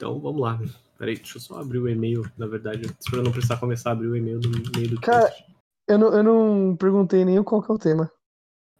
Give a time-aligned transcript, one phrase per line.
[0.00, 0.58] Então vamos lá.
[0.98, 2.90] Peraí, deixa eu só abrir o e-mail, na verdade.
[2.98, 5.44] Espero não precisar começar a abrir o e-mail no meio do Cara, cast.
[5.86, 8.10] eu não, eu não perguntei nem qual que é o tema.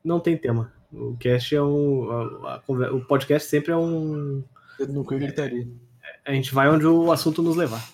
[0.02, 0.72] Não tem tema.
[0.90, 2.10] O cast é um.
[2.10, 4.42] a- a o podcast sempre é um.
[4.78, 5.68] Dedo no cu e gritaria.
[6.24, 7.86] A gente vai onde o assunto nos levar.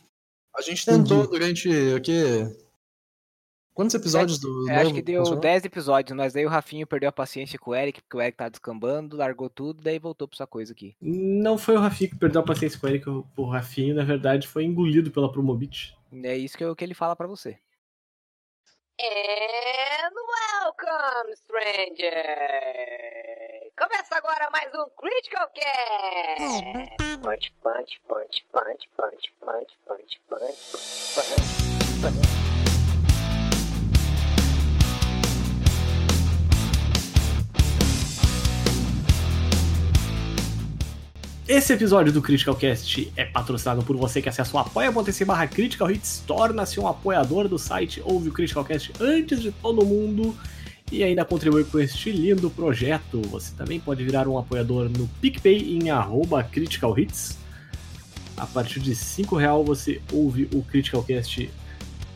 [0.57, 2.47] A gente tentou durante o quê?
[3.77, 4.71] Quantos episódios do.
[4.71, 5.43] É, acho que deu funcionou?
[5.43, 8.35] 10 episódios, mas daí o Rafinho perdeu a paciência com o Eric, porque o Eric
[8.39, 10.97] tá descambando, largou tudo, daí voltou pra sua coisa aqui.
[10.99, 14.03] Não foi o Rafinho que perdeu a paciência com ele, que o, o Rafinho, na
[14.03, 15.95] verdade, foi engolido pela Promobit.
[16.25, 17.59] É isso que, eu- que ele fala pra você.
[18.98, 20.15] And
[20.65, 22.15] welcome, stranger!
[23.79, 26.65] Começa agora mais um Critical Cast!
[27.23, 30.56] Punch, punch, punch, punch, punch, punch, punch, punch,
[32.01, 32.36] punch.
[41.48, 45.88] Esse episódio do Critical Cast é patrocinado por você que acessa o apoia.se barra Critical
[45.88, 50.36] Hits, torna-se um apoiador do site, ouve o Critical Cast antes de todo mundo
[50.91, 53.22] e ainda contribui com este lindo projeto.
[53.28, 57.38] Você também pode virar um apoiador no PicPay em arroba Critical Hits.
[58.36, 61.48] A partir de 5 real você ouve o Critical Cast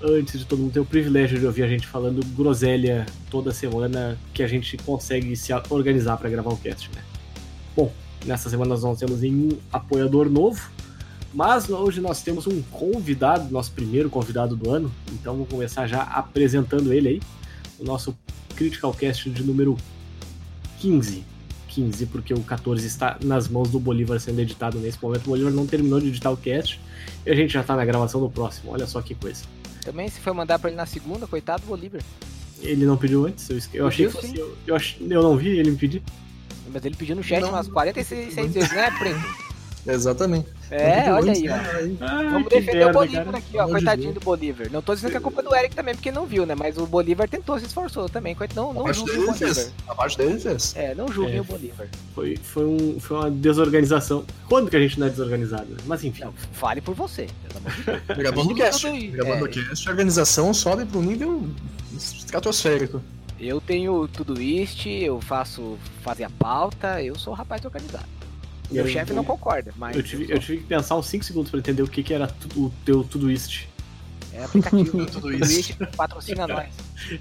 [0.03, 4.19] antes de todo mundo ter o privilégio de ouvir a gente falando groselha toda semana
[4.35, 7.03] que a gente consegue se organizar para gravar o cast, né?
[7.77, 7.93] Bom,
[8.27, 10.71] Nessa semana nós não temos nenhum apoiador novo,
[11.33, 16.03] mas hoje nós temos um convidado, nosso primeiro convidado do ano, então vamos começar já
[16.03, 17.21] apresentando ele aí,
[17.79, 18.17] o nosso
[18.57, 19.77] Critical Cast de número
[20.81, 21.25] 15.
[21.69, 25.27] 15, porque o 14 está nas mãos do Bolívar sendo editado nesse momento.
[25.27, 26.81] O Bolívar não terminou de editar o cast
[27.25, 28.73] e a gente já está na gravação do próximo.
[28.73, 29.45] Olha só que coisa.
[29.85, 32.03] Também, se for mandar pra ele na segunda, coitado do Bolívar.
[32.61, 34.37] Ele não pediu antes, eu, eu achei que fosse.
[34.37, 36.03] Eu, eu, ach- eu não vi ele me pedir.
[36.73, 37.51] Mas ele pediu no chat Não.
[37.51, 39.51] umas 46 vezes, né, Preto?
[39.87, 40.47] Exatamente.
[40.71, 41.57] É, Não olha aí, antes, ó.
[41.83, 41.97] né?
[42.03, 43.39] Ah, Vamos defender merda, o Bolívar cara.
[43.39, 43.65] aqui, ó.
[43.65, 44.15] De Coitadinho Deus.
[44.15, 44.71] do Bolívar.
[44.71, 46.55] Não tô dizendo que a culpa é do Eric também, porque não viu, né?
[46.55, 48.37] Mas o Bolívar tentou, se esforçou também.
[48.55, 49.37] Não, não julguem o Bolívar.
[49.55, 49.73] fez.
[49.89, 50.77] A parte dele ele fez.
[50.77, 51.41] É, não julguem É.
[51.41, 51.89] o Bolívar.
[52.15, 54.23] Foi, foi, um, foi uma desorganização.
[54.51, 55.65] Quando que a gente não é desorganizado?
[55.71, 55.77] né?
[55.87, 56.25] Mas enfim.
[56.25, 57.27] Não, fale por você.
[58.19, 58.87] Gravando o cast.
[59.09, 59.51] Gravando o É.
[59.51, 61.43] cast, a organização sobe pro nível
[61.97, 63.03] estratosférico.
[63.41, 68.05] Eu tenho tudo isto, eu faço fazer a pauta, eu sou um rapaz organizado.
[68.71, 69.97] Meu Eu- chefe não concorda, mas.
[69.97, 70.35] Eu tive, sou.
[70.35, 72.73] eu tive que pensar uns 5 segundos pra entender o que, que era tu- o
[72.85, 73.63] teu tudo isso.
[74.33, 74.91] É aplicativo.
[74.93, 75.61] Tudo tudo isso.
[75.73, 76.69] isto patrocina nós.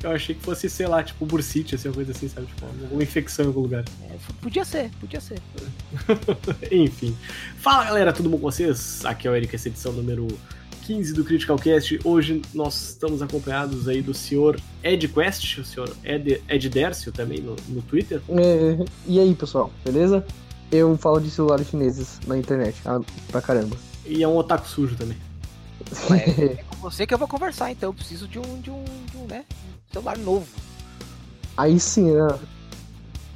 [0.04, 2.46] Eu achei que fosse, sei lá, tipo bursite, assim, uma coisa assim, sabe?
[2.48, 3.84] Tipo, uma infecção em algum lugar.
[4.04, 5.40] É, podia ser, podia ser.
[6.72, 7.18] Enfim.
[7.58, 9.04] Fala galera, tudo bom com vocês?
[9.06, 10.28] Aqui é o Eric, essa edição número
[10.90, 12.00] 15 do Critical Cast.
[12.04, 17.40] Hoje nós estamos acompanhados aí do senhor Ed Quest, o senhor Ed, Ed Dércio também
[17.42, 18.20] no, no Twitter.
[18.28, 20.26] É, e aí, pessoal, beleza?
[20.72, 23.00] Eu falo de celulares chineses na internet, ah,
[23.32, 23.78] pra caramba.
[24.04, 25.16] E é um otaku sujo também.
[26.10, 27.90] Ué, é com você que eu vou conversar, então.
[27.90, 29.46] Eu preciso de um, de um, de um né?
[29.94, 30.48] Celular novo.
[31.56, 32.40] aí sim, né?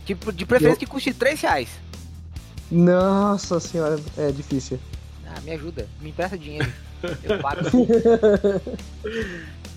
[0.07, 1.69] Tipo, de preferência que custe 3 reais.
[2.71, 4.79] Nossa senhora, é difícil.
[5.27, 5.87] Ah, me ajuda.
[6.01, 6.73] Me empresta dinheiro.
[7.23, 7.61] Eu pago.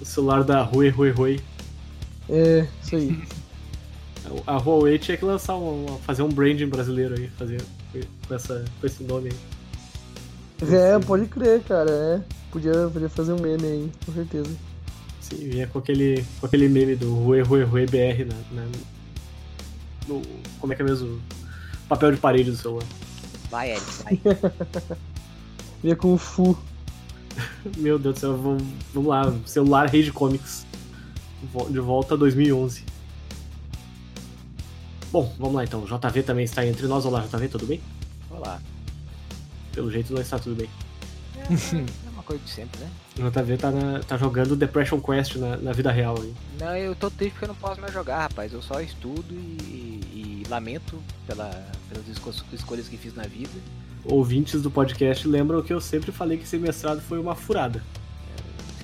[0.01, 1.41] O celular da Huawei Huawei.
[2.29, 3.19] É, isso aí.
[4.47, 7.63] A Huawei tinha que lançar um, fazer um branding brasileiro aí, fazer
[8.29, 10.69] com, essa, com esse nome aí.
[10.75, 12.21] É, pode crer, cara, é.
[12.51, 14.51] Podia, podia fazer um meme aí, com certeza.
[15.21, 18.69] Sim, vinha com aquele, com aquele meme do Rue Rue Rue BR na, na-
[20.09, 20.23] no,
[20.61, 21.21] como é que é mesmo?
[21.89, 22.85] Papel de parede do celular.
[23.51, 24.21] Vai, Eric, vai.
[25.83, 26.57] Vinha com o Fu.
[27.77, 28.63] Meu Deus do céu, vamos,
[28.95, 30.67] vamos lá, celular Rage Comics.
[31.71, 32.83] De volta a 2011.
[35.13, 35.83] Bom, vamos lá então.
[35.83, 37.05] O JV também está entre nós.
[37.05, 37.81] Olá, JV, tudo bem?
[38.31, 38.61] Olá.
[39.73, 40.69] Pelo jeito não está tudo bem.
[41.39, 41.43] É,
[42.07, 42.91] é uma coisa de sempre, né?
[43.19, 46.35] O JV tá, na- tá jogando Depression Quest na, na vida real aí.
[46.59, 48.53] Não, eu tô triste porque eu não posso mais jogar, rapaz.
[48.53, 51.51] Eu só estudo e, e lamento pela,
[51.89, 53.51] pelas esco- escolhas que fiz na vida.
[54.09, 57.83] Ouvintes do podcast lembram que eu sempre falei que esse mestrado foi uma furada.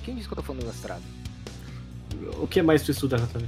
[0.05, 1.03] Quem disse que eu tô falando do mestrado?
[2.41, 3.47] O que mais tu estuda, JV?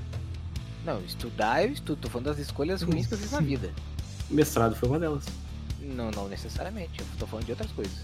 [0.85, 1.99] Não, estudar eu estudo.
[2.01, 3.73] Tô falando das escolhas ruins que eu fiz na vida.
[4.31, 5.25] Mestrado foi uma delas.
[5.81, 7.01] Não, não necessariamente.
[7.01, 7.99] Eu tô falando de outras coisas.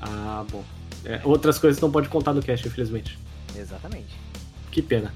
[0.00, 0.64] Ah, bom.
[1.04, 3.18] É, outras coisas não pode contar no cast, infelizmente.
[3.56, 4.16] Exatamente.
[4.70, 5.12] Que pena.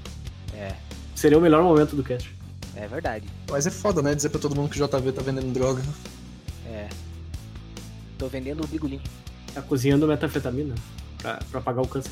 [0.53, 0.75] É,
[1.15, 2.35] Seria o melhor momento do cast.
[2.75, 3.25] é verdade.
[3.49, 4.13] Mas é foda, né?
[4.13, 5.81] Dizer pra todo mundo que o JV tá vendendo droga.
[6.67, 6.89] É.
[8.17, 9.01] Tô vendendo o bigolim.
[9.53, 10.75] Tá cozinhando metanfetamina
[11.21, 12.11] pra, pra pagar o câncer.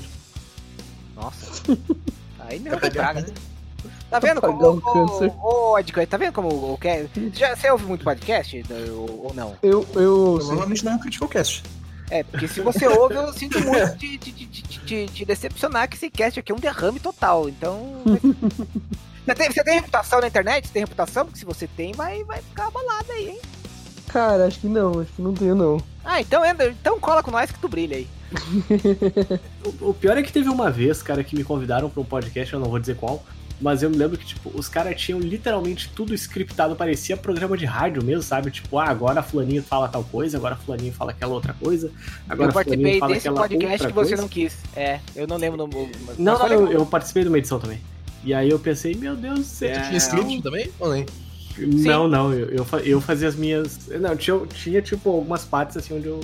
[1.16, 1.62] Nossa.
[2.40, 3.34] Aí Pra vai pegar, praga, né?
[4.10, 4.82] Tá vendo Pra como.
[4.86, 5.72] o.
[5.72, 9.56] Ô, Ed, tá vendo como o que Já, você ouve muito podcast ou, ou não?
[9.64, 10.48] Eu, eu, sim.
[10.48, 11.64] Provavelmente não é um Critical Cast.
[12.10, 15.90] É, porque se você ouve, eu sinto muito de, de, de, de, de- de decepcionar
[15.90, 17.50] que esse cast aqui é um derrame total.
[17.50, 18.02] Então.
[19.26, 20.68] Você tem, você tem reputação na internet?
[20.68, 21.24] Você tem reputação?
[21.26, 23.40] Porque se você tem, vai, vai ficar abalado aí, hein?
[24.10, 25.82] Cara, acho que não, acho que não tenho não.
[26.04, 28.08] Ah, então, entra, então cola com nós que tu brilha aí.
[29.82, 32.54] O, o pior é que teve uma vez, cara, que me convidaram pra um podcast,
[32.54, 33.24] eu não vou dizer qual,
[33.62, 37.64] mas eu me lembro que, tipo, os caras tinham literalmente tudo scriptado, parecia programa de
[37.64, 38.52] rádio mesmo, sabe?
[38.52, 41.90] Tipo, ah, agora fulaninho fala tal coisa, agora fulaninho fala aquela outra coisa,
[42.28, 44.22] agora eu participei fulaninho fala desse aquela podcast outra que você coisa.
[44.22, 44.58] não quis.
[44.76, 45.66] É, eu não lembro.
[45.66, 47.80] No, mas Não, não, eu, eu participei de uma edição também.
[48.26, 49.80] E aí eu pensei, meu Deus do céu.
[49.82, 50.70] Tu tinha script também?
[50.80, 51.06] Ou nem?
[51.58, 53.88] Não, não, eu, eu, eu fazia as minhas.
[54.00, 56.20] Não, tinha, tinha tipo algumas partes assim onde eu,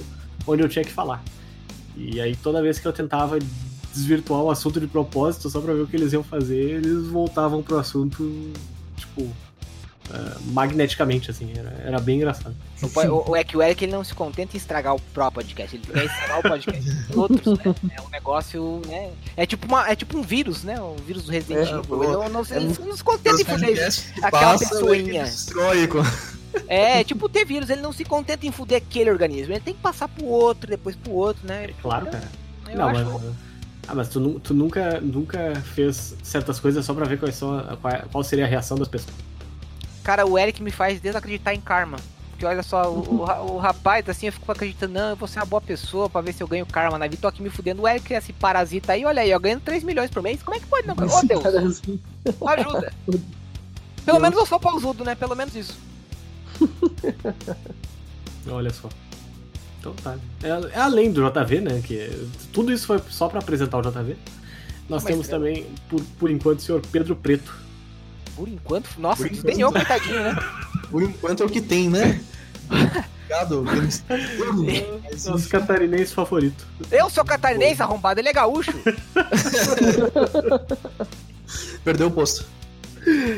[0.47, 1.23] onde eu tinha que falar.
[1.95, 3.37] E aí toda vez que eu tentava
[3.93, 7.61] desvirtuar o assunto de propósito só pra ver o que eles iam fazer, eles voltavam
[7.61, 8.51] pro assunto,
[8.95, 9.29] tipo,
[10.11, 11.51] ah, magneticamente, assim.
[11.55, 12.55] Era, era bem engraçado.
[12.81, 15.43] O, o, o, é que o Eric ele não se contenta em estragar o próprio
[15.43, 17.75] podcast, ele quer estragar o podcast dos outros, né?
[17.97, 19.11] É um negócio, né?
[19.37, 20.79] É tipo, uma, é tipo um vírus, né?
[20.79, 22.03] O vírus do Resident É, Evil.
[22.03, 23.51] Ele não, não, se- ele não se contenta em que
[24.23, 25.23] aquela passa, pessoinha.
[25.23, 25.87] destrói.
[25.87, 25.99] com-
[26.67, 29.53] É, tipo ter vírus, ele não se contenta em fuder aquele organismo.
[29.53, 31.65] Ele tem que passar pro outro, depois pro outro, né?
[31.65, 32.27] É claro, cara.
[32.67, 33.03] Eu não, acho.
[33.05, 33.33] mas.
[33.87, 37.77] Ah, mas tu, tu nunca, nunca fez certas coisas só pra ver quais são, a-
[38.11, 39.15] qual seria a reação das pessoas.
[40.09, 41.97] Cara, o Eric me faz desacreditar em karma.
[42.31, 45.37] Porque olha só, o, o o rapaz, assim, eu fico acreditando, não, eu vou ser
[45.37, 47.21] uma boa pessoa pra ver se eu ganho karma na vida.
[47.21, 47.83] Tô aqui me fudendo.
[47.83, 50.41] O Eric é esse parasita aí, olha aí, eu ganho 3 milhões por mês.
[50.41, 50.95] Como é que pode não?
[50.95, 51.99] Ô Deus, Cara, assim,
[52.47, 52.91] ajuda.
[54.03, 55.13] Pelo menos eu sou pausudo, né?
[55.13, 55.77] Pelo menos isso.
[58.49, 58.89] Olha só.
[59.79, 60.17] Então tá.
[60.41, 61.83] É, é além do JV, né?
[61.85, 62.09] Que
[62.51, 64.17] tudo isso foi só pra apresentar o JV.
[64.89, 67.68] Nós Mas temos é- também, por, por enquanto, o senhor Pedro Preto.
[68.35, 69.73] Por enquanto, nossa, Por enquanto.
[69.73, 70.35] coitadinho, né?
[70.89, 72.19] Por enquanto é o que tem, né?
[73.29, 73.63] Obrigado.
[75.25, 76.65] Nosso catarinense favorito.
[76.91, 78.71] Eu sou catarinense arrombado, ele é gaúcho.
[81.83, 82.45] Perdeu o posto.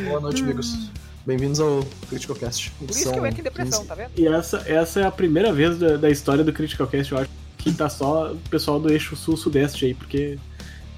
[0.08, 0.90] Boa noite, amigos.
[1.26, 2.72] Bem-vindos ao Critical Cast.
[2.72, 4.12] Por isso que eu entro em depressão, tá vendo?
[4.18, 7.30] E essa, essa é a primeira vez da, da história do Critical Cast, eu acho,
[7.58, 10.40] que tá só o pessoal do eixo sul-sudeste aí, porque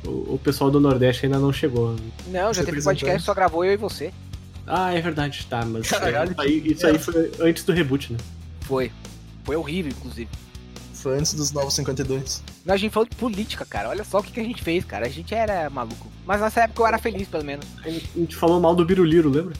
[0.06, 1.96] o, o pessoal do Nordeste ainda não chegou.
[2.28, 4.12] Não, já teve podcast que só gravou eu e você.
[4.66, 8.20] Ah, é verdade, tá, mas Caralho, isso, aí, isso aí foi antes do reboot, né?
[8.62, 8.92] Foi.
[9.44, 10.30] Foi horrível, inclusive.
[10.94, 12.42] Foi antes dos Novos 52.
[12.66, 13.90] Nós, a gente falou de política, cara.
[13.90, 15.06] Olha só o que, que a gente fez, cara.
[15.06, 16.08] A gente era maluco.
[16.26, 17.66] Mas nessa época eu era feliz, pelo menos.
[17.84, 19.54] A gente falou mal do Biruliro, lembra?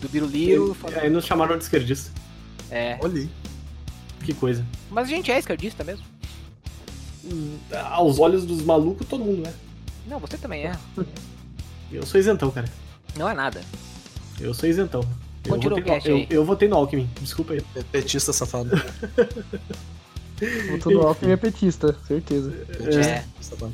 [0.00, 0.74] Do Biruliro.
[0.74, 2.12] falou- Aí nos chamaram de esquerdista.
[2.70, 2.96] É.
[3.02, 3.28] Olha aí.
[4.24, 4.64] Que coisa.
[4.88, 6.04] Mas a gente é esquerdista mesmo.
[7.90, 9.52] Aos olhos dos malucos, todo mundo é.
[10.06, 10.76] Não, você também é.
[11.90, 12.68] Eu sou isentão, cara.
[13.16, 13.60] Não é nada.
[14.40, 15.00] Eu sou isentão.
[15.44, 16.26] Eu Continua o votei, cast no, eu, aí.
[16.30, 17.60] eu votei no Alckmin, desculpa aí.
[17.60, 18.70] Pe- Petista safado.
[20.70, 22.50] Botou no Alckmin é petista, certeza.
[22.50, 23.24] Petista É.
[23.40, 23.72] safado.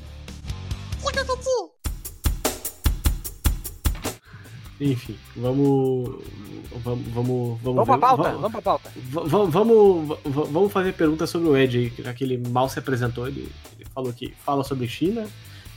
[4.81, 6.09] Enfim, vamos.
[6.85, 7.07] Vamos.
[7.13, 8.91] Vamos, vamos, Vamos pra ver- pauta, vamos- vamos pra pauta.
[9.11, 12.69] Va- va- Vamos, va- vamos fazer perguntas sobre o Ed aí, já que ele mal
[12.69, 13.49] se apresentou, ele,
[13.79, 15.27] ele falou que fala sobre China.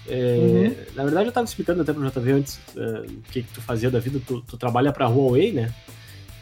[0.07, 0.75] É, Uhum.
[0.95, 3.89] Na verdade, eu tava explicando até pro JV antes é, o que, que tu fazia
[3.89, 4.21] da vida.
[4.25, 5.73] Tu, tu trabalha pra Huawei, né?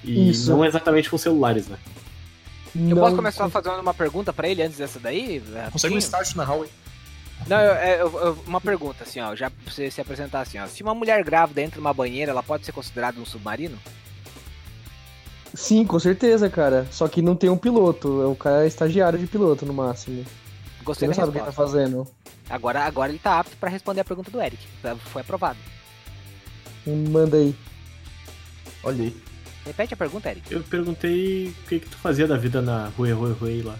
[0.04, 0.50] E Isso.
[0.51, 1.77] não exatamente com celulares, né?
[2.75, 5.42] Eu Não- posso começar fazendo uma pergunta pra ele antes dessa daí?
[5.71, 6.70] Consegue um start na Huawei?
[7.48, 7.74] Não, eu-
[8.08, 10.67] eu- eu- uma pergunta, assim, ó, já pra você se apresentar assim, ó.
[10.67, 13.77] Se uma mulher grávida entra numa banheira, ela pode ser considerada um submarino?
[15.53, 16.88] Sim, com certeza, cara.
[16.91, 18.22] Só que não tem um piloto.
[18.22, 20.24] É o cara é estagiário de piloto, no máximo.
[20.24, 22.08] Você Gostei não da sabe o que tá fazendo.
[22.50, 24.66] Agora, agora ele tá apto pra responder a pergunta do Eric.
[24.82, 25.58] Tá- Foi aprovado.
[26.86, 27.56] Manda aí.
[28.84, 29.16] Olha aí.
[29.66, 30.52] Repete a pergunta, Eric.
[30.54, 33.76] Eu perguntei o que, que tu fazia da vida na Huawei, Huawei lá.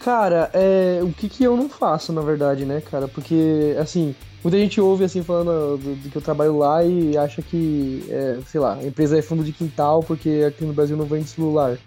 [0.00, 3.06] Cara, é, o que que eu não faço, na verdade, né, cara?
[3.06, 7.42] Porque, assim, muita gente ouve, assim, falando do, do que eu trabalho lá e acha
[7.42, 11.04] que, é, sei lá, a empresa é fundo de quintal porque aqui no Brasil não
[11.04, 11.78] vende celular.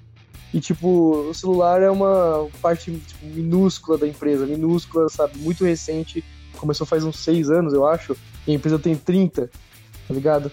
[0.53, 5.38] E, tipo, o celular é uma parte tipo, minúscula da empresa, minúscula, sabe?
[5.39, 6.24] Muito recente.
[6.58, 8.15] Começou faz uns seis anos, eu acho.
[8.46, 9.50] E a empresa tem 30,
[10.08, 10.51] tá ligado?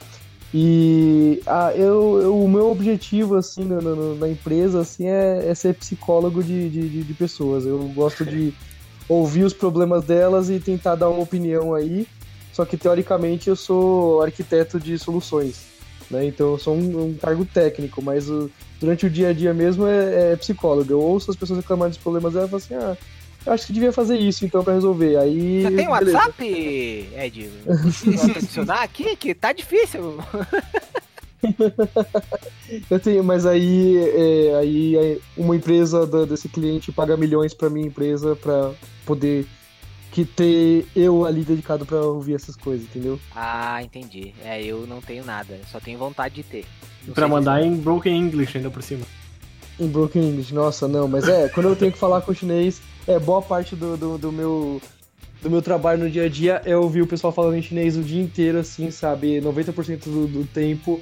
[0.55, 5.55] E ah, eu, eu- o meu objetivo, assim, na, na- na empresa, assim, é, é
[5.55, 7.67] ser psicólogo de, de, de- de pessoas.
[7.67, 8.55] Eu gosto de
[9.09, 12.07] ouvir os problemas delas e tentar dar uma opinião aí.
[12.53, 15.61] Só que, teoricamente, eu sou arquiteto de soluções,
[16.11, 16.27] né?
[16.27, 18.51] Então, eu sou um, um cargo técnico, mas o-
[18.81, 20.93] durante o dia a dia mesmo é, é psicólogo.
[20.93, 22.97] Eu ouço as pessoas reclamarem dos problemas e falo assim, ah,
[23.47, 25.17] eu acho que devia fazer isso, então, pra resolver.
[25.17, 25.89] Aí, Você tem.
[25.89, 26.45] WhatsApp,
[27.17, 27.51] Ed?
[28.37, 30.19] Adicionar aqui, que tá difícil.
[32.91, 37.87] Eu tenho, mas aí, é, aí uma empresa da- desse cliente paga milhões pra minha
[37.87, 38.73] empresa pra
[39.07, 39.47] poder
[40.19, 43.21] que ter eu ali dedicado pra ouvir essas coisas, entendeu?
[43.35, 44.35] Ah, entendi.
[44.45, 46.65] É, eu não tenho nada, só tenho vontade de ter.
[47.07, 49.05] Não Pra mandar se- em Broken English ainda por cima.
[49.79, 53.17] Em Broken English, nossa, não, mas é, quando eu tenho que falar com chinês, é
[53.19, 54.83] boa parte do, do, do meu
[55.41, 58.03] do meu trabalho no dia a dia é ouvir o pessoal falando em chinês o
[58.03, 59.41] dia inteiro, assim, sabe?
[59.41, 61.01] 90% do, do tempo.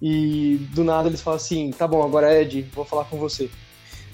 [0.00, 3.48] E do nada eles falam assim, tá bom, agora Ed, vou falar com você.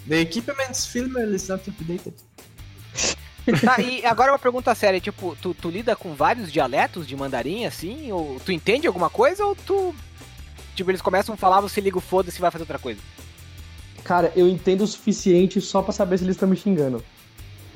[0.08, 2.14] The equipment's filmer is not updated.
[3.60, 7.66] Tá, e agora uma pergunta séria, tipo, tu, tu lida com vários dialetos de mandarim,
[7.66, 8.10] assim?
[8.10, 9.94] Ou tu entende alguma coisa ou tu.
[10.74, 13.00] Tipo, eles começam a falar, você liga o foda-se e vai fazer outra coisa.
[14.02, 17.02] Cara, eu entendo o suficiente só pra saber se eles estão me xingando.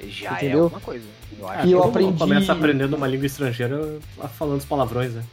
[0.08, 0.64] Já é Entendeu?
[0.64, 1.04] alguma coisa.
[1.38, 1.66] Eu acho.
[1.66, 3.98] E eu aprendi- Começa aprendendo uma língua estrangeira
[4.36, 5.24] falando os palavrões, né?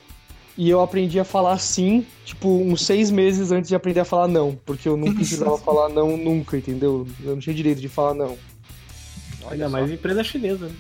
[0.58, 4.28] E eu aprendi a falar sim, tipo, uns seis meses antes de aprender a falar
[4.28, 4.58] não.
[4.66, 7.06] Porque eu não precisava falar não nunca, entendeu?
[7.24, 8.38] Eu não tinha direito de falar não.
[9.52, 10.68] Ainda mais empresa chinesa.
[10.68, 10.76] né?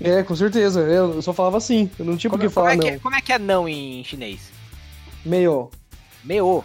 [0.00, 0.80] É, com certeza.
[0.80, 1.90] Eu só falava sim.
[1.98, 2.82] Eu não tinha por Como, que como falar é não.
[2.84, 4.50] que é, como é que é não em chinês?
[5.24, 5.70] Meio.
[6.24, 6.64] Meio.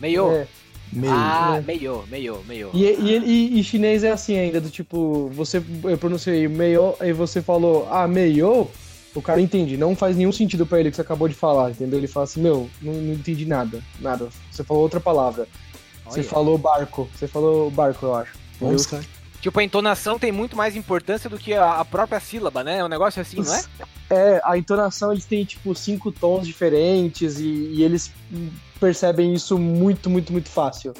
[0.00, 0.32] Meio.
[0.32, 0.46] É.
[0.92, 1.12] Meio.
[1.12, 1.60] Ah, É.
[1.60, 2.70] meio, meio, meio.
[2.74, 7.12] E, e, e, e chinês é assim ainda, do tipo, você eu pronunciei meio, aí
[7.12, 8.68] você falou, ah, meio,
[9.14, 11.96] o cara entende, não faz nenhum sentido pra ele que você acabou de falar, entendeu?
[11.98, 14.30] Ele fala assim, meu, não, não entendi nada, nada.
[14.50, 15.46] Você falou outra palavra.
[16.06, 16.28] Você Olha.
[16.28, 18.32] falou barco, você falou barco, eu acho.
[18.88, 19.04] Cara.
[19.40, 22.78] Tipo, a entonação tem muito mais importância do que a, própria sílaba, né?
[22.78, 23.62] É um negócio assim, não é?
[24.10, 28.12] É, a entonação eles têm tipo cinco tons diferentes e, e eles
[28.78, 30.92] percebem isso muito, muito, muito fácil.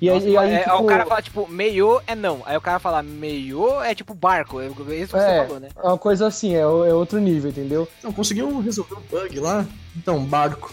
[0.00, 2.42] E aí, Nossa, e aí, é, tipo, O cara fala, tipo, meio é não.
[2.44, 4.60] Aí o cara fala, meio é tipo barco.
[4.60, 5.44] É isso que você É.
[5.44, 5.68] falou, né?
[5.76, 7.88] é uma coisa assim, é, o- é outro nível, entendeu?
[8.02, 9.64] Não, conseguiu resolver um bug lá?
[9.96, 10.72] Então, barco.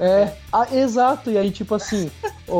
[0.00, 2.10] É, ah, exato, e aí, tipo assim,
[2.48, 2.54] o,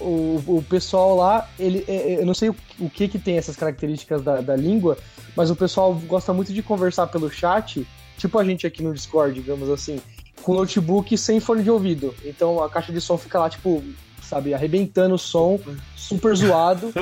[0.00, 3.36] o, o pessoal lá, ele, é, é, eu não sei o, o que que tem
[3.36, 4.96] essas características da, da língua,
[5.36, 9.34] mas o pessoal gosta muito de conversar pelo chat, tipo a gente aqui no Discord,
[9.34, 10.00] digamos assim,
[10.42, 12.14] com notebook sem fone de ouvido.
[12.24, 13.82] Então a caixa de som fica lá, tipo,
[14.22, 15.58] sabe, arrebentando o som,
[15.96, 16.92] super zoado,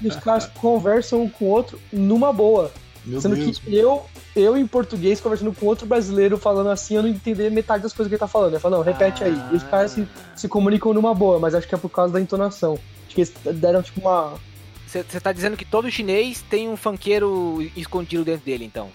[0.00, 2.70] e os caras conversam um com o outro numa boa.
[3.04, 3.58] Meu Sendo Deus.
[3.58, 4.04] que eu,
[4.36, 8.08] eu em português conversando com outro brasileiro falando assim, eu não entender metade das coisas
[8.08, 8.54] que ele tá falando.
[8.54, 9.36] Eu falo, não, repete aí.
[9.52, 12.20] E os caras se, se comunicam numa boa, mas acho que é por causa da
[12.20, 12.78] entonação.
[13.06, 14.34] Acho que eles deram tipo uma.
[14.86, 18.90] Você tá dizendo que todo chinês tem um funkeiro escondido dentro dele, então.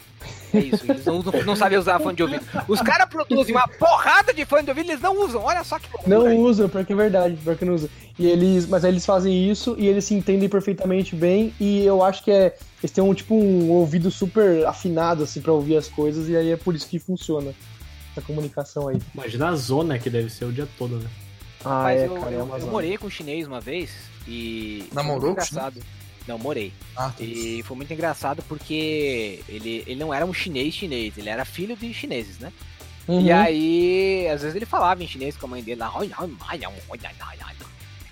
[0.54, 2.46] É isso, eles não, não, não sabem usar fone de ouvido.
[2.68, 5.42] Os caras produzem uma porrada de fone de ouvido eles não usam.
[5.44, 6.18] Olha só que loucura.
[6.18, 7.90] Não usam, pior que é verdade, pior que não usam.
[8.18, 11.54] E eles, mas aí eles fazem isso e eles se entendem perfeitamente bem.
[11.60, 12.56] E eu acho que é.
[12.86, 16.52] Eles têm um tipo um ouvido super afinado, assim, pra ouvir as coisas, e aí
[16.52, 17.52] é por isso que funciona
[18.12, 19.00] essa comunicação aí.
[19.12, 21.10] Imagina a zona que deve ser o dia todo, né?
[21.64, 22.72] Ah, Mas é, eu, cara, é eu- uma eu zona.
[22.72, 23.90] morei com um chinês uma vez
[24.28, 24.84] e.
[24.88, 25.82] foi Namorou engraçado.
[26.28, 26.72] Não, morei.
[26.96, 27.24] Ah, tá.
[27.24, 31.76] E foi muito engraçado porque ele, ele não era um chinês chinês, ele era filho
[31.76, 32.54] de chineses, né?
[33.08, 33.22] Uhum.
[33.22, 35.92] E aí, às vezes ele falava em chinês com a mãe dele lá.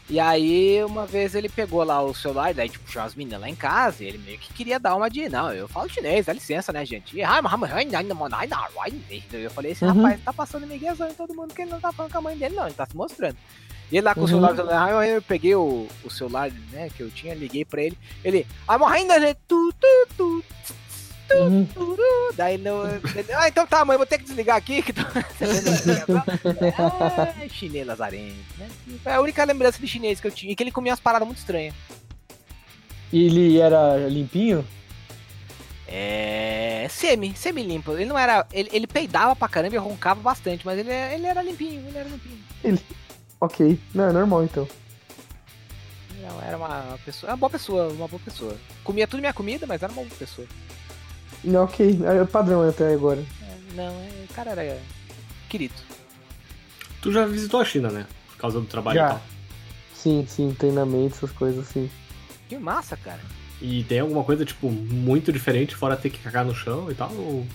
[0.10, 3.56] E aí, uma vez ele pegou lá o celular, daí tipo, umas meninas lá em
[3.56, 5.30] casa, e ele meio que queria dar uma de.
[5.30, 7.18] Não, eu falo chinês, dá licença, né, gente?
[9.32, 10.04] Eu falei, esse Uhum.
[10.04, 12.38] rapaz tá passando miguezão em todo mundo que ele não tá falando com a mãe
[12.38, 13.38] dele, não, ele tá se mostrando.
[13.92, 14.28] E ele lá com o Uhum.
[14.28, 17.82] celular, celular, aí eu, eu peguei o, o celular, né, que eu tinha, liguei pra
[17.82, 17.98] ele.
[18.24, 19.34] Ele, a morrendo, né?
[19.48, 20.44] Tu, tu, tu,
[21.42, 21.68] Uhum.
[22.36, 22.86] Daí não.
[22.86, 24.82] ele, Ah, então tá, mãe, vou ter que desligar aqui.
[24.82, 25.02] Que tô...
[27.42, 28.70] é, chinês lazarento, né?
[29.06, 31.28] É a única lembrança de chinês que eu tinha, e que ele comia umas paradas
[31.28, 31.74] muito estranhas.
[33.12, 34.66] E ele era limpinho?
[35.88, 36.88] É.
[36.90, 37.94] Semi, semi-limpo.
[37.94, 38.46] Ele não era.
[38.52, 42.10] Ele, ele peidava pra caramba e roncava bastante, mas ele, ele era limpinho, ele era
[42.10, 42.80] limpinho.
[43.40, 43.80] Ok.
[43.94, 44.68] Não, é normal então.
[46.22, 47.32] Não, era uma pessoa.
[47.32, 48.58] Uma boa pessoa, uma boa pessoa.
[48.84, 50.48] Comia tudo minha comida, mas era uma boa pessoa.
[51.44, 52.00] Não, ok.
[52.04, 53.20] É padrão até agora.
[53.20, 54.80] É, não, é, o cara era
[55.50, 55.74] querido.
[57.02, 58.08] Tu já visitou a China, né?
[58.30, 59.06] Por causa do trabalho Já.
[59.06, 59.22] e tal.
[59.94, 61.90] Sim, sim, treinamento, essas coisas assim.
[62.50, 63.20] Que massa, cara.
[63.62, 67.12] E tem alguma coisa, tipo, muito diferente, fora ter que cagar no chão e tal?
[67.14, 67.46] Ou...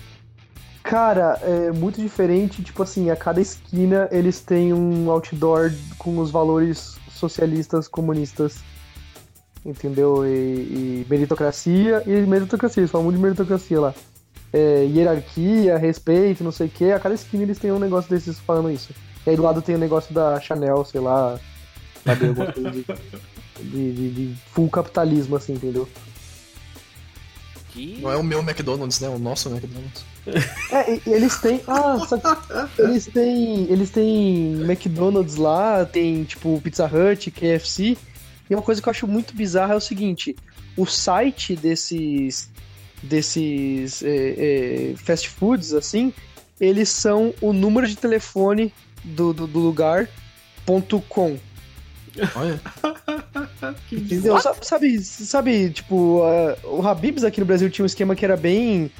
[0.81, 6.31] Cara, é muito diferente, tipo assim, a cada esquina eles têm um outdoor com os
[6.31, 8.63] valores socialistas comunistas.
[9.65, 10.25] Entendeu?
[10.25, 13.93] E, e meritocracia e meritocracia, eles falam muito de meritocracia lá.
[14.51, 16.91] É, hierarquia, respeito, não sei o que.
[16.91, 18.93] A cada esquina eles têm um negócio desses falando isso.
[19.25, 21.37] E aí do lado tem o negócio da Chanel, sei lá.
[22.03, 22.83] Sabe, alguma coisa de,
[23.61, 25.87] de, de- de full capitalismo, assim, entendeu?
[27.71, 27.99] Que...
[28.01, 29.09] Não é o meu McDonald's, né?
[29.09, 30.03] O nosso McDonald's.
[30.71, 31.59] É, e- e eles têm.
[31.67, 33.63] Ah, só que eles têm.
[33.71, 37.97] Eles têm McDonald's lá, tem tipo Pizza Hut, KFC.
[38.49, 40.35] E uma coisa que eu acho muito bizarra é o seguinte:
[40.75, 42.49] o site desses.
[43.03, 46.13] desses é, é, fast foods, assim,
[46.59, 50.09] eles são o número de telefone do, do, do lugar
[50.65, 51.37] ponto .com.
[52.35, 52.59] Olha.
[53.91, 54.39] Entendeu?
[54.39, 58.35] Sabe, sabe, sabe, tipo, ah, o Habibs aqui no Brasil tinha um esquema que era
[58.37, 58.91] bem.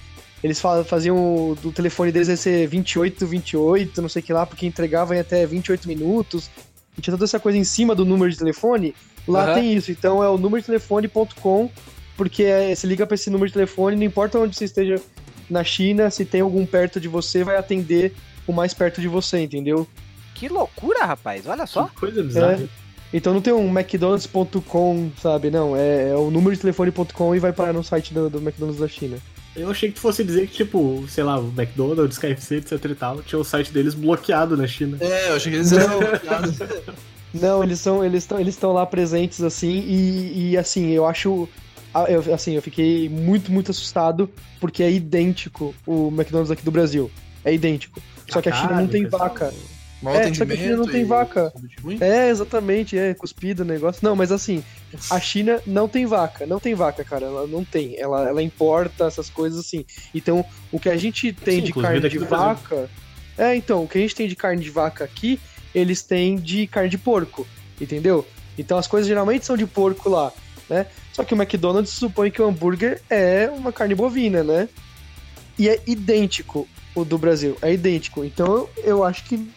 [0.43, 4.31] Eles fa- faziam o- do telefone deles ia ser 28, 28, não sei o que
[4.33, 6.49] lá, porque entregava em até 28 minutos.
[6.97, 8.95] E tinha toda essa coisa em cima do número de telefone.
[9.27, 9.53] Lá Aham.
[9.55, 9.91] tem isso.
[9.91, 11.69] Então é o número de telefone.com,
[12.17, 15.01] porque é, você liga pra esse número de telefone, não importa onde você esteja
[15.49, 18.13] na China, se tem algum perto de você, vai atender
[18.45, 19.87] o mais perto de você, entendeu?
[20.35, 21.45] Que loucura, rapaz.
[21.47, 21.85] Olha só.
[21.85, 22.53] Que coisa bizarra.
[22.53, 22.67] É.
[23.11, 25.49] Então não tem um McDonald's.com, sabe?
[25.49, 28.79] Não, é, é o número de telefone.com e vai parar no site do, do McDonald's
[28.79, 29.17] da China.
[29.55, 32.95] Eu achei que tu fosse dizer que, tipo, sei lá, o McDonald's, KFC, etc e
[32.95, 34.97] tal, tinha o site deles bloqueado na China.
[35.01, 35.99] É, eu achei que eles eram.
[37.33, 41.47] Não, eles são, eles estão, eles estão lá presentes assim e, e, assim eu acho,
[42.07, 47.09] eu, assim eu fiquei muito muito assustado porque é idêntico o McDonald's aqui do Brasil,
[47.43, 48.01] é idêntico.
[48.27, 49.53] Só que a China não tem vaca.
[50.05, 51.51] É, só que a China não tem vaca.
[51.99, 53.99] É, exatamente, é cuspido o negócio.
[54.03, 54.63] Não, mas assim,
[55.09, 57.97] a China não tem vaca, não tem vaca, cara, ela não tem.
[57.97, 59.85] Ela, ela importa essas coisas assim.
[60.15, 62.89] Então, o que a gente tem Sim, de carne de vaca.
[63.37, 65.39] É, então, o que a gente tem de carne de vaca aqui,
[65.73, 67.47] eles têm de carne de porco,
[67.79, 68.25] entendeu?
[68.57, 70.31] Então as coisas geralmente são de porco lá,
[70.69, 70.85] né?
[71.13, 74.67] Só que o McDonald's supõe que o hambúrguer é uma carne bovina, né?
[75.57, 78.23] E é idêntico o do Brasil, é idêntico.
[78.23, 79.49] Então eu acho que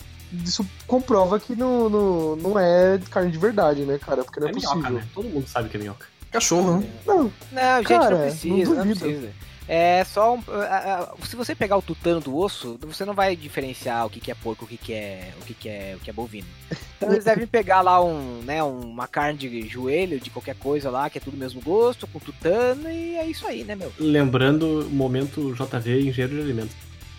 [0.44, 4.24] isso comprova que não, não, não é carne de verdade, né, cara?
[4.24, 4.76] Porque não é, É possível.
[4.76, 5.06] minhoca, né?
[5.14, 6.06] Todo mundo sabe que é minhoca.
[6.30, 6.88] Cachorro, né?
[7.06, 9.00] Não, Não, gente, Cara, não precisa, não não, duvido.
[9.00, 9.30] precisa.
[9.68, 13.36] É só um, a- a- se você pegar o tutano do osso, você não vai
[13.36, 16.00] diferenciar o que, que é porco, o que, que é o que, que é o
[16.00, 16.48] que é bovino.
[16.96, 21.08] Então eles devem pegar lá um, né, uma carne de joelho, de qualquer coisa lá,
[21.08, 23.92] que é tudo mesmo gosto, com tutano e é isso aí, né, meu?
[23.98, 26.76] Lembrando, momento JV engenheiro de alimentos.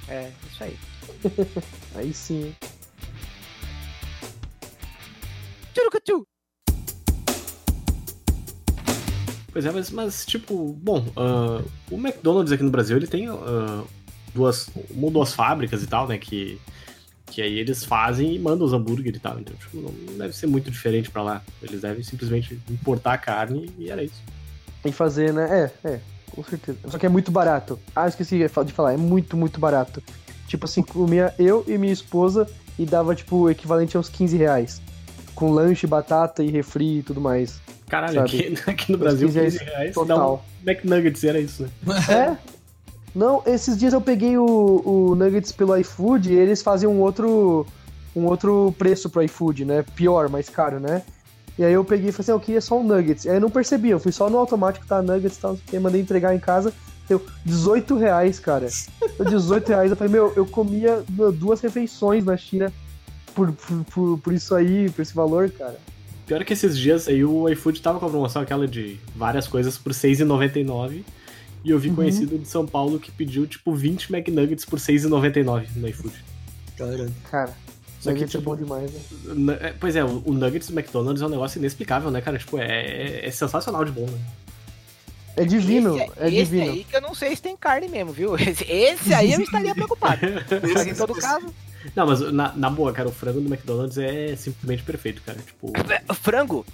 [0.10, 0.78] É, isso aí.
[1.96, 2.54] aí sim.
[5.74, 6.28] Tchurucutu.
[9.54, 11.62] Pois é, mas, mas tipo, bom, ah,
[11.92, 13.84] o McDonald's aqui no Brasil, ele tem ah,
[14.34, 16.60] duas, uma ou duas fábricas e tal, né, que,
[17.28, 20.48] que aí eles fazem e mandam os hambúrguer e tal, então, tipo, não deve ser
[20.48, 21.44] muito diferente pra lá.
[21.62, 24.22] Eles devem simplesmente importar a carne e era isso.
[24.82, 25.72] Tem que fazer, né?
[25.84, 26.00] É, é,
[26.32, 26.80] com certeza.
[26.90, 27.80] Só que é muito barato.
[27.96, 30.02] Ah, esqueci de falar, é muito, muito barato.
[30.48, 34.36] Tipo assim, comia eu e minha esposa e dava, tipo, o equivalente a uns 15
[34.36, 34.82] reais.
[35.36, 37.63] Com lanche, batata e refri e tudo mais.
[37.88, 40.46] Caralho, aqui, aqui no Brasil, 15 reais 15 reais total.
[40.64, 41.70] dá um McNuggets, era isso, né?
[42.10, 42.54] É?
[43.16, 47.66] Não, esses dias eu peguei o, o Nuggets pelo iFood e eles fazem um outro
[48.16, 49.84] um outro preço pro iFood, né?
[49.96, 51.04] Pior, mais caro, né?
[51.58, 53.26] E aí eu peguei e falei assim, eu queria só um Nuggets.
[53.26, 55.80] E aí eu não percebi, eu fui só no automático, tá, Nuggets e tal, quê,
[55.80, 56.74] mandei entregar em casa.
[57.08, 58.68] Deu 18 reais, cara.
[59.18, 59.92] Deu 18 reais.
[59.92, 61.04] Eu falei, meu, eu comia
[61.38, 62.72] duas refeições na China
[63.36, 65.78] por, por, por, por isso aí, por esse valor, cara.
[66.26, 69.78] Pior que esses dias aí o iFood tava com a promoção aquela de várias coisas
[69.78, 71.04] por R$6,99.
[71.66, 71.96] E eu vi Uhum.
[71.96, 76.14] conhecido de São Paulo que pediu, tipo, 20 McNuggets por R$6,99 no iFood.
[76.78, 77.54] Galera, Cara,
[78.02, 79.00] Só que, é tipo, bom demais, né?
[79.62, 82.38] É, Pois é, o o Nuggets do McDonald's é um negócio inexplicável, né, cara?
[82.38, 84.20] Tipo, é, é- é sensacional de bom, né?
[85.38, 86.72] É divino, esse, é esse divino.
[86.74, 88.36] aí que eu não sei se tem carne mesmo, viu?
[88.36, 90.20] Esse, esse aí eu estaria preocupado.
[90.74, 91.48] Mas em todo caso,
[91.96, 95.38] Não, mas na, na boa, cara, o frango do McDonald's é simplesmente perfeito, cara.
[95.40, 96.66] Tipo, é, frango.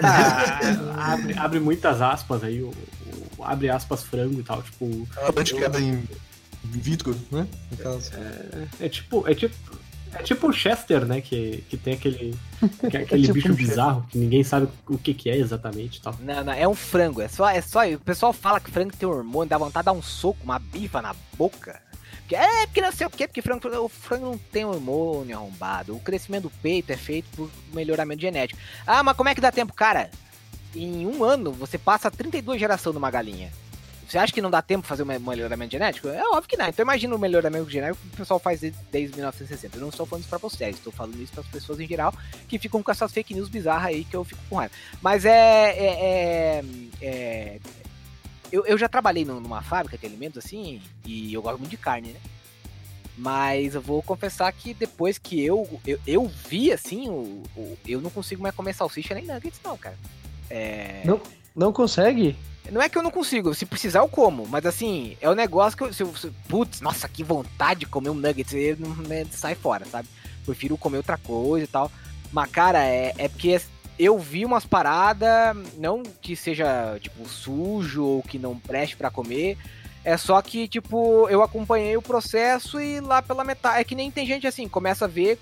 [0.00, 0.58] tá,
[1.12, 2.68] abre, abre muitas aspas aí, o,
[3.38, 5.06] o- abre aspas frango e tal, tipo.
[5.16, 6.02] a band queda em
[6.64, 7.46] vidro, né?
[7.70, 8.10] No caso.
[8.80, 9.28] É tipo.
[9.28, 9.54] É tipo.
[10.14, 11.20] É tipo o Chester, né?
[11.20, 12.34] Que, que tem aquele,
[12.90, 15.98] que é aquele tipo bicho um bizarro que ninguém sabe o que, que é exatamente
[15.98, 16.16] e tal.
[16.20, 17.20] Não, não, é um frango.
[17.20, 17.86] É só, é só.
[17.86, 21.02] O pessoal fala que frango tem hormônio, dá vontade de dar um soco, uma bifa
[21.02, 21.78] na boca.
[22.28, 25.96] Porque, é, porque não sei o quê, porque frango, o frango não tem hormônio arrombado.
[25.96, 28.60] O crescimento do peito é feito por melhoramento genético.
[28.86, 29.72] Ah, mas como é que dá tempo?
[29.72, 30.10] Cara,
[30.76, 33.50] em um ano você passa 32 gerações numa galinha.
[34.06, 36.08] Você acha que não dá tempo fazer um melhoramento genético?
[36.08, 36.66] É óbvio que não.
[36.66, 39.76] Então imagina o melhoramento genético que o pessoal faz desde, desde 1960.
[39.76, 42.12] Eu não estou falando isso pra vocês, estou falando isso para as pessoas em geral
[42.46, 44.74] que ficam com essas fake news bizarras aí que eu fico com raiva.
[45.00, 45.30] Mas é.
[45.30, 46.64] é, é-
[47.00, 47.58] é-
[48.52, 51.76] eu, eu já trabalhei num- numa fábrica de alimentos assim, e eu gosto muito de
[51.76, 52.20] carne, né?
[53.16, 58.00] Mas eu vou confessar que depois que eu, eu, eu vi assim, o, o- eu
[58.00, 59.98] não consigo mais comer salsicha nem nuggets, não, cara.
[60.48, 61.02] É...
[61.04, 61.20] Não,
[61.54, 62.36] não consegue?
[62.70, 65.34] Não é que eu não consigo, se precisar eu como, mas assim, é o um
[65.34, 65.92] negócio que eu.
[65.92, 69.54] Se eu se, putz, nossa, que vontade de comer um nuggets, eu não, né, sai
[69.54, 70.06] fora, sabe?
[70.44, 71.90] Prefiro comer outra coisa e tal.
[72.30, 73.58] Mas, cara, é, é porque
[73.98, 79.58] eu vi umas paradas, não que seja, tipo, sujo ou que não preste para comer.
[80.04, 83.80] É só que, tipo, eu acompanhei o processo e lá pela metade.
[83.80, 85.38] É que nem tem gente assim, começa a ver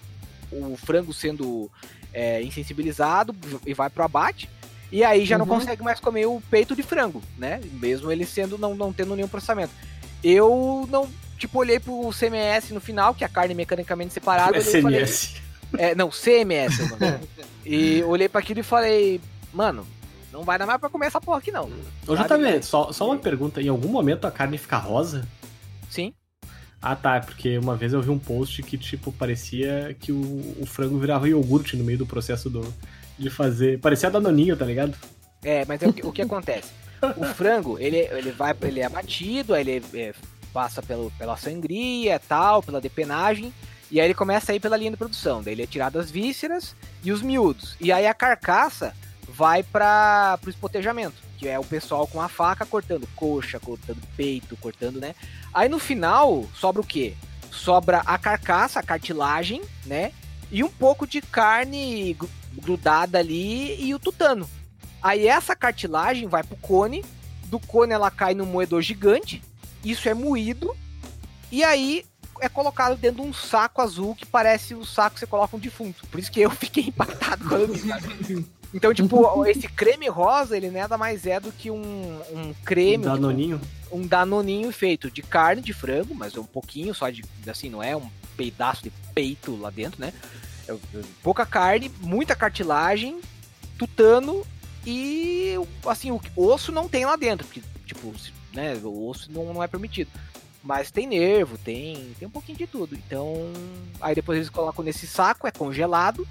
[0.51, 1.71] o frango sendo
[2.13, 4.49] é, insensibilizado e vai pro abate.
[4.91, 5.45] E aí já uhum.
[5.45, 7.61] não consegue mais comer o peito de frango, né?
[7.73, 9.73] Mesmo ele sendo não, não tendo nenhum processamento.
[10.25, 14.57] Eu não, tipo, olhei pro CMS no final, que é a carne mecanicamente separada.
[14.57, 14.83] É CMS.
[14.83, 15.46] Falei,
[15.79, 16.79] é, não, CMS.
[17.65, 19.21] e olhei para aquilo e falei,
[19.53, 19.87] mano,
[20.33, 21.71] não vai dar mais pra comer essa porra aqui não.
[22.07, 25.27] Ô, JB, só, só uma pergunta, em algum momento a carne fica rosa?
[25.89, 26.13] Sim.
[26.81, 30.67] Ah tá, porque uma vez eu vi um post que, tipo, parecia que o, o
[30.67, 32.73] frango virava iogurte no meio do processo do,
[33.19, 33.81] de fazer.
[33.81, 34.97] Parecia danoninho, tá ligado?
[35.43, 36.71] É, mas é o, que, o que acontece?
[37.17, 40.15] O frango, ele, ele vai, ele é abatido, aí ele é,
[40.53, 43.53] passa pelo, pela sangria tal, pela depenagem,
[43.91, 45.43] e aí ele começa a ir pela linha de produção.
[45.43, 47.77] Daí ele é tirado as vísceras e os miúdos.
[47.81, 48.95] E aí a carcaça
[49.29, 54.57] vai para o espotejamento, que é o pessoal com a faca cortando coxa, cortando peito,
[54.57, 55.15] cortando, né?
[55.53, 57.15] Aí no final sobra o quê?
[57.51, 60.13] Sobra a carcaça, a cartilagem, né?
[60.51, 62.17] E um pouco de carne
[62.55, 64.49] grudada ali e o tutano.
[65.03, 67.05] Aí essa cartilagem vai pro cone,
[67.45, 69.43] do cone ela cai no moedor gigante,
[69.85, 70.75] isso é moído,
[71.51, 72.05] e aí
[72.41, 75.61] é colocado dentro de um saco azul que parece o saco que você coloca um
[75.61, 76.07] defunto.
[76.07, 78.47] Por isso que eu fiquei impactado quando eu vi.
[78.75, 83.07] Então, tipo, esse creme rosa, ele nada mais é do que um, um creme.
[83.07, 83.59] Um danoninho?
[83.59, 87.25] Tipo, um danoninho feito de carne de frango, mas é um pouquinho só de.
[87.47, 90.13] Assim, não é um pedaço de peito lá dentro, né?
[90.69, 93.21] É, é pouca carne, muita cartilagem,
[93.79, 94.45] tutano
[94.87, 95.55] e
[95.87, 98.15] assim, o osso não tem lá dentro, porque, tipo,
[98.53, 100.11] né, o osso não, não é permitido.
[100.67, 102.97] Mas tem nervo, tem, tem um pouquinho de tudo.
[102.97, 103.53] Então,
[104.01, 106.27] aí depois eles colocam nesse saco, é congelado,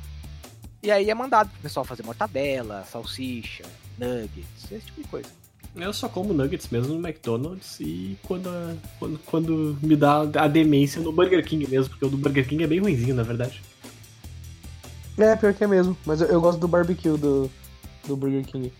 [0.83, 3.63] e aí é mandado pro pessoal fazer mortadela, salsicha,
[3.97, 5.29] nuggets, esse tipo de coisa.
[5.73, 8.49] Eu só como nuggets mesmo no McDonald's e quando,
[8.99, 12.65] quando, quando me dá a demência no Burger King mesmo, porque o do Burger King
[12.65, 13.61] é bem ruimzinho, na verdade.
[15.17, 15.95] É, pior que é mesmo.
[16.05, 17.49] Mas eu, eu gosto do barbecue do,
[18.05, 18.73] do Burger King.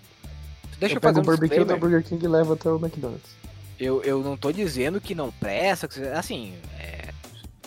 [0.80, 3.45] Deixa eu, eu fazer um o barbecue do Burger King e levo até o McDonald's.
[3.80, 7.10] Eu, eu não tô dizendo que não presta, assim, é,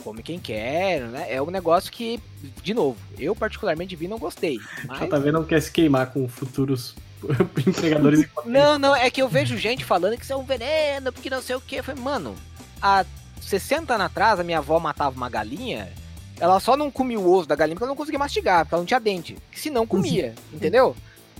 [0.02, 1.26] come quem quer, né?
[1.28, 2.20] É um negócio que,
[2.62, 4.58] de novo, eu particularmente vi não gostei.
[4.86, 5.00] Mas...
[5.00, 6.94] Já tá vendo não quer se queimar com futuros
[7.66, 11.28] empregadores Não, não, é que eu vejo gente falando que isso é um veneno, porque
[11.28, 11.82] não sei o que.
[11.82, 12.34] Falei, mano,
[12.80, 13.04] há
[13.40, 15.92] 60 anos atrás a minha avó matava uma galinha
[16.40, 18.80] ela só não comia o osso da galinha porque ela não conseguia mastigar, porque ela
[18.80, 19.36] não tinha dente.
[19.52, 20.94] Se não comia, entendeu?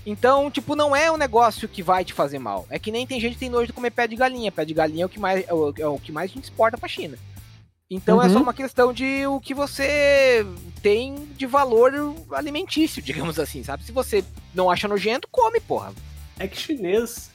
[0.08, 2.66] Então, tipo, não é um negócio que vai te fazer mal.
[2.70, 4.50] É que nem tem gente que tem nojo de comer pé de galinha.
[4.50, 6.44] Pé de galinha é o que mais, é o, é o que mais a gente
[6.44, 7.18] exporta pra China.
[7.90, 8.22] Então uhum.
[8.22, 8.42] é só uhum.
[8.42, 10.46] uma questão de o que você
[10.80, 11.92] tem de valor
[12.32, 13.84] alimentício, digamos assim, sabe?
[13.84, 15.92] Se você não acha nojento, come, porra.
[16.38, 17.30] É que chinês.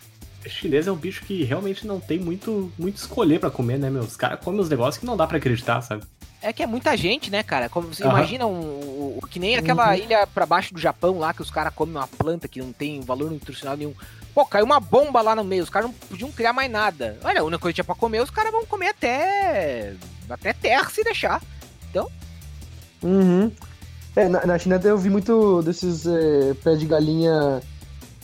[0.48, 4.02] Chinês é um bicho que realmente não tem muito, muito escolher para comer, né, meu?
[4.02, 6.04] Os caras comem os negócios que não dá para acreditar, sabe?
[6.44, 7.70] É que é muita gente, né, cara?
[7.70, 8.12] Como você uhum.
[8.12, 9.96] imagina um, um, que nem aquela uhum.
[9.96, 13.00] ilha para baixo do Japão lá que os caras comem uma planta que não tem
[13.00, 13.94] valor nutricional nenhum.
[14.36, 17.18] Pô, caiu uma bomba lá no meio, os caras não podiam criar mais nada.
[17.24, 19.94] Olha, a única coisa que tinha pra comer, os caras vão comer até.
[20.30, 21.42] até terra se deixar.
[21.90, 22.10] Então.
[23.02, 23.50] Uhum.
[24.16, 27.62] É, na, na China eu vi muito desses é, pés de galinha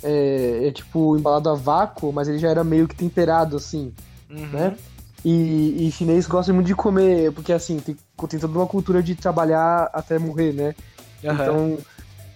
[0.03, 3.93] é, é, tipo embalado a vácuo, mas ele já era meio que temperado assim,
[4.29, 4.47] uhum.
[4.47, 4.77] né?
[5.23, 9.15] E, e chinês gosta muito de comer, porque assim, tem, tem toda uma cultura de
[9.15, 10.75] trabalhar até morrer, né?
[11.23, 11.33] Uhum.
[11.33, 11.77] Então,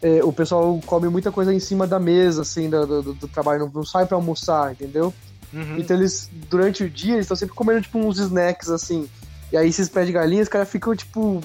[0.02, 3.62] é, o pessoal come muita coisa em cima da mesa, assim, do, do, do trabalho,
[3.62, 5.13] não, não sai pra almoçar, entendeu?
[5.54, 5.78] Uhum.
[5.78, 9.08] Então eles, durante o dia, eles estão sempre comendo, tipo, uns snacks, assim.
[9.52, 11.41] E aí esses pés de galinha, os caras ficam, tipo,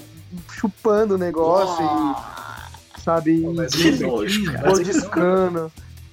[0.50, 2.98] chupando o negócio oh.
[2.98, 3.40] e, sabe,
[4.64, 5.70] mordiscando.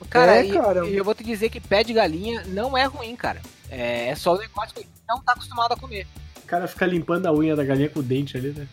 [0.10, 0.88] Cara, é, cara.
[0.88, 3.42] E, eu vou te dizer que pé de galinha não é ruim, cara.
[3.70, 6.08] É, é só um negócio que a gente não tá acostumado a comer.
[6.46, 8.68] O cara fica limpando a unha da galinha com o dente ali, né?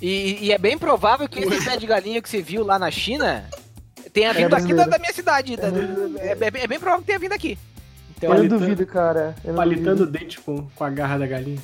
[0.00, 2.88] E, e é bem provável que esse pé de galinha que você viu lá na
[2.88, 3.44] China
[4.12, 5.56] tenha vindo é aqui da, da, minha cidade.
[5.56, 5.66] Da,
[6.20, 7.58] é, é, é, bem provável que tenha vindo aqui.
[8.16, 9.34] Então, eu duvido, cara.
[9.44, 11.58] Eu palitando o dente com, com a garra da galinha.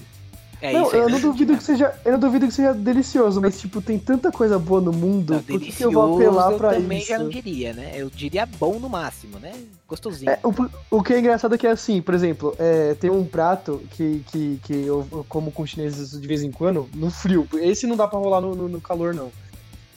[0.63, 3.83] É não, eu não duvido que seja, eu não duvido que seja delicioso, mas tipo,
[3.83, 6.77] tem tanta coisa boa no mundo, não, por que eu vou apelar pra isso?
[6.77, 7.09] Eu também isso?
[7.09, 7.93] já não diria, né?
[7.97, 9.53] Eu diria bom no máximo, né?
[9.89, 10.31] Gostosinho.
[10.31, 13.25] É, o, o, que é engraçado é que é assim, por exemplo, é, tem um
[13.25, 17.49] prato que, que, que eu, eu, como com chineses de vez em quando, no frio.
[17.55, 19.33] Esse não dá pra rolar no, no, no calor, não.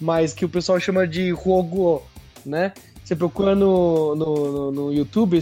[0.01, 2.01] Mas que o pessoal chama de huoguo,
[2.43, 2.73] né?
[3.03, 5.39] Você procura no, no, no, no YouTube,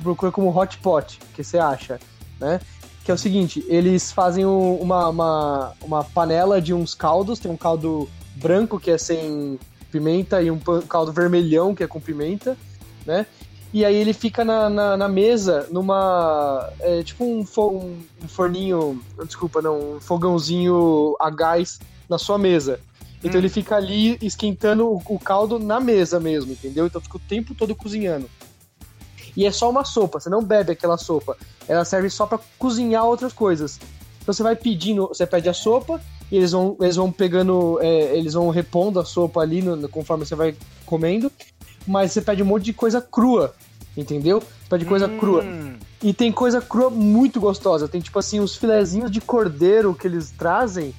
[0.00, 1.98] procura como hot pot, o que você acha,
[2.38, 2.60] né?
[3.04, 7.50] Que é o seguinte, eles fazem um- uma, uma, uma panela de uns caldos, tem
[7.50, 9.58] um caldo branco que é sem
[9.90, 12.56] pimenta e um caldo vermelhão que é com pimenta,
[13.06, 13.26] né?
[13.72, 16.68] E aí ele fica na, na, na mesa numa.
[16.80, 17.70] É, tipo um, fo-
[18.22, 19.00] um forninho.
[19.24, 22.80] Desculpa, não, um fogãozinho a gás na sua mesa.
[23.22, 26.86] Então ele fica ali esquentando o, o caldo na mesa mesmo, entendeu?
[26.86, 28.28] Então fica o tempo todo cozinhando.
[29.36, 31.36] E é só uma sopa, você não bebe aquela sopa.
[31.68, 33.78] Ela serve só pra cozinhar outras coisas.
[34.22, 38.16] Então você vai pedindo, você pede a sopa e eles vão, eles vão pegando, é,
[38.16, 41.30] eles vão repondo a sopa ali no- conforme você vai comendo.
[41.86, 43.54] Mas você pede um monte de coisa crua,
[43.96, 44.40] entendeu?
[44.40, 45.42] Você pede coisa crua.
[45.42, 47.88] Hum, E tem coisa crua muito gostosa.
[47.88, 50.94] Tem tipo assim, os filezinhos de cordeiro que eles trazem.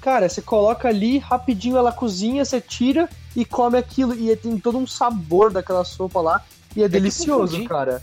[0.00, 4.14] Cara, você coloca ali, rapidinho ela cozinha, você tira e come aquilo.
[4.14, 6.44] E tem todo um sabor daquela sopa lá.
[6.76, 7.68] E é, tipo um delicioso, fundi.
[7.68, 8.02] cara.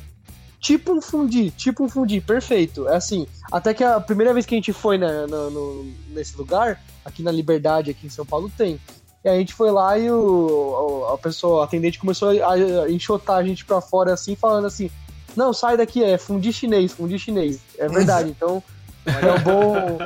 [0.60, 2.88] Tipo um fundi, tipo um fundi, perfeito.
[2.90, 6.36] É assim, até que a primeira vez que a gente foi né, no- no- nesse
[6.38, 8.80] lugar, aqui na Liberdade, aqui em São Paulo, tem.
[9.24, 13.38] E a gente foi lá e o, a pessoa, a atendente começou a, a enxotar
[13.38, 14.90] a gente pra fora assim, falando assim,
[15.36, 17.60] não, sai daqui, é fundi chinês, fundi chinês.
[17.78, 18.62] É verdade, então
[19.08, 19.98] é um bom.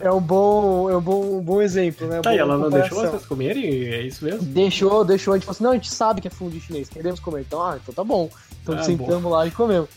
[0.00, 0.90] É um bom.
[0.90, 2.20] É um bom, um bom exemplo, né?
[2.20, 3.64] Tá, e ela não deixou vocês comerem?
[3.86, 4.42] É isso mesmo?
[4.42, 5.34] Deixou, deixou.
[5.34, 7.42] A gente falou assim: não, a gente sabe que é fundi chinês, queremos comer.
[7.42, 8.30] Então, ah, então tá bom.
[8.62, 9.88] Então Ah, sentamos lá e comemos.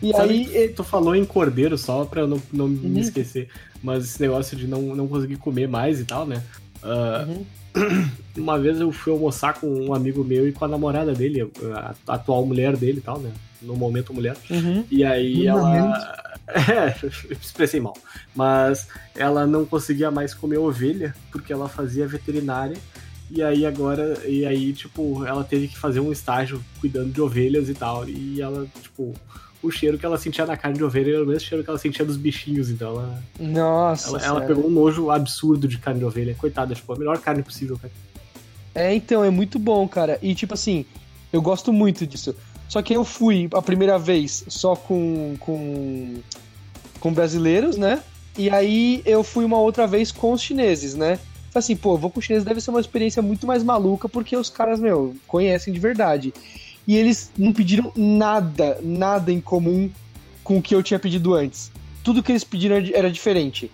[0.00, 0.44] E Sabe aí.
[0.46, 2.70] que tu falou em cordeiro só pra eu não, não Uhum.
[2.70, 3.48] me esquecer.
[3.82, 6.42] Mas esse negócio de não, não conseguir comer mais e tal, né?
[6.82, 7.44] Ah, Uhum.
[8.36, 11.94] Uma vez eu fui almoçar com um amigo meu e com a namorada dele, a
[12.06, 13.30] a atual mulher dele e tal, né?
[13.62, 14.36] No momento mulher.
[14.50, 14.84] Uhum.
[14.90, 16.31] E aí No ela.
[16.48, 17.96] É, eu expressei mal.
[18.34, 22.76] Mas ela não conseguia mais comer ovelha porque ela fazia veterinária.
[23.30, 24.18] E aí agora.
[24.26, 28.08] E aí, tipo, ela teve que fazer um estágio cuidando de ovelhas e tal.
[28.08, 29.14] E ela, tipo.
[29.62, 31.78] O cheiro que ela sentia na carne de ovelha era o mesmo cheiro que ela
[31.78, 34.08] sentia dos bichinhos, então ela, Nossa.
[34.08, 36.34] ela, ela pegou um nojo absurdo de carne de ovelha.
[36.34, 37.92] Coitada, tipo, a melhor carne possível, cara.
[38.74, 40.18] É, então, é muito bom, cara.
[40.20, 40.84] E tipo assim,
[41.32, 42.34] eu gosto muito disso.
[42.72, 46.14] Só que eu fui a primeira vez só com, com,
[46.98, 48.02] com brasileiros, né?
[48.34, 51.16] E aí eu fui uma outra vez com os chineses, né?
[51.50, 54.34] Falei assim, pô, vou com os chineses deve ser uma experiência muito mais maluca, porque
[54.34, 56.32] os caras, meu, conhecem de verdade.
[56.88, 59.90] E eles não pediram nada, nada em comum
[60.42, 61.70] com o que eu tinha pedido antes.
[62.02, 63.70] Tudo que eles pediram era- diferente.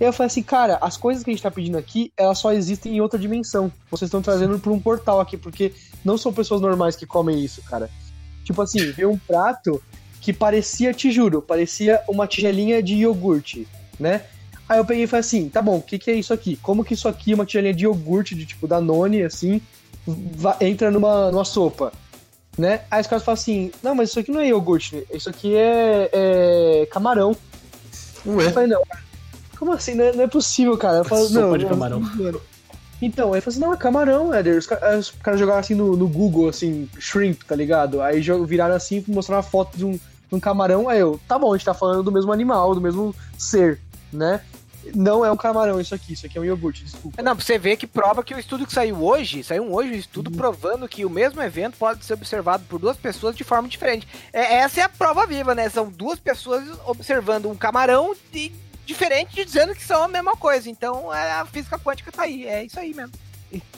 [0.00, 2.52] E eu falei assim, cara, as coisas que a gente tá pedindo aqui, elas só
[2.52, 3.70] existem em outra dimensão.
[3.88, 5.72] Vocês estão trazendo por um portal aqui, porque
[6.04, 7.88] não são pessoas normais que comem isso, cara.
[8.44, 9.82] Tipo assim, veio um prato
[10.20, 13.66] que parecia, te juro, parecia uma tigelinha de iogurte,
[13.98, 14.22] né?
[14.68, 16.56] Aí eu peguei e falei assim, tá bom, o que, que é isso aqui?
[16.56, 19.60] Como que isso aqui, uma tigelinha de iogurte, de tipo Danone, assim,
[20.60, 21.92] entra numa, numa sopa?
[22.58, 22.82] Né?
[22.90, 26.10] Aí os caras falam assim, não, mas isso aqui não é iogurte, isso aqui é,
[26.12, 27.34] é camarão.
[28.26, 28.82] Ué, Eu falei, não,
[29.60, 29.94] como assim?
[29.94, 30.98] Não é, não é possível, cara.
[30.98, 32.00] Eu falo, Sopa não, de não, camarão.
[32.00, 32.40] mano.
[33.00, 34.58] Então, aí falou assim, não, é camarão, Éder.
[34.58, 38.02] Os, os caras jogaram assim no, no Google, assim, shrimp, tá ligado?
[38.02, 39.98] Aí viraram assim, mostraram uma foto de um,
[40.30, 40.88] um camarão.
[40.88, 43.80] Aí eu, tá bom, a gente tá falando do mesmo animal, do mesmo ser,
[44.12, 44.40] né?
[44.94, 47.22] Não é um camarão isso aqui, isso aqui é um iogurte, desculpa.
[47.22, 49.90] Não, pra você ver que prova que o estudo que saiu hoje, saiu um hoje
[49.90, 53.68] um estudo provando que o mesmo evento pode ser observado por duas pessoas de forma
[53.68, 54.08] diferente.
[54.32, 55.68] É, essa é a prova viva, né?
[55.68, 58.52] São duas pessoas observando um camarão de,
[58.92, 60.68] diferente e dizendo que são a mesma coisa.
[60.68, 63.12] Então é, a física quântica tá aí, é isso aí mesmo.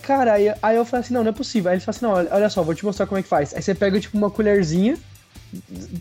[0.03, 1.71] Cara, aí, aí eu falei assim, não, não é possível.
[1.71, 3.55] Aí eles falam assim, não, olha, olha só, vou te mostrar como é que faz.
[3.55, 4.99] Aí você pega, tipo, uma colherzinha,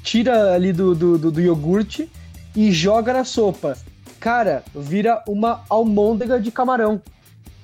[0.04, 2.10] tira ali do, do, do, do iogurte
[2.56, 3.78] e joga na sopa.
[4.20, 7.02] Cara, vira uma almôndega de camarão,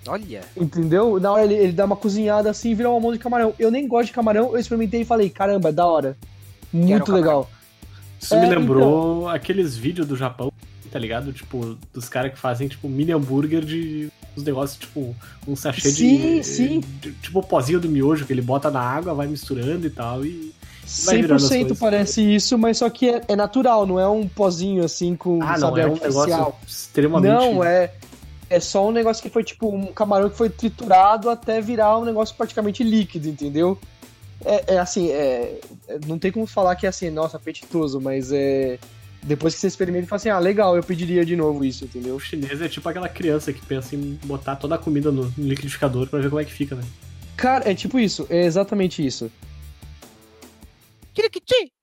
[0.07, 0.41] Olha.
[0.55, 1.19] entendeu?
[1.19, 3.53] Na hora ele, ele dá uma cozinhada assim e vira uma almôndega de camarão.
[3.59, 6.17] Eu nem gosto de camarão, eu experimentei e falei, caramba, da hora.
[6.71, 7.49] Muito legal.
[8.19, 10.51] Isso É, me lembrou aqueles vídeos do Japão,
[10.87, 11.31] tá ligado?
[11.33, 15.15] Tipo, dos caras que fazem, tipo, mini hambúrguer de uns negócios, tipo,
[15.47, 16.79] um sachê Sim, de, sim.
[17.01, 20.25] de- Tipo o pozinho do miojo que ele bota na água, vai misturando e tal.
[20.25, 20.53] E.
[21.03, 21.79] Vai virando as 100% coisas.
[21.79, 25.57] parece isso, mas só que é, é natural, não é um pozinho assim com Ah,
[25.57, 26.25] não, é um artificial.
[26.27, 27.31] negócio extremamente.
[27.33, 27.91] Não, é.
[28.49, 32.05] É só um negócio que foi tipo um camarão que foi triturado até virar um
[32.05, 33.77] negócio praticamente líquido, entendeu?
[34.45, 38.31] É, é assim, é, é- não tem como falar que é assim, nossa, apetitoso, mas
[38.31, 38.79] é.
[39.27, 42.15] Depois que você experimenta, fala assim, ah, legal, eu pediria de novo isso, entendeu?
[42.15, 45.47] O chinês é tipo aquela criança que pensa em botar toda a comida no, no
[45.49, 46.83] liquidificador pra ver como é que fica, né?
[47.35, 49.29] Cara, é tipo isso, é exatamente isso.
[51.13, 51.73] Kirikichi!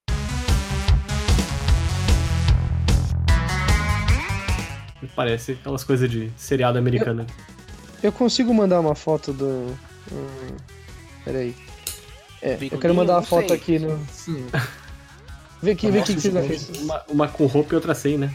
[5.15, 7.27] Parece aquelas coisas de seriado americano.
[8.01, 9.77] Eu consigo mandar uma foto do.
[10.11, 10.57] Hum,
[11.23, 11.55] peraí.
[12.41, 14.03] É, eu quero mandar uma foto aqui no.
[14.11, 14.47] Sim.
[15.61, 16.83] Vê aqui, vê aqui que vocês acham.
[16.83, 18.31] Uma, uma com roupa e outra sem, né?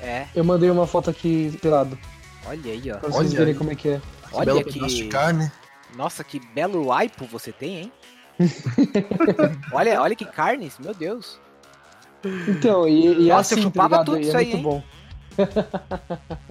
[0.00, 1.98] É, Eu mandei uma foto aqui pelado.
[2.46, 2.96] olha aí, ó.
[2.98, 3.58] Pra vocês Olha verem aí.
[3.58, 4.00] como é que é.
[4.32, 4.72] Olha Belo que.
[4.74, 5.52] pedaço de carne.
[5.96, 7.92] Nossa, que belo aipo você tem, hein?
[9.72, 11.38] olha, olha que carnes, meu Deus.
[12.48, 14.06] Então, e, e é Nossa, eu assim, chupava tá ligado?
[14.06, 14.62] tudo E isso é aí, muito hein?
[14.62, 14.82] bom.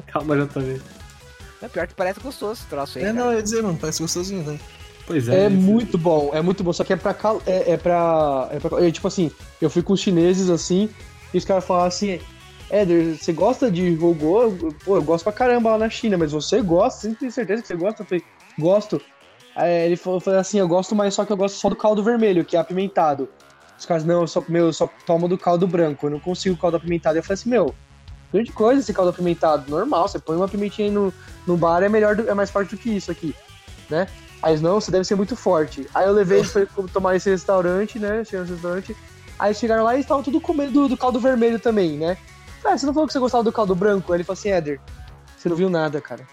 [0.07, 0.83] Calma, já tô vendo.
[1.61, 3.03] É pior que parece gostoso esse troço aí.
[3.03, 3.19] É, cara.
[3.19, 4.59] não, eu ia dizer, mano, parece gostosinho, né?
[5.09, 5.45] Pois é.
[5.45, 6.71] É esse- muito bom, é muito bom.
[6.71, 7.15] Só que é pra.
[7.15, 8.47] cal- É, é pra.
[8.51, 10.87] É pra é, tipo assim, eu fui com os chineses assim,
[11.33, 12.19] e os caras falaram assim.
[12.69, 14.51] Éder, você gosta de robô?
[14.85, 17.09] Pô, eu gosto pra caramba lá na China, mas você gosta?
[17.09, 18.03] Você tem certeza que você gosta?
[18.03, 18.23] Eu falei,
[18.59, 19.01] gosto.
[19.55, 22.03] Aí ele falou, falou assim, eu gosto, mas só que eu gosto só do caldo
[22.03, 23.27] vermelho, que é apimentado.
[23.75, 26.55] Os caras, não, eu só, meu, eu só tomo do caldo branco, eu não consigo
[26.55, 27.17] caldo apimentado.
[27.17, 27.73] Eu falei assim, meu,
[28.31, 31.11] grande coisa esse caldo apimentado, normal, você põe uma pimentinha aí no,
[31.47, 33.33] no bar, é melhor, do- é mais forte do que isso aqui,
[33.89, 34.07] né?
[34.41, 35.87] Aí eles, não, você deve ser muito forte.
[35.93, 38.23] Aí eu levei eles pra tomar esse restaurante, né?
[38.23, 38.97] Chegaram nesse restaurante.
[39.37, 42.17] Aí chegaram lá e estavam tudo comendo do, do caldo vermelho também, né?
[42.63, 44.11] Ah, você não falou que você gostava do caldo branco?
[44.11, 44.79] Aí ele falou assim, Éder,
[45.37, 46.27] você não viu nada, cara.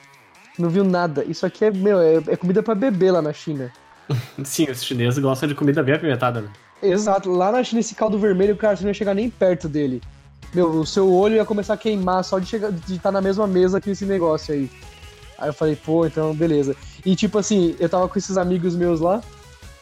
[0.54, 1.24] Você não viu nada.
[1.24, 3.72] Isso aqui é, meu, é, é comida pra beber lá na China.
[4.44, 6.48] Sim, os chineses gostam de comida bem apimentada, né?
[6.82, 10.02] Exato, lá na China esse caldo vermelho, cara, você não ia chegar nem perto dele.
[10.54, 13.46] Meu, o seu olho ia começar a queimar só de chegar de estar na mesma
[13.46, 14.70] mesa que esse negócio aí.
[15.38, 16.74] Aí eu falei, pô, então beleza.
[17.04, 19.20] E tipo assim, eu tava com esses amigos meus lá,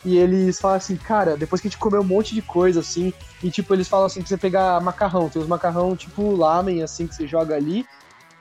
[0.05, 3.13] e eles falam assim, cara, depois que a gente comeu um monte de coisa assim,
[3.43, 7.07] e tipo, eles falam assim pra você pegar macarrão, tem os macarrão tipo lamen, assim,
[7.07, 7.87] que você joga ali,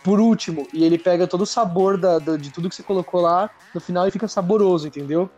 [0.04, 3.22] por último, e ele pega todo o sabor da, da- de tudo que você colocou
[3.22, 5.30] lá, no final e fica saboroso, entendeu?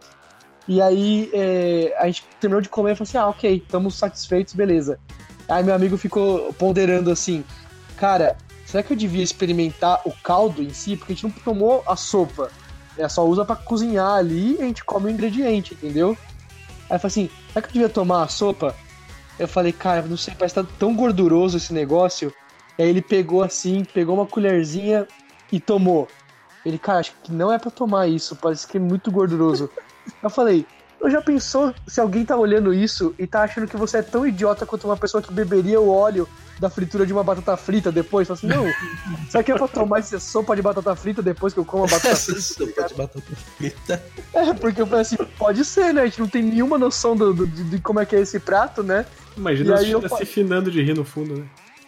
[0.68, 4.56] E aí é, a gente terminou de comer e falou assim: ah, ok, estamos satisfeitos,
[4.56, 4.98] beleza.
[5.48, 7.44] Aí meu amigo ficou ponderando assim:
[7.96, 8.36] cara,
[8.76, 10.98] será que eu devia experimentar o caldo em si?
[10.98, 12.52] Porque a gente não tomou a sopa.
[12.98, 16.18] É só usa pra cozinhar ali e a gente come o ingrediente, entendeu?
[16.90, 18.76] Aí eu falei assim: será que eu devia tomar a sopa?
[19.40, 22.34] Eu falei, cara, não sei, parece que tá tão gorduroso esse negócio.
[22.78, 25.08] Aí ele pegou assim, pegou uma colherzinha
[25.52, 26.10] e tomou.
[26.66, 29.70] Ele, cara, acho que não é pra tomar isso, parece que é muito gorduroso.
[30.22, 30.66] Eu falei,
[31.02, 34.26] eu já pensou se alguém tá olhando isso e tá achando que você é tão
[34.26, 36.28] idiota quanto uma pessoa que beberia o óleo
[36.60, 38.28] da fritura de uma batata frita depois?
[38.28, 38.66] Fala assim, não,
[39.30, 41.88] será que é pra tomar essa sopa de batata frita depois que eu como a
[41.88, 42.42] batata Essa frita?
[42.42, 44.04] sopa de batata frita.
[44.34, 46.02] É, porque eu falei assim, pode ser, né?
[46.02, 48.82] A gente não tem nenhuma noção do, do- de como é que é esse prato,
[48.82, 49.06] né?
[49.38, 51.46] Imagina E aí eu se finando de rir no fundo, né?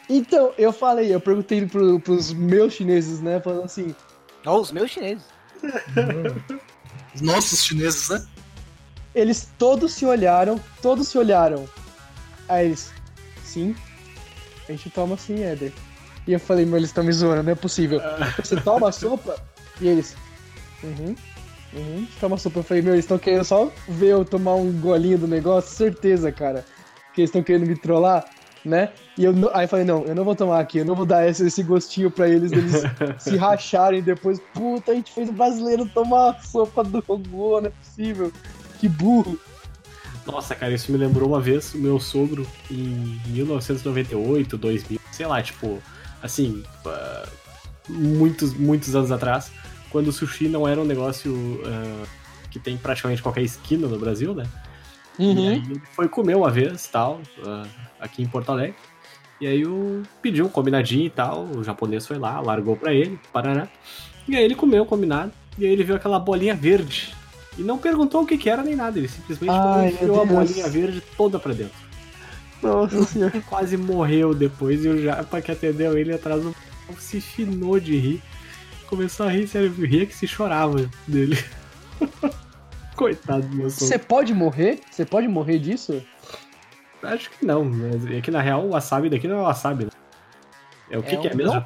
[0.10, 3.40] Então, eu falei, eu perguntei pro, pros meus chineses, né?
[3.42, 3.96] Falando assim,
[4.46, 5.24] Ó, os meus chineses.
[7.16, 8.26] Os nossos chineses, né?
[9.18, 11.68] Eles todos se olharam, todos se olharam.
[12.48, 12.92] Aí eles,
[13.44, 13.76] sim,
[14.70, 15.74] a gente toma assim, Éder.
[16.28, 18.00] E eu falei, meu, eles estão me zoando, não é possível.
[18.38, 19.36] Você toma sopa?
[19.82, 20.16] E eles,
[20.84, 21.16] uhum,
[21.74, 22.60] uhum, toma sopa.
[22.60, 26.32] Eu falei, meu, eles estão querendo só ver eu tomar um golinho do negócio, certeza,
[26.32, 26.64] cara.
[27.16, 28.24] Que eles estão querendo me trollar,
[28.64, 28.92] né?
[29.18, 31.28] E eu, aí eu falei, não, eu não vou tomar aqui, eu não vou dar
[31.28, 32.84] esse, esse gostinho pra eles, eles
[33.18, 34.40] se racharem depois.
[34.54, 38.32] Puta, a gente fez o brasileiro tomar a sopa do robô, não é possível.
[38.80, 39.40] Que burro.
[40.26, 45.42] Nossa, cara, isso me lembrou uma vez o meu sogro em 1998, 2000, sei lá,
[45.42, 45.82] tipo,
[46.22, 47.30] assim, ah,
[47.88, 49.52] muitos, muitos anos atrás,
[49.90, 52.06] quando o sushi não era um negócio ah,
[52.52, 54.46] que tem praticamente qualquer esquina no Brasil, né?
[55.18, 57.66] E aí ele foi comer uma vez, tal, ah,
[58.00, 58.76] aqui em Porto Alegre.
[59.40, 63.18] E aí eu pedi um combinadinho e tal, o japonês foi lá, largou pra ele,
[63.32, 63.68] parará.
[64.28, 67.16] E aí ele comeu o combinado, e aí ele viu aquela bolinha verde.
[67.58, 70.68] E não perguntou o que que era nem nada, ele simplesmente Ai, enfiou a bolinha
[70.70, 71.76] verde toda pra dentro.
[72.62, 73.42] Nossa senhora.
[73.42, 76.56] Quase morreu depois e o Japa que atendeu ele atrás do
[77.00, 78.24] se finou de rir.
[78.88, 81.38] Começou a rir, sério, ria que se chorava dele.
[82.96, 83.70] Coitado do meu.
[83.70, 84.80] Você pode morrer?
[84.90, 86.02] Você pode morrer disso?
[87.04, 89.92] Acho que não, mas é que na real o wasabi daqui não é wasabi, né?
[90.90, 91.64] É o que, É que é mesmo?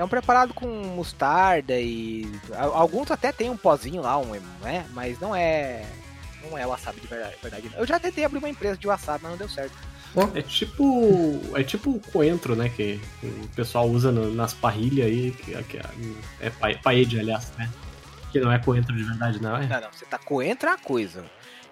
[0.00, 2.26] É um preparado com mostarda e.
[2.54, 4.32] a- Alguns até tem um pozinho lá, um,
[4.62, 4.86] né?
[4.94, 5.84] Mas não é.
[6.42, 7.70] Não é wasabi de verdade, verdade.
[7.76, 9.74] Eu já tentei abrir uma empresa de wasabi, mas não deu certo.
[10.34, 11.38] É tipo.
[11.54, 12.70] É tipo o coentro, né?
[12.70, 15.32] Que o pessoal usa no- nas parrilhas aí.
[15.32, 15.78] Que, que
[16.40, 17.68] é pa- paella, aliás, né?
[18.32, 19.54] Que não é coentro de verdade, não.
[19.56, 19.88] É Não, não.
[19.92, 21.24] Você tá coentro é uma coisa.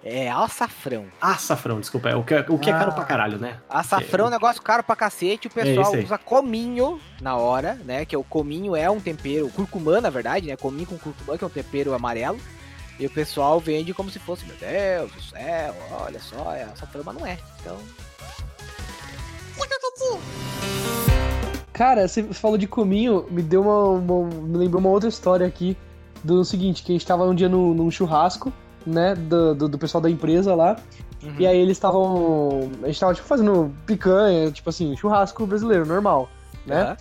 [0.05, 1.07] É açafrão.
[1.21, 2.09] açafrão, desculpa.
[2.09, 3.59] É o que, é- o que é caro pra caralho, né?
[3.69, 5.49] Açafrão é um negócio caro pra cacete.
[5.49, 6.05] O pessoal isso aí.
[6.05, 8.05] usa cominho na hora, né?
[8.05, 10.57] Que é o cominho é um tempero, curcumã na verdade, né?
[10.57, 12.39] Cominho com curcumã, que é um tempero amarelo.
[12.99, 17.03] E o pessoal vende como se fosse, meu Deus do céu, olha só, é açafrão,
[17.05, 17.39] mas não é.
[17.61, 17.77] Então,
[21.73, 25.77] Cara, você falou de cominho, me deu uma, uma- me lembrou uma outra história aqui
[26.25, 28.53] do seguinte, que a gente tava um dia no, num churrasco
[28.87, 30.77] né, do, do, do pessoal da empresa lá.
[31.23, 31.35] Uhum.
[31.39, 32.71] E aí eles estavam.
[32.83, 36.29] A gente tava, tipo, fazendo picanha, tipo assim, churrasco brasileiro, normal,
[36.67, 36.83] né?
[36.83, 36.97] Aham.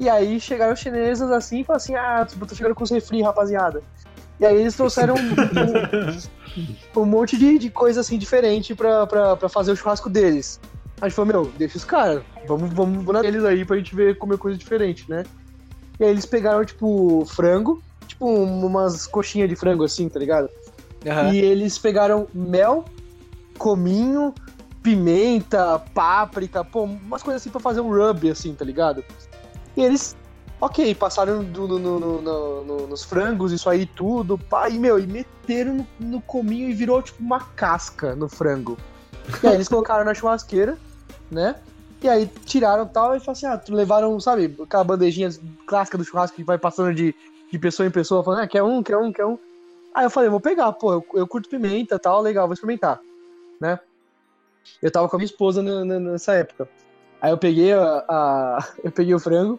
[0.00, 3.20] E aí chegaram os chineses assim e falaram assim: ah, tô chegando com os refri,
[3.20, 3.82] rapaziada.
[4.40, 9.48] E aí eles trouxeram um, um monte de, de coisa assim diferente pra, pra, pra
[9.50, 10.58] fazer o churrasco deles.
[11.02, 14.16] A gente falou: meu, deixa os caras, vamos, vamos na deles aí pra gente ver
[14.16, 15.24] comer coisa diferente, né?
[15.98, 20.48] E aí eles pegaram, tipo, frango, tipo, umas coxinhas de frango assim, tá ligado?
[21.06, 21.32] Aham.
[21.32, 22.84] E eles pegaram mel,
[23.58, 24.34] cominho,
[24.82, 29.04] pimenta, páprica, pô, umas coisas assim pra fazer um rub, assim, tá ligado?
[29.76, 30.16] E eles,
[30.60, 34.78] ok, passaram do- no- no- no- no- no- nos frangos, isso aí tudo, pá, e,
[34.78, 38.76] meu, e meteram no, no cominho e virou, tipo, uma casca no frango.
[39.42, 40.76] E aí eles colocaram na churrasqueira,
[41.30, 41.56] né?
[42.02, 45.28] E aí tiraram tal e falaram assim, ah, levaram, sabe, aquela bandejinha
[45.66, 47.14] clássica do churrasco que vai passando de,
[47.52, 49.38] de pessoa em pessoa, falando, ah, quer um, quer um, quer um.
[49.94, 53.00] Aí eu falei, vou pegar, pô, eu, eu curto pimenta tal, legal, vou experimentar,
[53.60, 53.78] né?
[54.82, 56.68] Eu tava com a minha esposa na- na- nessa época.
[57.20, 59.58] Aí eu peguei a, a- eu peguei o frango,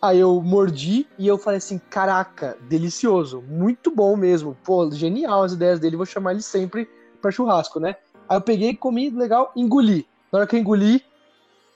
[0.00, 5.52] aí eu mordi e eu falei assim, caraca, delicioso, muito bom mesmo, pô, genial as
[5.52, 6.88] ideias dele, vou chamar ele sempre
[7.20, 7.96] pra churrasco, né?
[8.28, 10.06] Aí eu peguei, comi, legal, engoli.
[10.32, 11.02] Na hora que eu engoli,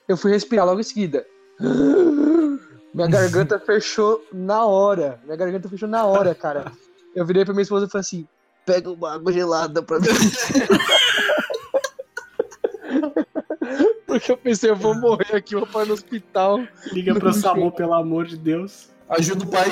[0.09, 1.27] eu fui respirar logo em seguida.
[2.95, 5.21] Minha garganta fechou na hora.
[5.25, 6.73] Minha garganta fechou na hora, cara.
[7.17, 8.29] Eu virei pra minha esposa e falei assim:
[8.67, 10.07] pega uma água gelada pra mim.
[14.07, 16.61] Porque eu pensei, eu vou morrer aqui, vou parar no hospital.
[16.93, 18.91] Liga pro SAMU, pelo amor de Deus.
[19.09, 19.69] Ajuda o pai.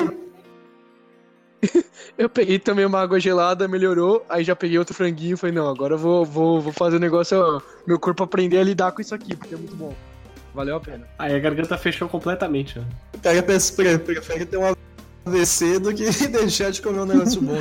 [2.17, 4.25] Eu peguei também uma água gelada, melhorou.
[4.29, 6.99] Aí já peguei outro franguinho e falei, não, agora eu vou, vou, vou fazer o
[6.99, 9.93] negócio, ó, meu corpo aprender a lidar com isso aqui, porque é muito bom.
[10.53, 11.05] Valeu a pena.
[11.19, 12.85] Aí a garganta fechou completamente, né?
[13.13, 14.75] O cara prefere ter um
[15.25, 17.55] AVC do que deixar de comer um negócio bom.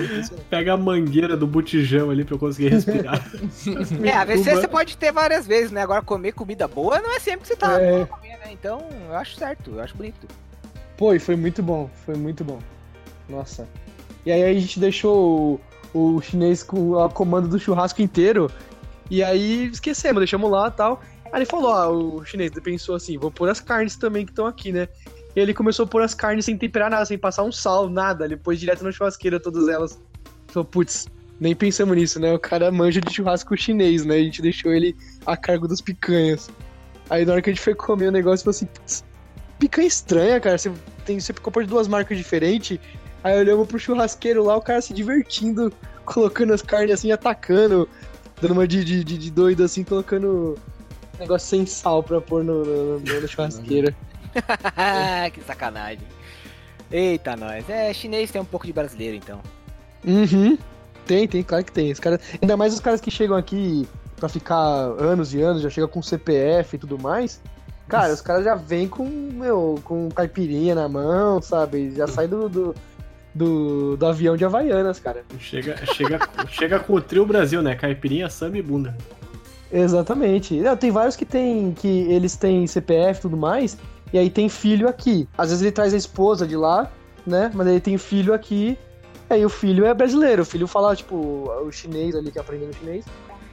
[0.50, 3.24] Pega a mangueira do botijão ali pra eu conseguir respirar.
[4.02, 5.82] É, AVC você pode ter várias vezes, né?
[5.82, 8.04] Agora comer comida boa não é sempre que você tá É.
[8.04, 8.52] comendo, né?
[8.52, 10.26] Então, eu acho certo, eu acho bonito.
[10.96, 12.58] Pô, e foi muito bom, foi muito bom.
[13.28, 13.66] Nossa.
[14.26, 15.60] E aí a gente deixou
[15.94, 18.50] o, o chinês com a comando do churrasco inteiro.
[19.10, 21.02] E aí esquecemos, deixamos lá e tal.
[21.32, 24.46] Aí ele falou, ó, o chinês pensou assim, vou pôr as carnes também que estão
[24.46, 24.88] aqui, né?
[25.36, 28.24] E ele começou a pôr as carnes sem temperar nada, sem passar um sal, nada.
[28.24, 29.98] Ele pôs direto na churrasqueira todas elas.
[30.48, 31.08] Falou, putz,
[31.40, 32.32] nem pensamos nisso, né?
[32.32, 34.14] O cara manja de churrasco chinês, né?
[34.16, 36.48] A gente deixou ele a cargo das picanhas.
[37.10, 39.04] Aí na hora que a gente foi comer o negócio, falou assim, putz,
[39.58, 40.56] picanha estranha, cara.
[40.56, 40.70] Você,
[41.04, 42.78] tem, você comprou de duas marcas diferentes.
[43.24, 45.72] Aí olhamos pro churrasqueiro lá, o cara se divertindo,
[46.04, 47.88] colocando as carnes assim, atacando,
[48.40, 50.56] dando uma de, de, de- doido assim, colocando
[51.18, 53.94] negócio sem sal pra pôr no, no, no- na churrasqueira.
[55.32, 56.06] que sacanagem.
[56.90, 57.68] Eita, nós.
[57.68, 59.40] É, chinês tem um pouco de brasileiro, então.
[60.06, 60.58] Uhum.
[61.06, 61.92] Tem, tem, claro que tem.
[61.92, 65.70] Os caras, ainda mais os caras que chegam aqui pra ficar anos e anos, já
[65.70, 67.40] chegam com CPF e tudo mais.
[67.88, 71.90] Cara, os caras já vêm com, meu, com caipirinha na mão, sabe?
[71.94, 72.74] Já sai do, do,
[73.34, 75.22] do, do avião de Havaianas, cara.
[75.38, 76.18] Chega, chega,
[76.48, 77.74] chega com o trio Brasil, né?
[77.74, 78.96] Caipirinha, samba e bunda.
[79.70, 80.54] Exatamente.
[80.60, 83.76] Não, tem vários que tem que eles têm CPF e tudo mais,
[84.14, 85.28] e aí tem filho aqui.
[85.36, 86.88] Às vezes ele traz a esposa de lá,
[87.26, 87.50] né?
[87.52, 88.78] Mas ele tem filho aqui,
[89.28, 90.42] e aí o filho é brasileiro.
[90.42, 93.04] O filho fala, tipo, o chinês ali que aprendeu chinês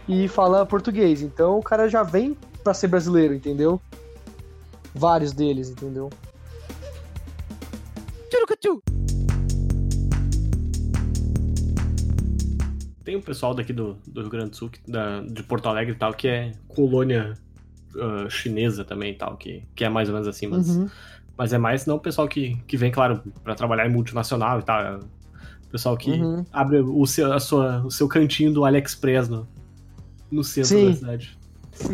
[0.07, 1.23] e fala português.
[1.23, 3.81] Então o cara já vem pra ser brasileiro, entendeu?
[4.93, 6.11] Vários deles, entendeu?
[13.03, 15.97] Tem um pessoal daqui do, do Rio Grande do Sul, da, de Porto Alegre e
[15.97, 17.33] tal, que é colônia
[17.99, 20.89] ah, chinesa também e tal, que, que é mais ou menos assim, mas, Uhum.
[21.37, 24.63] mas é mais não o pessoal que, que vem, claro, pra trabalhar em multinacional e
[24.63, 24.81] tal.
[24.81, 26.45] É o pessoal que Uhum.
[26.51, 29.47] abre o seu, a sua, o seu cantinho do AliExpress no,
[30.31, 30.85] no centro Sim.
[30.89, 31.37] da cidade.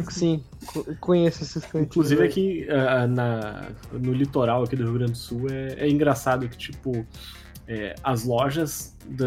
[0.09, 1.85] Sim, co- conheço esses cantinhos.
[1.87, 6.49] Inclusive aqui ah, na, no litoral aqui do Rio Grande do Sul é, é engraçado
[6.49, 7.05] que, tipo,
[7.67, 9.25] é, as lojas, da,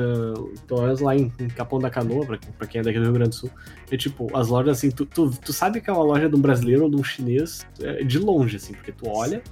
[0.67, 3.13] pelo menos lá em, em Capão da Canoa, pra, pra quem é daqui do Rio
[3.13, 3.51] Grande do Sul,
[3.91, 6.41] é tipo, as lojas assim, tu, tu, tu sabe que é uma loja de um
[6.41, 9.43] brasileiro ou de um chinês é, de longe, assim, porque tu olha,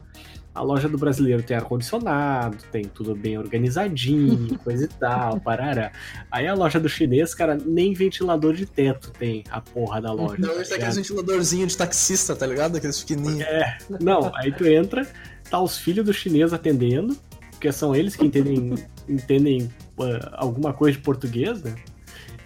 [0.55, 5.93] a loja do brasileiro tem ar-condicionado, tem tudo bem organizadinho, coisa e tal, parará.
[6.33, 10.37] Aí a loja do chinês, cara, nem ventilador de teto tem a porra da loja.
[10.39, 12.77] Então tá tem aqueles ventiladorzinhos de taxista, tá ligado?
[12.77, 13.43] Aqueles pequenininhos.
[13.43, 15.07] É, não, aí tu entra,
[15.49, 17.17] tá os filhos do chinês atendendo,
[17.59, 18.75] porque são eles que entendem,
[19.09, 21.75] entendem ah, alguma coisa de português, né?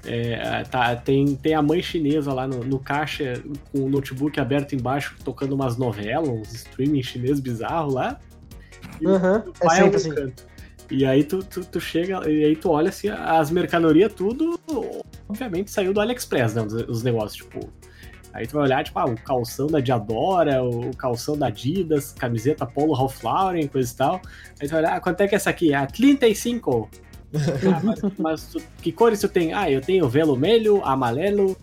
[0.04, 3.40] É, tá, tem, tem a mãe chinesa lá no, no caixa
[3.70, 8.18] com o notebook aberto embaixo, tocando umas novelas, uns streaming chinês bizarro lá.
[9.00, 10.14] E o é sempre assim.
[10.14, 10.44] canto.
[10.90, 14.58] E aí tu, tu, tu chega, e aí tu olha assim, as mercadorias tudo,
[15.28, 16.62] obviamente, saiu do AliExpress, né?
[16.62, 17.70] Os, os negócios, tipo.
[18.32, 22.64] Aí tu vai olhar, tipo, ah, o calção da Diadora, o calção da Adidas, camiseta
[22.64, 24.20] Polo Ralph Lauren, coisa e tal.
[24.60, 25.74] Aí tu vai olhar, ah, quanto é que é essa aqui?
[25.74, 26.88] Ah, 35.
[27.34, 29.52] ah, mas, mas tu, que cores tu tem?
[29.52, 31.56] Ah, eu tenho vermelho, amarelo,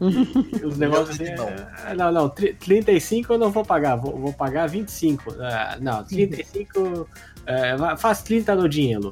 [0.00, 1.34] e os negócios assim.
[1.34, 1.48] Não.
[1.48, 5.34] é, Não, não, tri- 35 eu não vou pagar, vou, vou pagar 25.
[5.40, 7.08] Ah, não, 35.
[7.46, 9.10] é, va- faz 30 no dinheiro.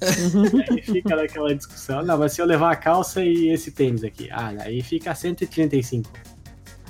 [0.70, 2.02] aí fica naquela discussão.
[2.04, 4.28] Não, mas se eu levar a calça e esse tênis aqui.
[4.30, 6.10] Ah, aí fica 135.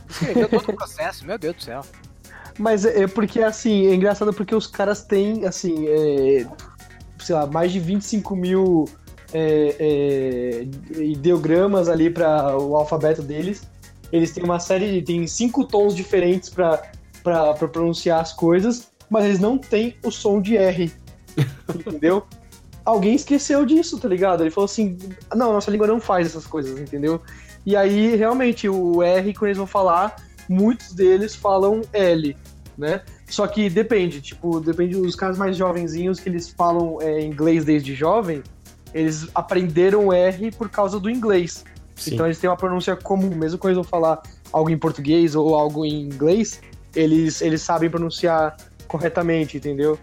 [0.09, 1.83] Escreveu todo o processo, meu Deus do céu.
[2.59, 6.47] Mas é é porque, assim, é engraçado porque os caras têm, assim, é,
[7.19, 8.85] sei lá, mais de 25 mil
[9.33, 13.63] é, é, ideogramas ali para o alfabeto deles.
[14.13, 19.59] Eles têm uma série, tem cinco tons diferentes para pronunciar as coisas, mas eles não
[19.59, 20.93] têm o som de R,
[21.75, 22.25] entendeu?
[22.85, 24.43] Alguém esqueceu disso, tá ligado?
[24.43, 24.99] Ele falou assim,
[25.35, 27.21] não, nossa língua não faz essas coisas, entendeu?
[27.67, 30.17] E aí, realmente, o R, quando eles vão falar,
[30.49, 32.37] muitos deles falam L,
[32.77, 33.01] né?
[33.27, 37.95] Só que depende, tipo, depende dos caras mais jovenzinhos que eles falam é, inglês desde
[37.95, 38.43] jovem,
[38.93, 41.65] eles aprenderam R por causa do inglês.
[41.97, 42.15] Sim.
[42.15, 45.55] Então eles têm uma pronúncia comum, mesmo quando eles vão falar algo em português ou
[45.55, 46.61] algo em inglês,
[46.95, 48.57] eles, eles sabem pronunciar
[48.87, 49.99] corretamente, entendeu?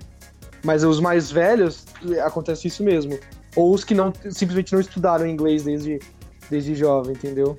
[0.64, 1.86] Mas os mais velhos,
[2.24, 3.18] acontece isso mesmo.
[3.56, 6.00] Ou os que não simplesmente não estudaram inglês desde,
[6.52, 7.58] desde jovem, entendeu?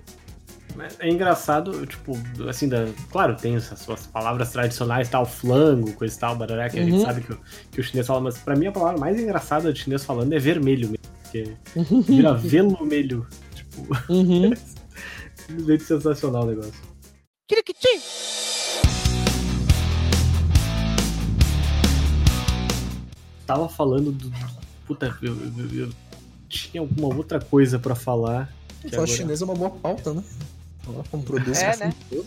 [1.00, 2.16] É engraçado, tipo,
[2.48, 6.78] assim, da, claro, tem essas suas palavras tradicionais, tal, flango, coisa e tal, barará, que
[6.78, 7.02] a gente Uhum.
[7.04, 7.38] sabe que, o-
[7.72, 10.38] que o chinês fala, mas pra mim a palavra mais engraçada de chinês falando é
[10.38, 11.56] vermelho mesmo, porque
[12.08, 13.26] vira velumelho.
[13.54, 14.52] Tipo, Uhum.
[15.46, 16.72] simplesmente sensacional o negócio.
[17.48, 18.00] Kirikitim!
[23.46, 24.32] Tava falando do.
[24.86, 25.90] Puta, eu, eu- eu
[26.48, 28.52] tinha alguma outra coisa pra falar.
[28.82, 30.22] Que Falar agora- chinês é uma boa pauta, né?
[30.82, 31.94] Falar como produz É, né?
[32.10, 32.26] todo.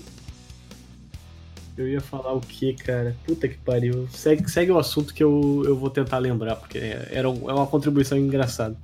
[1.78, 3.16] Eu ia falar o que, cara?
[3.26, 4.08] Puta que pariu.
[4.10, 7.68] Segue, segue o assunto que eu, eu vou tentar lembrar, porque era um- é uma
[7.68, 8.78] contribuição engraçada.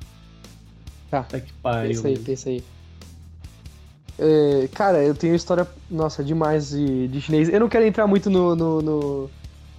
[1.10, 1.24] Tá.
[1.24, 1.92] Puta que pariu.
[1.96, 2.64] Pensa aí, pensa aí.
[4.20, 7.48] É, cara, eu tenho história, nossa, demais de, de chinês.
[7.50, 9.30] Eu não quero entrar muito no, no, no,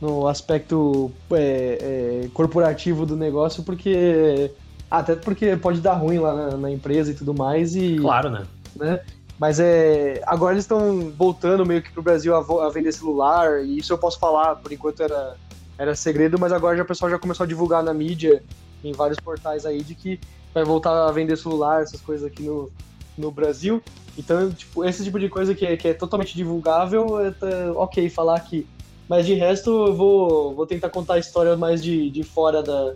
[0.00, 4.50] no aspecto é, é, corporativo do negócio, porque.
[4.92, 7.74] Até porque pode dar ruim lá na, na empresa e tudo mais.
[7.74, 8.46] E, Claro, né?
[8.76, 9.00] né?
[9.38, 13.78] Mas é, agora eles estão voltando meio que pro Brasil a, a vender celular, e
[13.78, 15.34] isso eu posso falar, por enquanto era,
[15.78, 18.42] era segredo, mas agora já, o pessoal já começou a divulgar na mídia,
[18.84, 20.20] em vários portais aí, de que
[20.52, 22.70] vai voltar a vender celular, essas coisas aqui no,
[23.16, 23.82] no Brasil.
[24.18, 28.10] Então, tipo, esse tipo de coisa que é, que é totalmente divulgável, é, tá ok
[28.10, 28.66] falar aqui.
[29.08, 32.92] Mas de resto, eu vou, vou tentar contar a história mais de, de fora da,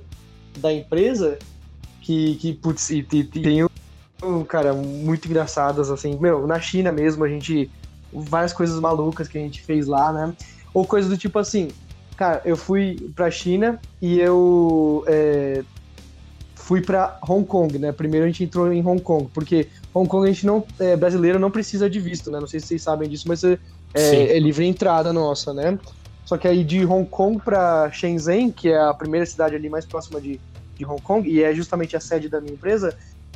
[0.58, 1.38] da empresa,
[2.06, 3.64] que, que putz, e, e- tem
[4.22, 6.16] um, cara, muito engraçadas, assim.
[6.20, 7.68] Meu, na China mesmo, a gente.
[8.12, 10.32] Várias coisas malucas que a gente fez lá, né?
[10.72, 11.68] Ou coisas do tipo assim.
[12.16, 15.04] Cara, eu fui pra China e eu.
[15.08, 15.64] é,
[16.54, 17.90] fui pra Hong Kong, né?
[17.90, 20.64] Primeiro a gente entrou em Hong Kong, porque Hong Kong a gente não.
[20.78, 22.38] É, brasileiro não precisa de visto, né?
[22.38, 23.58] Não sei se vocês sabem disso, mas é,
[23.96, 24.16] Sim.
[24.22, 25.76] é livre entrada nossa, né?
[26.24, 29.84] Só que aí de Hong Kong pra Shenzhen, que é a primeira cidade ali mais
[29.84, 30.40] próxima de,
[30.76, 32.94] de Hong Kong, e é justamente a sede da minha empresa,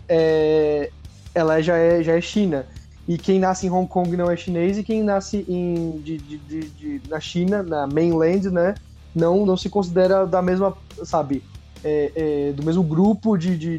[0.09, 0.91] é,
[1.35, 2.67] ela já é, já é China.
[3.09, 6.39] E quem nasce em Hong Kong não é chinês, e quem nasce em, de, de-
[6.71, 8.75] de- na China, na mainland, né,
[9.15, 11.43] não, não se considera da mesma, sabe,
[11.83, 12.13] é,
[12.49, 13.79] é, do mesmo grupo de, de,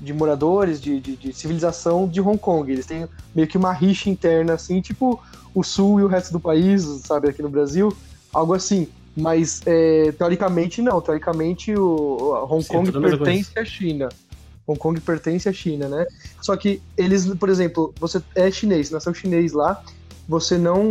[0.00, 2.70] de, moradores, de, de, de civilização de Hong Kong.
[2.72, 5.20] Eles têm meio que uma rixa interna, assim, tipo
[5.54, 7.96] o sul e o resto do país, sabe, aqui no Brasil,
[8.32, 8.88] algo assim.
[9.20, 11.00] Mas, é, teoricamente, não.
[11.00, 14.08] Teoricamente, o, Hong Sim, Kong pertence à China.
[14.66, 16.06] Hong Kong pertence à China, né?
[16.40, 19.82] Só que eles, por exemplo, você é chinês, nasceu chinês lá,
[20.28, 20.84] você não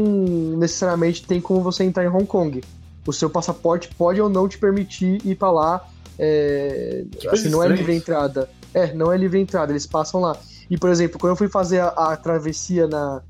[0.57, 2.61] necessariamente tem como você entrar em Hong Kong.
[3.07, 5.87] O seu passaporte pode ou não te permitir ir pra lá.
[6.17, 8.49] É, assim, não é livre entrada.
[8.73, 10.37] É, não é livre entrada, eles passam lá.
[10.69, 13.21] E, por exemplo, quando eu fui fazer a, a travessia na,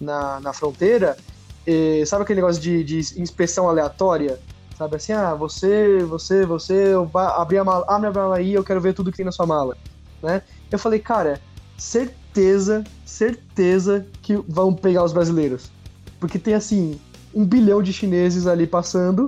[0.00, 1.16] na, na fronteira,
[1.66, 4.38] eh, sabe aquele negócio de, de inspeção aleatória?
[4.76, 6.94] Sabe assim, ah, você, você, você,
[7.36, 9.46] abri a mala, abre a mala aí, eu quero ver tudo que tem na sua
[9.46, 9.76] mala,
[10.22, 10.42] né?
[10.70, 11.40] Eu falei, cara,
[11.76, 15.70] certeza, certeza que vão pegar os brasileiros.
[16.18, 16.98] Porque tem, assim,
[17.34, 19.26] um bilhão de chineses ali passando,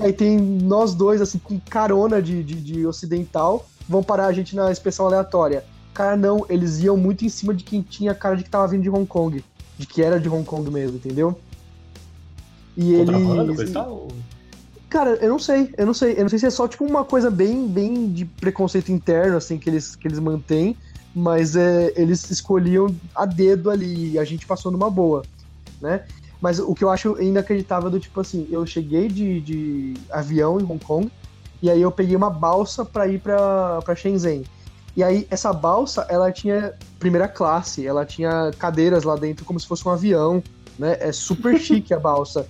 [0.00, 4.56] aí tem nós dois, assim, com carona de, de, de ocidental, vão parar a gente
[4.56, 5.64] na inspeção aleatória.
[5.94, 8.82] Cara, não, eles iam muito em cima de quem tinha cara de que tava vindo
[8.82, 9.42] de Hong Kong.
[9.78, 11.38] De que era de Hong Kong mesmo, entendeu?
[12.76, 14.08] E e tal?
[14.88, 16.12] Cara, eu não sei, eu não sei.
[16.12, 19.58] Eu não sei se é só tipo uma coisa bem, bem de preconceito interno, assim,
[19.58, 20.76] que eles, que eles mantêm,
[21.14, 25.22] mas é, eles escolhiam a dedo ali e a gente passou numa boa,
[25.80, 26.04] né?
[26.40, 30.64] Mas o que eu acho inacreditável do tipo assim, eu cheguei de, de avião em
[30.64, 31.10] Hong Kong
[31.62, 34.44] e aí eu peguei uma balsa para ir para pra Shenzhen.
[34.94, 39.66] E aí essa balsa, ela tinha primeira classe, ela tinha cadeiras lá dentro como se
[39.66, 40.42] fosse um avião,
[40.78, 40.96] né?
[41.00, 42.46] É super chique a balsa.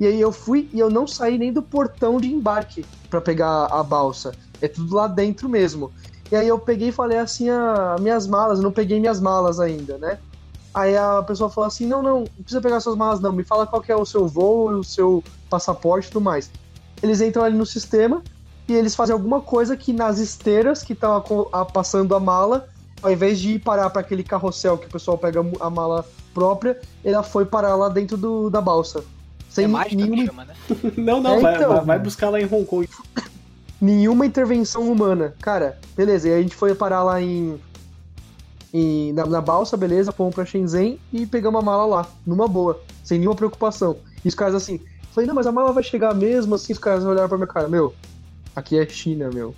[0.00, 3.66] E aí eu fui e eu não saí nem do portão de embarque para pegar
[3.66, 4.32] a balsa.
[4.60, 5.90] É tudo lá dentro mesmo.
[6.30, 9.58] E aí eu peguei e falei assim, ah, minhas malas, eu não peguei minhas malas
[9.58, 10.18] ainda, né?
[10.74, 13.66] Aí a pessoa falou assim, não, não, não precisa pegar suas malas não, me fala
[13.66, 16.50] qual é o seu voo, o seu passaporte e tudo mais.
[17.02, 18.22] Eles entram ali no sistema
[18.68, 21.20] e eles fazem alguma coisa que nas esteiras que estão
[21.72, 22.68] passando a mala,
[23.02, 26.78] ao invés de ir parar para aquele carrossel que o pessoal pega a mala própria,
[27.02, 29.02] ela foi parar lá dentro do, da balsa.
[29.48, 30.54] Sem é mágica nenhuma, chama, né?
[30.96, 31.84] Não, não, É, vai, então.
[31.84, 32.88] vai- buscar lá em Hong Kong.
[33.80, 35.34] nenhuma intervenção humana.
[35.40, 36.28] Cara, beleza.
[36.28, 37.58] E a gente foi parar lá em.
[38.72, 42.80] em- na, na balsa, beleza, fomos pra Shenzhen e pegamos a mala lá, numa boa,
[43.02, 43.96] sem nenhuma preocupação.
[44.24, 44.80] E os caras assim,
[45.12, 47.68] falei, não, mas a mala vai chegar mesmo, assim, os caras olharam pra minha cara,
[47.68, 47.94] meu,
[48.54, 49.54] aqui é China, meu.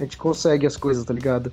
[0.00, 1.52] A gente consegue as coisas, tá ligado?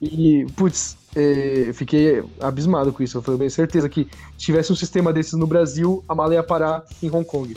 [0.00, 3.18] E, putz, é, eu fiquei abismado com isso.
[3.18, 6.84] Eu falei, certeza que se tivesse um sistema desses no Brasil, a mala ia parar
[7.02, 7.56] em Hong Kong.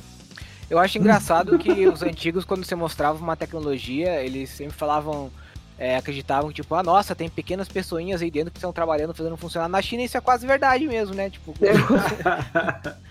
[0.70, 5.32] Eu acho engraçado que os antigos, quando você mostrava uma tecnologia, eles sempre falavam,
[5.78, 9.38] é, acreditavam que, tipo, ah, nossa, tem pequenas pessoinhas aí dentro que estão trabalhando, fazendo
[9.38, 9.70] funcionar.
[9.70, 11.30] Na China isso é quase verdade mesmo, né?
[11.30, 11.54] Tipo,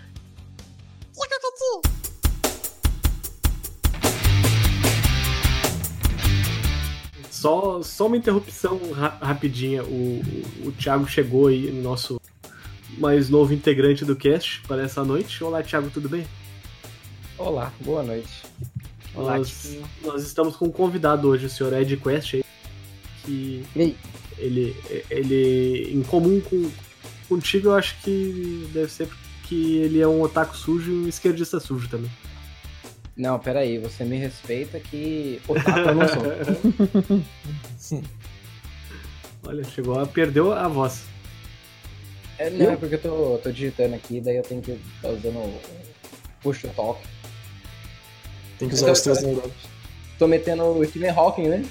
[7.43, 9.83] Só, só uma interrupção ra- rapidinha.
[9.83, 10.23] O,
[10.65, 12.21] o, o Thiago chegou aí, nosso
[12.99, 15.43] mais novo integrante do cast para essa noite.
[15.43, 16.25] Olá, Thiago, tudo bem?
[17.37, 18.31] Olá, boa noite.
[19.13, 22.45] Olá, nós, nós estamos com um convidado hoje, o senhor Ed Quest, aí,
[23.25, 23.65] que
[24.39, 24.77] ele,
[25.11, 26.71] ele, em comum com,
[27.29, 29.09] contigo, eu acho que deve ser
[29.49, 32.11] que ele é um otaku sujo e um esquerdista sujo também.
[33.23, 38.03] Não, peraí, você me respeita que otaku eu não sou.
[39.47, 41.05] Olha, chegou a perdeu a voz.
[42.37, 45.37] É, não, é porque eu tô, tô digitando aqui, daí eu tenho que estar usando
[45.37, 45.61] o
[46.43, 47.01] push talk.
[48.59, 49.55] Tem que usar os três neurônios.
[50.19, 51.65] Tô metendo o Stephen Hawking, né?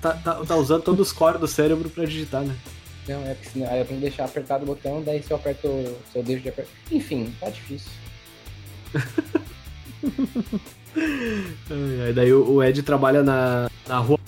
[0.00, 2.56] Tá, tá, tá usando todos os cores do cérebro pra digitar, né?
[3.06, 5.36] Não, é porque senão, aí eu tenho que deixar apertado o botão, daí se eu
[5.36, 5.68] aperto,
[6.10, 6.72] se eu deixo de apertar.
[6.90, 7.90] Enfim, tá difícil.
[12.06, 14.18] Ai, daí o Ed trabalha na, na rua,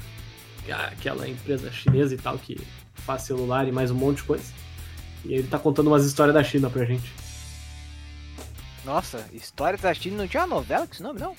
[0.93, 2.59] aquela empresa chinesa e tal, que
[2.95, 4.45] faz celular e mais um monte de coisa.
[5.25, 7.13] E ele tá contando umas histórias da China pra gente.
[8.85, 11.35] nossa, História da China, não tinha uma novela com esse nome, não?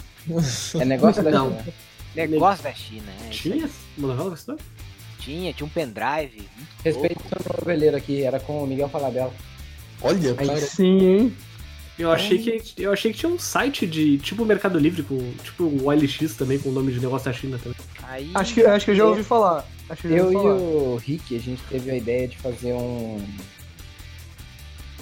[0.79, 1.49] É negócio da Não.
[1.59, 1.73] China.
[2.15, 3.25] Negócio da China, é.
[3.25, 3.29] aí.
[3.31, 4.63] Tinha uma novela com essa história?
[5.19, 6.49] Tinha, tinha um pendrive.
[6.83, 7.53] Respeito louco.
[7.53, 9.33] o noveleiro aqui, era com o Miguel Falabella.
[10.01, 10.61] Olha, Aí cara.
[10.61, 11.37] sim, hein?
[11.97, 15.63] Eu achei, que, eu achei que tinha um site de tipo Mercado Livre, com tipo
[15.63, 17.77] o OLX também, com o nome de negócio da China também.
[18.03, 19.65] Aí, Acho que, acho que eu já ouvi falar.
[19.89, 20.53] Acho que eu já Eu ouvi e falar.
[20.55, 23.19] o Rick, a gente teve a ideia de fazer um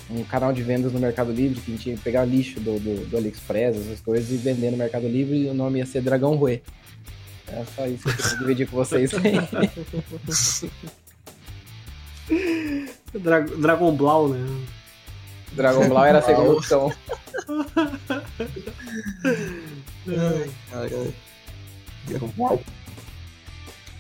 [0.10, 3.10] um canal de vendas no Mercado Livre, que a gente ia pegar lixo do, do,
[3.10, 6.36] do AliExpress, essas coisas, e vender no Mercado Livre, e o nome ia ser Dragão
[6.36, 6.62] Rue.
[7.48, 9.12] É só isso que eu queria dividir com vocês.
[13.14, 14.46] Dra Dragon Blau, né?
[15.54, 16.92] Dragon Blau era a segunda opção.
[20.74, 21.14] Ai.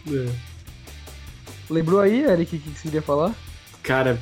[0.07, 0.29] É.
[1.69, 3.33] Lembrou aí, Eric, o que que você queria falar?
[3.81, 4.19] Cara,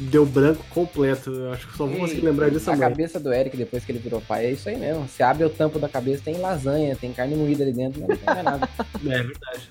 [0.00, 1.30] deu branco completo.
[1.30, 2.90] Eu acho que só vou conseguir lembrar disso A amanhã.
[2.90, 5.06] cabeça do Eric, depois que ele virou pai, é isso aí mesmo.
[5.06, 8.16] Você abre o tampo da cabeça, tem lasanha, tem carne moída ali dentro, mas não
[8.16, 8.68] tem mais nada.
[9.04, 9.70] É verdade.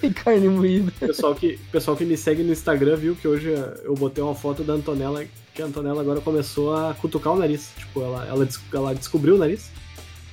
[0.00, 0.92] Tem carne moída.
[0.98, 3.48] Pessoal que, o pessoal que me segue no Instagram viu que hoje
[3.84, 5.24] eu botei uma foto da Antonella,
[5.54, 7.70] que a Antonella agora começou a cutucar o nariz.
[7.76, 9.70] Tipo, ela, ela, ela descobriu o nariz,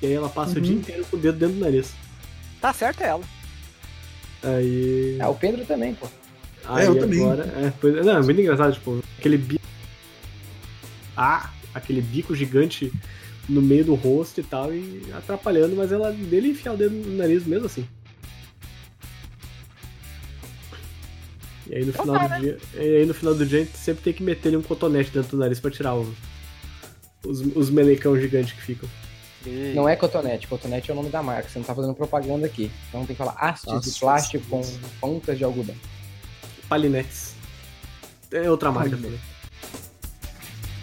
[0.01, 0.61] e aí ela passa o Uhum.
[0.61, 1.93] dia inteiro com o dedo dentro do nariz.
[2.59, 3.23] Tá certo ela.
[4.43, 5.17] Aí.
[5.21, 6.07] Ah, o Pedro também, pô.
[6.65, 7.21] aí eu também.
[7.23, 7.43] agora.
[7.43, 9.61] É, pois- não, é muito engraçado, tipo, aquele bico.
[11.15, 12.91] Ah, aquele bico gigante
[13.47, 17.17] no meio do rosto e tal, e atrapalhando, mas ela dele enfiar o dedo no
[17.17, 17.85] nariz mesmo assim.
[21.71, 22.57] E aí no final do dia.
[22.73, 25.31] E aí no final do dia a gente sempre tem que meter um cotonete dentro
[25.31, 26.13] do nariz pra tirar o,
[27.25, 28.89] os, os melecão gigantes que ficam.
[29.73, 32.69] Não é cotonete, cotonete é o nome da marca, você não tá fazendo propaganda aqui.
[32.89, 34.61] Então tem que falar hastes Nossa, de plástico com
[34.99, 35.75] pontas de algodão.
[36.67, 37.35] Palinetes.
[38.31, 39.17] É outra marca também.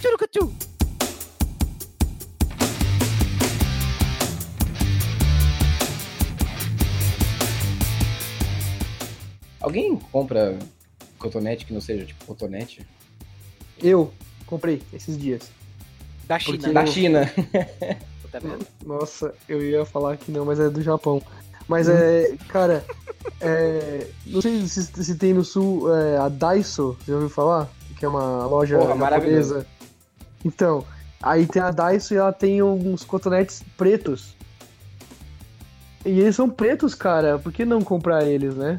[0.01, 0.55] Tchurucutu!
[9.61, 10.59] Alguém compra
[11.19, 12.87] cotonete que não seja tipo cotonete?
[13.83, 14.13] Eu
[14.47, 15.51] comprei esses dias.
[16.27, 16.59] Da China.
[16.59, 17.33] Porque- Da China.
[18.31, 18.67] Tá vendo?
[18.85, 21.23] Nossa, eu ia falar que não, mas é do Japão.
[21.67, 22.85] Mas é, cara,
[23.41, 27.71] é, não sei se, se tem no sul é, a Daiso, já ouviu falar?
[27.99, 29.67] Que é uma loja Porra, japonesa.
[30.45, 30.85] Então,
[31.23, 34.37] aí tem a Daiso e ela tem uns cotonetes pretos.
[36.05, 38.79] E eles são pretos, cara, por que não comprar eles, né?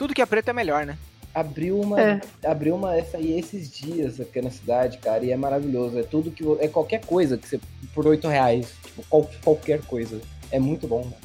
[0.00, 0.96] Tudo que é preto é melhor, né?
[1.34, 2.20] Abriu uma, É.
[2.42, 5.98] abriu uma essa aí esses dias aqui na cidade, cara, e é maravilhoso.
[5.98, 7.60] É tudo que é qualquer coisa que você
[7.92, 10.18] por 8 reais, tipo qual- qualquer coisa.
[10.50, 11.02] É muito bom.
[11.04, 11.16] Mano.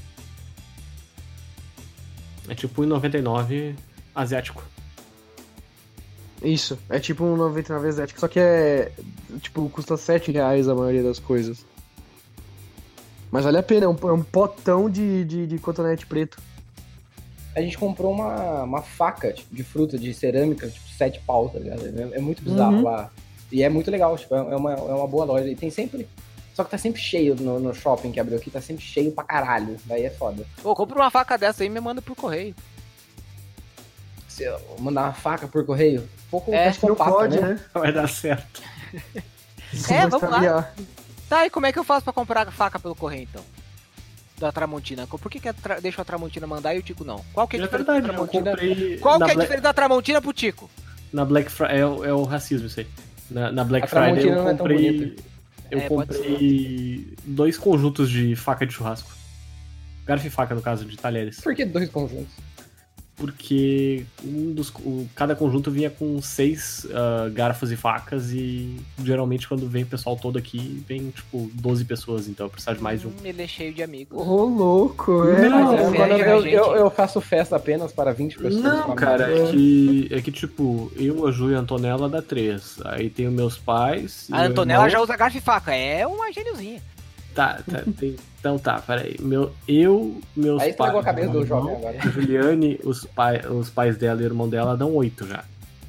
[2.49, 3.75] É tipo 1,99
[4.13, 4.61] asiático.
[6.43, 8.91] Isso, é tipo um 99 asiático, só que é,
[9.41, 11.65] tipo, custa 7 reais a maioria das coisas.
[13.31, 16.37] Mas vale a pena, é um, é um potão de, de, de cotonete preto.
[17.55, 21.57] A gente comprou uma, uma faca tipo, de fruta, de cerâmica, tipo, 7 pau, tá
[21.59, 21.85] ligado?
[21.85, 22.83] É, é muito bizarro Uhum.
[22.83, 23.09] lá.
[23.51, 25.47] E é muito legal, tipo, é uma, é uma boa loja.
[25.47, 26.07] E tem sempre.
[26.53, 29.23] Só que tá sempre cheio no, no shopping que abriu aqui, tá sempre cheio pra
[29.23, 29.77] caralho.
[29.85, 30.45] Daí é foda.
[30.63, 32.53] Ô, compra uma faca dessa aí e me manda por correio.
[34.27, 37.47] Se eu mandar uma faca por correio, pouco É, acho que Não compacto, pode, né?
[37.53, 37.59] né?
[37.73, 38.61] Vai dar certo.
[39.89, 40.71] É, vamos lá.
[41.27, 43.43] Tá, e como é que eu faço pra comprar faca pelo correio, então?
[44.37, 45.07] Da Tramontina.
[45.07, 45.79] Por que, que a tra...
[45.79, 47.23] deixa a Tramontina mandar e o Tico não?
[47.33, 48.99] Qual que é a É diferença verdade, da eu Tramontina?
[48.99, 50.69] Qual que é a Black- diferença da Tramontina pro Tico?
[51.13, 51.79] Na Black Friday.
[51.79, 52.87] É, o- é o racismo isso aí.
[53.31, 55.15] Na, na Black A Friday eu não é tão comprei.
[55.71, 59.09] eu É, pode comprei dois conjuntos de faca de churrasco.
[60.05, 61.39] Garfo e faca, no caso, de talheres.
[61.41, 62.27] Por que dois conjuntos?
[63.17, 69.47] Porque um dos, o- cada conjunto vinha com seis ah, garfos e facas e geralmente
[69.47, 73.01] quando vem o pessoal todo aqui, vem tipo 12 pessoas, então eu precisava de mais
[73.01, 73.11] de um.
[73.11, 74.17] Hum, ele é cheio de amigos.
[74.17, 75.47] Ô, louco, é.
[75.49, 76.53] Não, Mas, é, eu, é, quando é, eu, gente.
[76.53, 78.63] eu, eu faço festa apenas para 20 pessoas.
[78.63, 82.77] Não, cara, é que, é que tipo, eu, a Ju e a Antonella dá três.
[82.83, 84.27] Aí tem os meus pais.
[84.31, 84.89] A Antonella irmão.
[84.89, 85.73] já usa garfo e faca.
[85.73, 86.81] É uma gêniozinha.
[87.35, 89.17] Tá, tá, tem- então tá, peraí.
[89.19, 90.71] Meu, eu, meus Aí pais.
[90.71, 91.97] estragou a cabeça do jovem agora.
[91.99, 95.43] a Juliane, os, pai, os pais dela e o irmão dela dão oito já.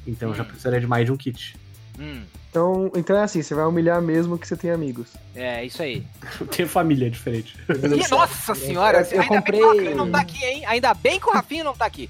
[0.05, 0.47] Então eu já Hum.
[0.47, 1.55] precisaria de mais de um kit.
[1.97, 5.09] Hum, Então, então é assim, você vai humilhar mesmo que você tem amigos.
[5.35, 6.03] é isso aí.
[6.41, 7.55] Eu tenho família diferente.
[7.69, 10.65] Ih, nossa senhora, Eu- eu ainda comprei- bem que o Rafinho não tá aqui, hein?
[10.65, 12.09] Ainda bem que o Rafinho não tá aqui.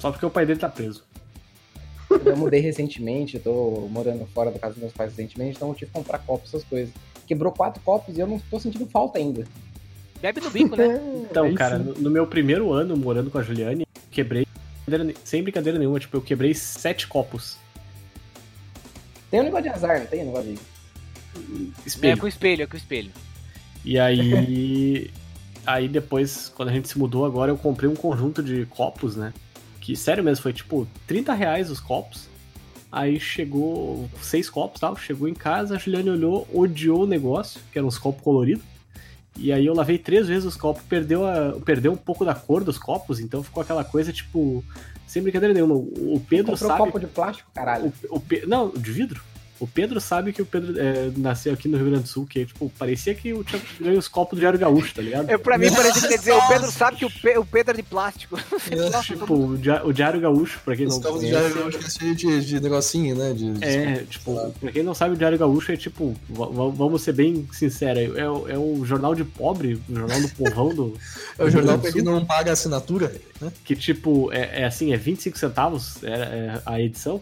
[0.00, 1.04] Só porque o pai dele tá preso.
[2.24, 5.74] Eu mudei recentemente, eu tô morando fora da casa dos meus pais recentemente, então eu
[5.74, 6.94] tive que comprar copos, essas coisas.
[7.28, 9.46] Quebrou quatro copos e eu não tô sentindo falta ainda.
[10.20, 10.98] Bebe no bico, né?
[11.30, 14.46] Então, Aí cara, no, no meu primeiro ano morando com a Juliane, eu quebrei.
[15.22, 17.58] Sem brincadeira nenhuma, tipo, eu quebrei sete copos.
[19.30, 20.58] Tem um negócio de azar, não tem um negócio de...
[20.58, 22.18] É Espelho.
[22.18, 23.12] com o espelho, é com o espelho.
[23.84, 25.10] E aí.
[25.66, 29.34] aí depois, quando a gente se mudou agora, eu comprei um conjunto de copos, né?
[29.82, 32.28] Que sério mesmo, foi tipo 30 reais os copos.
[32.90, 37.78] Aí chegou seis copos tal, chegou em casa, a Juliane olhou, odiou o negócio, que
[37.78, 38.64] eram uns copos coloridos.
[39.36, 42.64] E aí eu lavei três vezes os copos, perdeu, a, perdeu um pouco da cor
[42.64, 44.64] dos copos, então ficou aquela coisa tipo.
[45.06, 45.74] Sem brincadeira nenhuma.
[45.74, 46.84] O Pedro Comprou sabe.
[46.84, 47.92] copo de plástico, caralho.
[48.10, 49.22] O, o Não, de vidro.
[49.60, 52.46] O Pedro sabe que o Pedro é, nasceu aqui no Rio Grande do Sul, que
[52.46, 55.28] tipo, parecia que eu tinha ganho os copos do Diário Gaúcho, tá ligado?
[55.28, 57.72] É, pra mim parecia que ia dizer, o Pedro sabe que o, Pe- o Pedro
[57.72, 58.36] é de plástico.
[58.76, 61.60] Nossa, Tipo, o Dia- o Diário Gaúcho, pra quem Os não copos de conhece, diário
[61.62, 63.32] eu acho que é cheio de, de negocinho, né?
[63.32, 66.68] De, de- É, tipo, pra quem não sabe, o Diário Gaúcho é tipo, va- va-
[66.68, 70.74] vamos ser bem sinceros, é, o- é o jornal de pobre, o jornal do povão
[70.74, 70.96] do.
[71.38, 73.50] É o jornal quem não paga assinatura, né?
[73.64, 77.20] que tipo, é, é assim, é 25 centavos é, é a edição.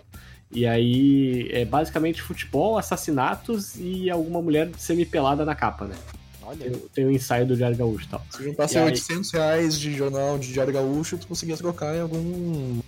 [0.51, 5.97] E aí é basicamente futebol, assassinatos e alguma mulher semi-pelada na capa, né?
[6.43, 6.71] Olha.
[6.71, 8.25] Tem, tem o ensaio do Diário Gaúcho e tal.
[8.31, 8.85] Se juntasse aí?
[8.85, 12.81] 800 reais de jornal de Diário Gaúcho, tu conseguia trocar em algum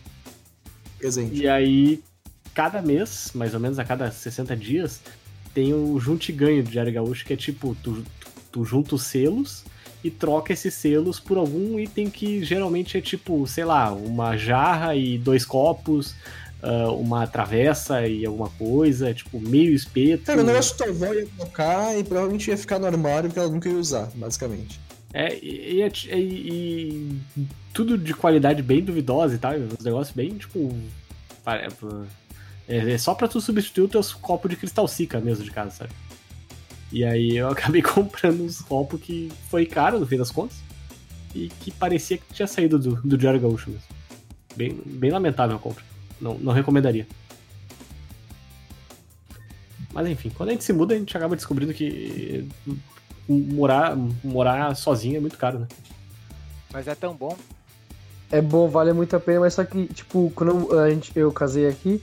[0.99, 1.43] presente.
[1.43, 2.03] E aí,
[2.55, 5.01] cada mês, mais ou menos a cada 60 dias,
[5.53, 8.05] tem o junte ganho do Diário Gaúcho, que é tipo, tu,
[8.53, 9.65] tu junta os selos
[10.05, 14.95] e troca esses selos por algum item que geralmente é tipo, sei lá, uma jarra
[14.95, 16.15] e dois copos,
[16.63, 20.25] ah, uma travessa e alguma coisa, tipo, meio espeto.
[20.25, 23.39] Cara, o negócio que tua avó ia colocar e provavelmente ia ficar no armário porque
[23.41, 24.81] ela nunca ia usar, basicamente.
[25.13, 30.37] É, e, e- e- e tudo de qualidade bem duvidosa e tal, uns negócios bem,
[30.37, 30.75] tipo.
[32.69, 35.71] É, é só pra tu substituir os teus copos de cristal sica mesmo de casa,
[35.71, 35.91] sabe?
[36.93, 40.59] E aí eu acabei comprando uns copos que foi caro no fim das contas.
[41.35, 43.85] E que parecia que tinha saído do, do Diário Gaúcho mesmo.
[44.57, 45.85] Bem, bem lamentável a compra.
[46.21, 47.07] Não, não recomendaria.
[49.93, 52.49] Mas enfim, quando a gente se muda, a gente acaba descobrindo que
[53.29, 55.69] morar, morar sozinho é muito caro, né?
[56.73, 57.37] Mas é tão bom.
[58.31, 61.66] É bom, vale muito a pena, mas só que, tipo, quando a gente, eu casei
[61.66, 62.03] aqui,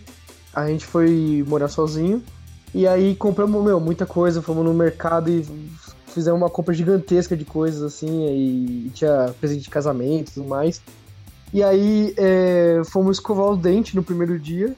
[0.54, 2.24] a gente foi morar sozinho.
[2.74, 5.46] E aí compramos, meu, muita coisa, fomos no mercado e
[6.08, 10.82] fizemos uma compra gigantesca de coisas, assim, e tinha presente de casamento e tudo mais.
[11.54, 14.76] E aí é, fomos escovar o dente no primeiro dia.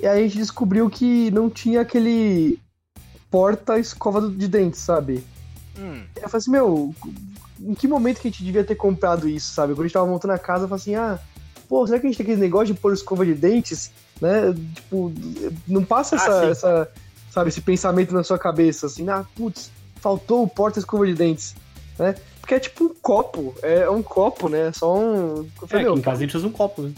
[0.00, 2.58] E aí a gente descobriu que não tinha aquele
[3.30, 5.24] porta-escova de dente, sabe?
[5.78, 6.02] Hum.
[6.16, 6.94] Eu falei assim, meu,
[7.60, 9.72] em que momento que a gente devia ter comprado isso, sabe?
[9.72, 11.18] Quando a gente tava montando a casa, eu falei assim, ah,
[11.68, 13.90] pô, será que a gente tem aquele negócio de pôr escova de dentes?
[14.20, 14.54] Né?
[14.74, 15.12] Tipo,
[15.66, 16.90] não passa Ah, essa, essa,
[17.30, 21.54] sabe, esse pensamento na sua cabeça, assim, ah, putz, faltou o porta-escova de dentes,
[21.98, 22.14] né?
[22.44, 24.70] Porque é tipo um copo, é um copo, né?
[24.74, 25.36] Só um.
[25.36, 26.92] Eu É, falei, aqui meu, em casa a gente usa um copo, né?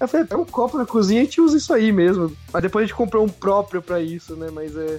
[0.00, 2.34] eu falei, pega um copo na cozinha e a gente usa isso aí mesmo.
[2.50, 4.48] Mas depois a gente comprou um próprio pra isso, né?
[4.50, 4.98] Mas é.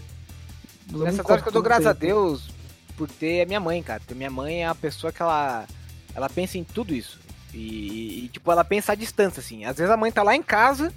[0.93, 1.93] usamos Nessas um que eu dou graças a.
[1.93, 2.47] Deus
[2.95, 3.99] por ter a minha mãe, cara.
[3.99, 5.65] Porque minha mãe é a pessoa que ela,
[6.13, 7.19] ela pensa em tudo isso.
[7.51, 9.65] E, e, tipo, ela pensa à distância, assim.
[9.65, 10.93] Às vezes a mãe tá lá em casa,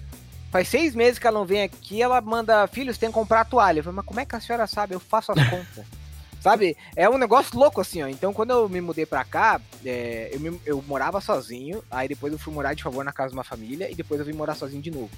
[0.52, 3.44] faz seis meses que ela não vem aqui, ela manda, filhos, tem que comprar a
[3.46, 3.78] toalha.
[3.78, 4.94] Eu falo, mas como é que a senhora sabe?
[4.94, 5.86] Eu faço as contas.
[6.40, 6.76] Sabe?
[6.96, 8.08] É um negócio louco, assim, ó.
[8.08, 12.32] Então, quando eu me mudei pra cá, é, eu, me- eu morava sozinho, aí depois
[12.32, 14.54] eu fui morar de favor na casa de uma família, e depois eu vim morar
[14.54, 15.10] sozinho de novo.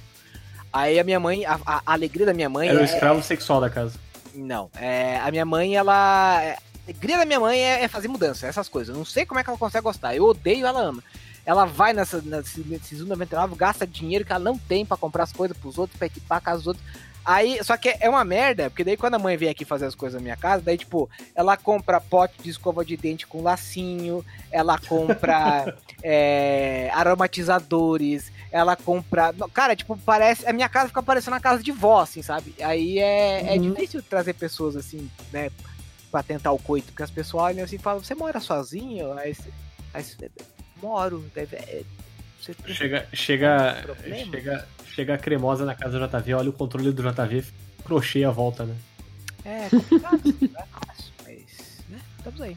[0.73, 3.61] Aí a minha mãe, a, a- alegria da minha mãe Era o é, escravo sexual
[3.61, 3.99] da casa.
[4.35, 6.43] não, é, a minha mãe, ela.
[6.43, 6.59] é, A
[6.89, 8.93] alegria da minha mãe é, é fazer mudança, essas coisas.
[8.95, 10.17] Eu não sei como é que ela consegue gostar.
[10.17, 11.05] Eu odeio, ela ama.
[11.47, 15.25] Ela vai nessa, nesse, nesse Zoom 99, gasta dinheiro que ela não tem pra comprar
[15.25, 16.85] as coisas pros outros, pra equipar a casa dos outros.
[17.25, 19.95] Aí, só que é uma merda, porque daí quando a mãe vem aqui fazer as
[19.95, 24.25] coisas na minha casa, daí, tipo, ela compra pote de escova de dente com lacinho,
[24.51, 29.33] ela compra é, aromatizadores, ela compra.
[29.55, 30.47] Cara, tipo, parece.
[30.49, 32.55] A minha casa fica parecendo a casa de vó, assim, sabe?
[32.61, 33.73] Aí é, é Uhum.
[33.73, 35.51] difícil trazer pessoas assim, né?
[36.11, 39.13] Pra tentar o coito, porque as pessoas olham assim e falam, você mora sozinho?
[39.15, 39.35] Aí,
[39.95, 40.31] aí você,
[40.83, 41.57] moro, deve.
[42.43, 47.03] Você Chega, chega, chega, chega a cremosa na casa do JV, olha o controle do
[47.03, 47.45] JV,
[47.85, 48.75] crochê a volta, né?
[49.45, 51.85] É complicado, não é fácil, mas.
[51.89, 52.01] né?
[52.19, 52.57] Estamos aí.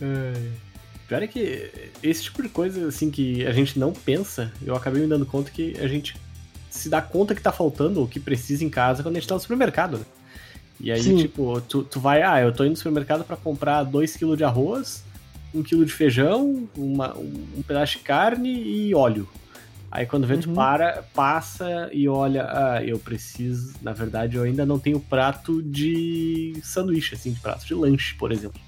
[0.00, 0.68] É.
[1.08, 5.02] Pior é que esse tipo de coisa, assim, que a gente não pensa, eu acabei
[5.02, 6.16] me dando conta que a gente
[6.70, 9.34] se dá conta que tá faltando ou que precisa em casa quando a gente tá
[9.34, 10.04] no supermercado, né?
[10.78, 11.16] E aí, Sim.
[11.16, 15.02] tipo, tu, tu vai, ah, eu tô indo no supermercado pra comprar 2kg de arroz,
[15.54, 19.28] 1kg de feijão, uma, um, um pedaço de carne e óleo.
[19.90, 20.54] Aí quando vê, tu Uhum.
[20.54, 26.58] para, passa e olha, ah, eu preciso, na verdade, eu ainda não tenho prato de
[26.62, 28.60] sanduíche, assim, de prato de lanche, por exemplo.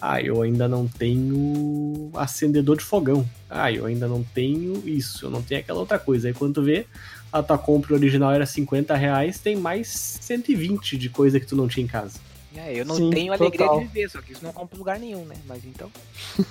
[0.00, 3.28] Ah, eu ainda não tenho acendedor de fogão.
[3.48, 6.28] Ah, eu ainda não tenho isso, eu não tenho aquela outra coisa.
[6.28, 6.86] Aí quando tu vê,
[7.32, 9.88] a tua compra original era 50 reais, tem mais
[10.20, 12.20] 120 de coisa que tu não tinha em casa.
[12.56, 13.80] É, eu não Sim, tenho alegria total.
[13.80, 15.36] de viver, só que isso não compra em lugar nenhum, né?
[15.46, 15.90] Mas então.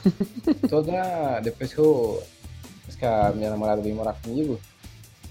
[0.70, 1.40] toda.
[1.40, 2.24] Depois que eu.
[2.80, 4.60] Depois que a minha namorada veio morar comigo,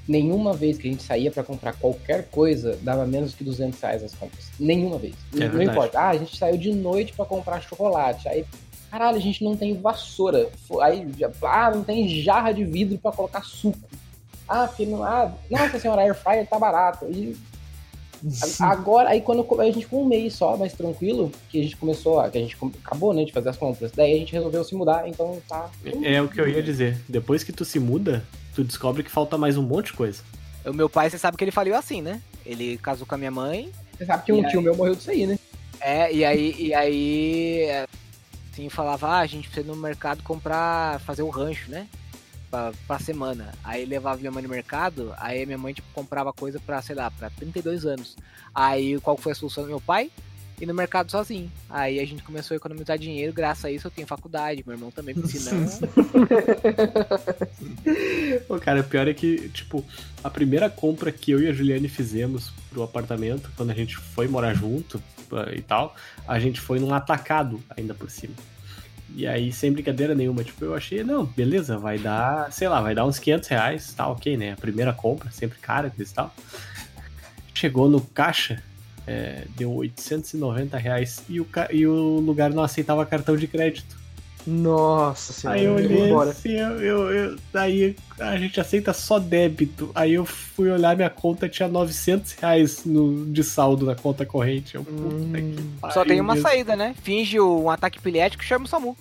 [0.08, 4.02] nenhuma vez que a gente saía pra comprar qualquer coisa dava menos que 200 reais
[4.02, 4.50] as compras.
[4.58, 5.14] Nenhuma vez.
[5.34, 5.98] É não importa.
[5.98, 8.28] Ah, a gente saiu de noite pra comprar chocolate.
[8.28, 8.44] Aí,
[8.90, 10.50] caralho, a gente não tem vassoura.
[10.82, 11.06] Aí,
[11.42, 13.78] ah, não tem jarra de vidro pra colocar suco.
[14.48, 15.02] Ah, porque não.
[15.02, 17.06] Ah, nossa senhora, a air fryer tá barato.
[17.06, 17.36] E
[18.60, 22.20] Agora, aí quando a gente ficou um mês só, mais tranquilo, que a gente começou,
[22.20, 23.92] a- que a gente acabou, né, de fazer as compras.
[23.92, 25.70] Daí a gente resolveu se mudar, então tá.
[26.02, 26.96] É o que eu ia dizer.
[27.08, 30.22] Depois que tu se muda, tu descobre que falta mais um monte de coisa.
[30.64, 32.20] O meu pai, você sabe que ele faliu assim, né?
[32.44, 35.10] Ele casou com a minha mãe, Você sabe que um E tio meu morreu disso
[35.10, 35.38] aí, né?
[35.80, 37.86] É, e aí, e aí é,
[38.52, 41.86] assim, falava, ah, a gente precisa ir no mercado comprar, fazer o rancho, né?
[42.56, 43.52] Pra, pra semana.
[43.62, 47.10] Aí levava minha mãe no mercado, aí minha mãe, tipo, comprava coisa pra, sei lá,
[47.10, 48.16] pra 32 anos.
[48.54, 50.10] Aí qual foi a solução do meu pai?
[50.58, 51.52] Ir no mercado sozinho.
[51.68, 54.90] Aí a gente começou a economizar dinheiro, graças a isso eu tenho faculdade, meu irmão
[54.90, 55.68] também, porque senão.
[58.48, 59.84] Pô, cara, o pior é que, tipo,
[60.24, 64.28] a primeira compra que eu e a Juliane fizemos pro apartamento, quando a gente foi
[64.28, 65.02] morar junto
[65.54, 65.94] e tal,
[66.26, 68.32] a gente foi num atacado ainda por cima.
[69.14, 72.94] E aí, sem brincadeira nenhuma, tipo, eu achei, não, beleza, vai dar, sei lá, vai
[72.94, 74.52] dar uns 500 reais, tá ok, né?
[74.52, 76.34] A primeira compra, sempre cara, e tal.
[77.54, 78.62] Chegou no caixa,
[79.06, 83.96] é, deu 890 reais e o, e o lugar não aceitava cartão de crédito.
[84.46, 85.58] Nossa senhora.
[85.58, 86.30] Aí eu olhei Bora.
[86.30, 89.90] assim, eu, eu, eu- daí a gente aceita só débito.
[89.94, 94.74] Aí eu fui olhar minha conta, tinha 900 reais no, de saldo na conta corrente.
[94.76, 95.32] Eu, puta Hum.
[95.32, 95.94] que pariu.
[95.94, 96.48] Só tem uma mesmo.
[96.48, 96.94] saída, né?
[97.02, 98.96] Finge um ataque epilético e chama o SAMU.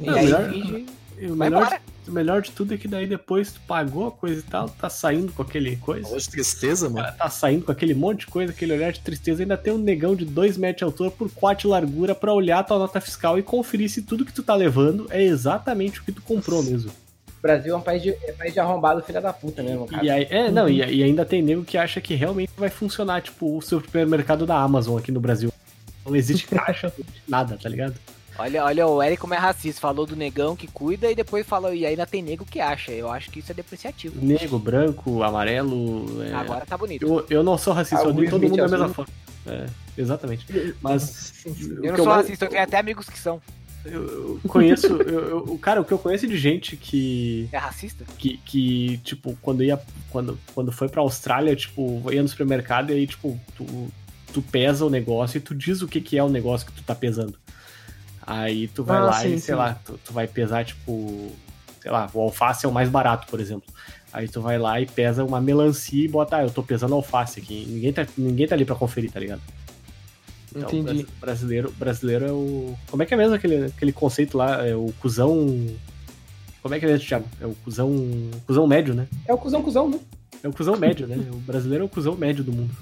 [0.00, 0.86] E Não, aí melhor- finge.
[1.18, 1.80] E O Vai melhor, embora.
[2.08, 4.88] O melhor de tudo é que daí depois tu pagou a coisa e tal, tá
[4.88, 6.04] saindo com aquele coisa.
[6.04, 7.06] Falou de tristeza, mano.
[7.16, 9.42] Tá saindo com aquele monte de coisa, aquele olhar de tristeza.
[9.42, 12.62] Ainda tem um negão de 2 metros de altura por 4 de largura pra olhar
[12.64, 16.12] tua nota fiscal e conferir se tudo que tu tá levando é exatamente o que
[16.12, 16.90] tu comprou mesmo.
[17.42, 20.04] Brasil é um país de, é um país de arrombado, filha da puta mesmo, cara.
[20.04, 23.22] E aí, é, não, e, e ainda tem nego que acha que realmente vai funcionar,
[23.22, 25.52] tipo, o supermercado da Amazon aqui no Brasil.
[26.04, 27.94] Não existe caixa, não existe nada, tá ligado?
[28.38, 29.80] Olha, olha, o Eric como é racista.
[29.80, 32.92] Falou do negão que cuida e depois falou, e ainda tem nego que acha.
[32.92, 34.14] Eu acho que isso é depreciativo.
[34.24, 36.22] Negro, branco, amarelo.
[36.22, 37.06] é, Agora tá bonito.
[37.06, 39.12] eu, eu não sou racista, Ah, eu odeio todo mundo da Smith mesma forma.
[39.46, 39.66] É,
[39.96, 40.46] exatamente.
[40.80, 41.44] Mas.
[41.46, 43.40] Eu não sou mais- racista, eu tenho até amigos que são.
[43.84, 44.86] Eu eu conheço.
[44.88, 47.48] eu, eu- cara, o que eu conheço de gente que.
[47.52, 48.04] É racista?
[48.18, 49.80] que, que, tipo, quando ia.
[50.10, 53.88] Quando, quando foi pra Austrália, tipo, ia no supermercado e aí, tipo, tu,
[54.32, 56.82] tu pesa o negócio e tu diz o que, que é o negócio que tu
[56.82, 57.38] tá pesando.
[58.26, 59.58] Aí tu vai Ah, lá sim, e, sei sim.
[59.58, 61.30] lá, tu, tu vai pesar, tipo,
[61.80, 63.72] sei lá, o alface é o mais barato, por exemplo.
[64.12, 67.38] Aí tu vai lá e pesa uma melancia e bota, ah, eu tô pesando alface
[67.38, 67.64] aqui.
[67.68, 69.40] Ninguém tá, ninguém tá ali pra conferir, tá ligado?
[70.54, 71.02] Então, Entendi.
[71.02, 72.74] bras- Brasileiro, brasileiro é o.
[72.90, 74.66] Como é que é mesmo aquele, aquele conceito lá?
[74.66, 75.36] É o cuzão.
[76.62, 77.26] Como é que é mesmo, Thiago?
[77.40, 77.92] É o cuzão.
[78.46, 79.06] Cuzão médio, né?
[79.28, 80.00] É o cuzão, cuzão, né?
[80.42, 81.16] É o cuzão médio, né?
[81.30, 82.74] O brasileiro é o cuzão médio do mundo.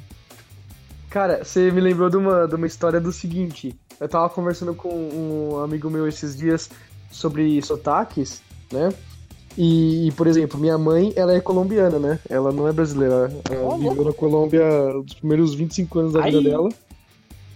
[1.14, 3.72] Cara, você me lembrou de uma, de uma história do seguinte.
[4.00, 6.68] Eu tava conversando com um amigo meu esses dias
[7.08, 8.42] sobre sotaques,
[8.72, 8.92] né?
[9.56, 12.18] E, por exemplo, minha mãe, ela é colombiana, né?
[12.28, 13.32] Ela não é brasileira.
[13.48, 14.66] Ela Ô, viveu na Colômbia
[14.98, 16.68] os primeiros 25 anos da vida dela.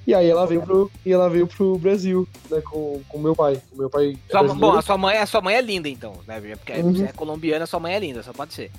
[0.06, 2.60] E aí ela veio pro, e ela veio pro Brasil, né?
[2.60, 3.60] Com, com meu pai.
[3.72, 6.12] O meu pai é Sua- bom, a sua mãe, a sua mãe é linda, então,
[6.28, 6.40] né?
[6.56, 6.94] Porque Uhum.
[6.94, 8.70] você é colombiana, sua mãe é linda, só pode ser.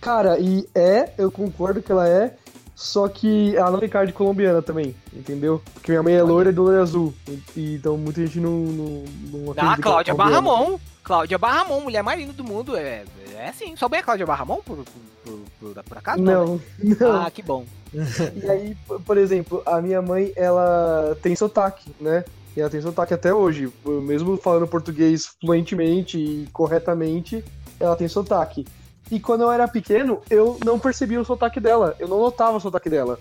[0.00, 2.34] Cara, e é, eu concordo que ela é,
[2.80, 5.60] só que ela não tem cara de colombiana também, entendeu?
[5.74, 7.12] Porque minha mãe é loira e do olho azul.
[7.54, 8.50] E, então muita gente não.
[8.50, 10.42] não, não Ah, Cláudia colombiana.
[10.42, 10.78] Barramon.
[11.04, 12.74] Cláudia Barramon, mulher mais linda do mundo.
[12.74, 13.04] É,
[13.36, 13.76] é assim.
[13.76, 14.78] Só bem a Cláudia Barramon, por,
[15.24, 16.22] por, por, por acaso?
[16.22, 16.32] né?
[16.32, 16.60] Não,
[16.98, 17.22] não.
[17.22, 17.66] Ah, que bom.
[17.92, 18.74] E aí,
[19.04, 22.24] por exemplo, a minha mãe, ela tem sotaque, né?
[22.56, 23.70] E ela tem sotaque até hoje.
[23.84, 27.44] Mesmo falando português fluentemente e corretamente,
[27.78, 28.66] ela tem sotaque.
[29.10, 31.96] E quando eu era pequeno, eu não percebia o sotaque dela.
[31.98, 33.18] Eu não notava o sotaque dela.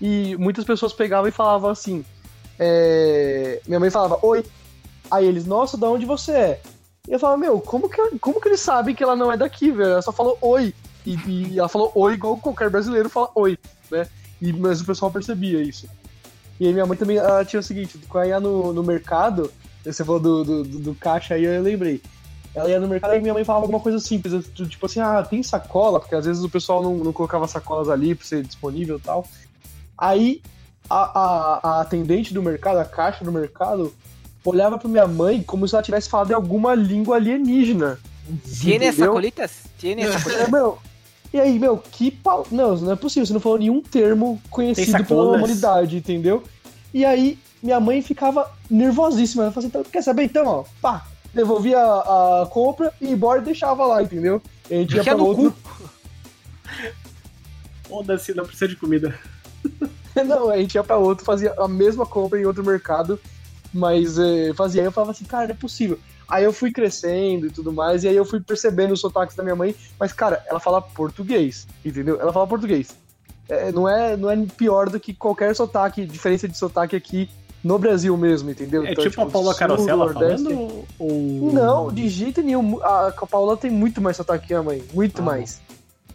[0.00, 2.04] E muitas pessoas pegavam e falavam assim.
[2.58, 4.44] é, Minha mãe falava, oi.
[5.10, 6.60] Aí eles, nossa, da onde você é?
[7.08, 9.70] E eu falava, meu, como que, como que eles sabem que ela não é daqui,
[9.70, 9.90] velho?
[9.92, 10.74] Ela só falou oi.
[11.06, 13.58] E, e ela falou oi igual qualquer brasileiro fala oi,
[13.90, 14.06] né?
[14.42, 15.88] E, mas o pessoal percebia isso.
[16.60, 19.50] E aí minha mãe também ela tinha o seguinte, quando ia no, no mercado,
[19.82, 22.02] você falou do, do, do- do caixa aí, eu lembrei.
[22.58, 25.42] Ela ia no mercado e minha mãe falava alguma coisa simples, tipo assim, ah, tem
[25.42, 29.00] sacola, porque às vezes o pessoal não, não colocava sacolas ali pra ser disponível e
[29.00, 29.26] tal.
[29.96, 30.42] Aí
[30.88, 33.94] a, a, a atendente do mercado, a caixa do mercado,
[34.44, 37.98] olhava pra minha mãe como se ela tivesse falado em alguma língua alienígena.
[38.60, 39.64] Tiene sacolitas?
[39.78, 40.48] Tiene sacolitas?
[40.48, 40.78] É, meu,
[41.32, 42.46] e aí, meu, que pau.
[42.50, 46.42] Não, não é possível, você não falou nenhum termo conhecido pela humanidade, entendeu?
[46.92, 49.44] E aí, minha mãe ficava nervosíssima.
[49.44, 50.64] Ela falou assim: então, quer saber então, ó?
[50.80, 51.06] Pá,
[51.38, 54.42] devolvia a, a compra e ia embora e deixava lá, entendeu?
[54.68, 55.54] E a gente ia pra outro.
[57.88, 59.18] Foda-se, não precisa de comida.
[60.26, 63.20] Não, a gente ia pra outro, fazia a mesma compra em outro mercado,
[63.72, 64.82] mas eh, fazia.
[64.82, 65.96] Aí eu falava assim, cara, não é possível.
[66.28, 69.44] Aí eu fui crescendo e tudo mais, e aí eu fui percebendo os sotaques da
[69.44, 72.20] minha mãe, mas, cara, ela fala português, entendeu?
[72.20, 72.88] Ela fala português.
[73.48, 77.30] É, não, é, não é pior do que qualquer sotaque, diferença de sotaque aqui
[77.62, 78.84] no Brasil mesmo, entendeu?
[78.86, 80.44] É Então, tipo a Paula Sul, Carosella Nordeste.
[80.44, 80.84] falando?
[80.98, 81.52] Ou...
[81.52, 82.82] Não, de jeito nenhum.
[82.82, 84.82] A, a Paula tem muito mais sotaque que a mãe.
[84.94, 85.24] Muito Ah.
[85.24, 85.60] mais.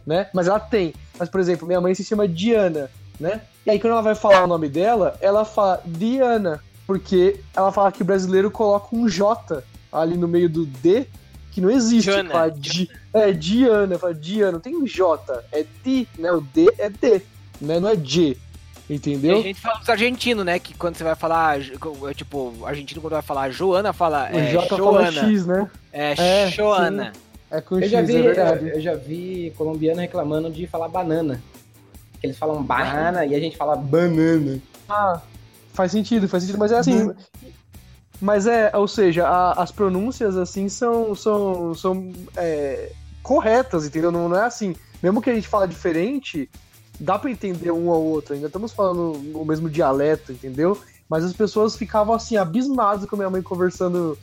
[0.05, 0.27] Né?
[0.33, 0.93] Mas ela tem.
[1.17, 2.89] Mas, por exemplo, minha mãe se chama Diana,
[3.19, 3.41] né?
[3.65, 6.59] E aí, quando ela vai falar o nome dela, ela fala Diana.
[6.85, 11.05] Porque ela fala que o brasileiro coloca um J ali no meio do D,
[11.51, 12.09] que não existe.
[12.11, 12.29] Diana.
[12.29, 13.97] Fala Di- é, Diana.
[13.97, 14.51] Fala Diana.
[14.53, 15.43] Não tem um J.
[15.51, 16.31] É Di, né?
[16.33, 17.21] O D é D,
[17.61, 17.79] né?
[17.79, 18.37] Não é G.
[18.89, 19.39] E Entendeu?
[19.39, 20.59] a gente fala dos argentinos, né?
[20.59, 24.51] Que quando você vai falar, é tipo, argentino quando vai falar Joana, fala O é,
[24.51, 24.77] J fala
[25.11, 25.29] Joana.
[25.29, 25.71] X, né?
[25.91, 27.13] É, É, Joana.
[27.49, 28.69] É com Eu X, já, vi, é verdade.
[28.69, 31.41] eu já vi colombiano reclamando de falar banana.
[32.19, 34.59] Que eles falam banana e a gente fala banana.
[34.89, 35.21] Ah,
[35.73, 37.11] faz sentido, faz sentido, mas é assim.
[38.19, 44.11] Mas é, ou seja, a- as pronúncias assim são, são, são é, corretas, entendeu?
[44.11, 44.75] Não, não é assim.
[45.01, 46.49] Mesmo que a gente fala diferente,
[46.99, 48.33] dá pra entender um ao outro.
[48.33, 50.77] Ainda estamos falando o mesmo dialeto, entendeu?
[51.09, 54.17] Mas as pessoas ficavam assim, abismadas com a minha mãe conversando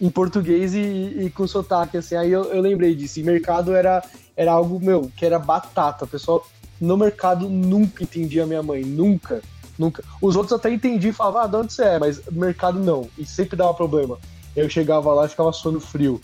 [0.00, 2.16] em português e, e com sotaque, assim.
[2.16, 3.20] Aí eu, eu lembrei disso.
[3.20, 4.02] E mercado era,
[4.36, 6.04] era algo, meu, que era batata.
[6.04, 6.46] O pessoal
[6.80, 9.42] no mercado nunca entendia minha mãe, nunca.
[9.78, 10.02] Nunca.
[10.20, 11.98] Os outros até entendiam e falavam, ah, de onde você é?
[11.98, 13.08] Mas mercado não.
[13.16, 14.18] E sempre dava problema.
[14.54, 16.20] Eu chegava lá e ficava suando frio.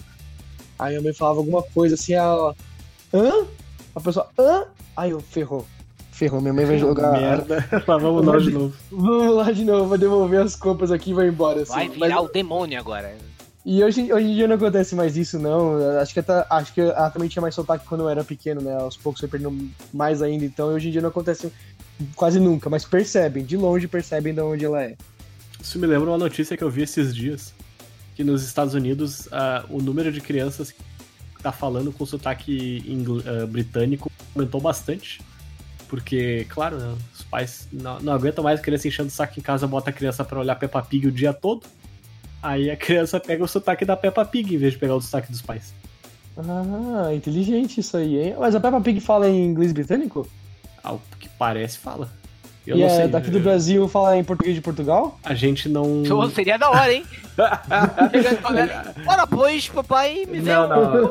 [0.78, 2.54] Aí a mãe falava alguma coisa assim, ela.
[3.12, 3.46] Hã?
[3.94, 4.64] A pessoa, hã?
[4.96, 5.66] Aí eu, ferrou.
[6.18, 7.12] Ferrou, minha mãe vai jogar.
[7.12, 7.64] Merda.
[7.86, 8.74] Lá vamos nós de novo.
[8.90, 11.62] Vamos lá de novo, vai devolver as compras aqui e vai embora.
[11.62, 11.72] Assim.
[11.72, 13.14] Vai Mas- virar o demônio agora.
[13.64, 15.76] E hoje, hoje em dia não acontece mais isso, não.
[16.00, 18.74] Acho que, até, acho que ela também tinha mais sotaque quando eu era pequeno, né?
[18.74, 20.44] Aos poucos foi perdendo mais ainda.
[20.44, 21.52] Então hoje em dia não acontece
[22.16, 24.96] quase nunca, mas percebem, de longe percebem de onde ela é.
[25.62, 27.54] Isso me lembra uma notícia que eu vi esses dias.
[28.16, 30.82] Que nos Estados Unidos ah, o número de crianças que
[31.40, 32.82] tá falando com sotaque
[33.24, 35.20] ah, britânico aumentou bastante.
[35.88, 39.42] Porque, claro, né, os pais não, não aguentam mais a criança enchendo o saco em
[39.42, 41.66] casa, bota a criança pra olhar Peppa Pig o dia todo.
[42.42, 45.32] Aí a criança pega o sotaque da Peppa Pig em vez de pegar o sotaque
[45.32, 45.74] dos pais.
[46.36, 48.36] Ah, inteligente isso aí, hein?
[48.38, 50.28] Mas a Peppa Pig fala em inglês britânico?
[50.84, 52.08] Ao que parece, fala.
[52.66, 53.08] Eu e não é sei.
[53.08, 55.18] daqui do Brasil fala em português de Portugal?
[55.24, 56.04] A gente não.
[56.34, 57.04] Seria da hora, hein?
[58.12, 61.10] Chegando com a galera, Ora, pois, papai, me vê Não, não.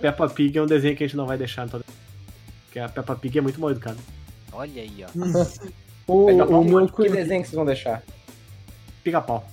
[0.00, 1.84] Peppa Pig é um desenho que a gente não vai deixar em toda.
[2.72, 3.98] Porque a Peppa Pig é muito mal educada.
[4.50, 5.08] Olha aí, ó.
[6.08, 8.02] O, Pega o meu Que desenho que vocês vão deixar?
[9.04, 9.46] Pica-pau.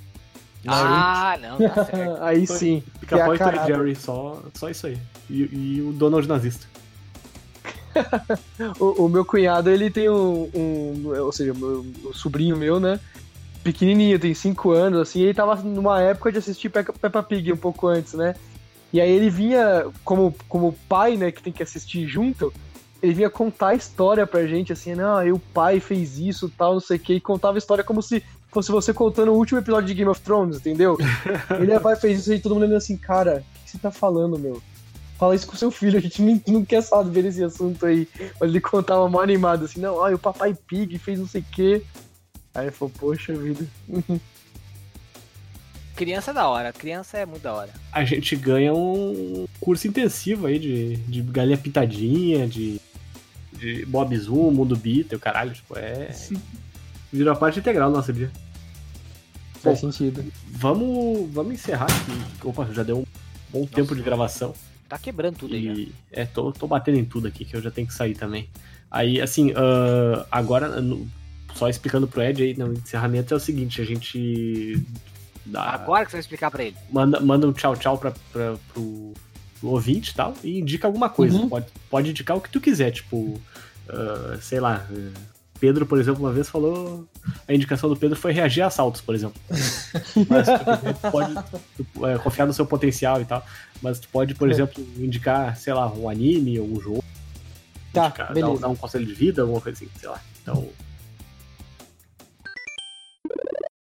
[0.65, 2.17] Ah, não, tá certo.
[2.24, 2.84] Aí sim.
[2.99, 3.67] Pica-pau a e Tom e.
[3.67, 4.97] Jerry, só, só isso aí.
[5.30, 5.43] E,
[5.78, 6.65] e o Donald nazista.
[8.80, 12.99] O, o meu cunhado, ele tem um, um- Ou seja, meu, o sobrinho meu, né?
[13.63, 15.22] Pequenininho, tem 5 anos, assim.
[15.22, 18.36] Ele tava numa época de assistir Pe- Peppa Pig um pouco antes, né?
[18.91, 22.51] E aí ele vinha, como, como pai, né, que tem que assistir junto,
[23.02, 26.74] ele vinha contar a história pra gente, assim, não, aí o pai fez isso, tal,
[26.74, 29.60] não sei o que, e contava a história como se fosse você contando o último
[29.60, 30.97] episódio de Game of Thrones, entendeu?
[31.60, 34.38] ele vai fez isso aí, todo mundo olhando assim, cara, o que você tá falando,
[34.38, 34.62] meu?
[35.18, 38.08] Fala isso com seu filho, a gente não, não quer saber esse assunto aí.
[38.39, 41.45] Mas ele contava mó animado, assim, não, olha, o papai Pig fez não sei o
[41.52, 41.84] quê.
[42.56, 43.68] Aí ele falou, poxa vida.
[45.95, 47.74] Criança é da hora, criança é muito da hora.
[47.91, 52.80] A gente ganha um curso intensivo aí de, de galinha pintadinha, de,
[53.60, 56.10] de Bob Zoom, Mundo Bita, o caralho, tipo, é.
[57.12, 58.32] Virou a parte integral da nossa vida.
[59.62, 60.24] Faz sentido.
[60.51, 62.47] Vamos, vamos encerrar aqui.
[62.47, 63.05] Opa, já deu um
[63.51, 64.53] bom tempo de gravação.
[64.88, 65.74] Tá quebrando tudo aí, ó.
[65.74, 68.47] E, é, tô, tô batendo em tudo aqui, que eu já tenho que sair também.
[68.89, 71.05] Aí, assim, ah, agora, no-
[71.55, 74.82] só explicando pro Ed aí, no encerramento é o seguinte, a gente
[75.45, 76.76] dá, Agora que você vai explicar pra ele.
[76.91, 79.14] manda, manda um tchau tchau pra, pra, pro
[79.62, 81.38] ouvinte e tal, e indica alguma coisa.
[81.38, 81.49] Uhum.
[81.49, 84.88] Pode, pode indicar o que tu quiser, tipo, uh, sei lá.
[84.91, 85.12] Eh,
[85.60, 87.07] Pedro, por exemplo, uma vez falou.
[87.47, 89.39] A indicação do Pedro foi reagir a assaltos, por exemplo.
[90.30, 91.34] Mas tu pode
[91.76, 93.45] tu, é, confiar no seu potencial e tal.
[93.82, 94.51] Mas tu pode, por é.
[94.51, 97.03] exemplo, indicar, sei lá, um anime ou um jogo.
[97.93, 98.53] Tá, indicar, beleza.
[98.53, 100.22] Dar, dar um conselho de vida, alguma coisa assim, sei lá.
[100.41, 100.70] Então.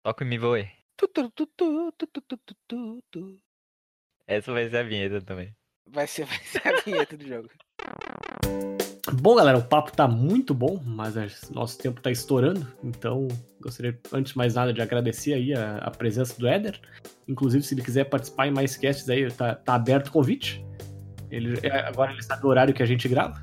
[0.03, 0.71] Toca e me voe.
[4.27, 5.55] Essa vai ser a vinheta também.
[5.93, 7.49] Vai ser, vai ser a vinheta do jogo.
[9.20, 11.14] Bom, galera, o papo tá muito bom, mas
[11.51, 13.26] nosso tempo tá estourando, então
[13.61, 16.78] gostaria, antes de mais nada, de agradecer aí a, a presença do Éder.
[17.26, 20.64] Inclusive, se ele quiser participar em mais casts aí, tá, tá aberto o convite.
[21.30, 23.41] Ele, é, agora ele sabe o horário que a gente grava.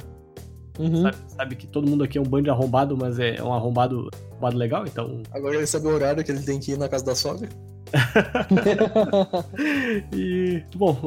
[0.78, 1.04] Uhum.
[1.04, 4.58] Sabe, sabe que todo mundo aqui é um bando arrombado, mas é um arrombado, arrombado
[4.58, 5.24] legal, então.
[5.32, 7.50] Agora ele sabe o horário que ele tem que ir na casa da sogra.
[10.12, 10.98] E, bom,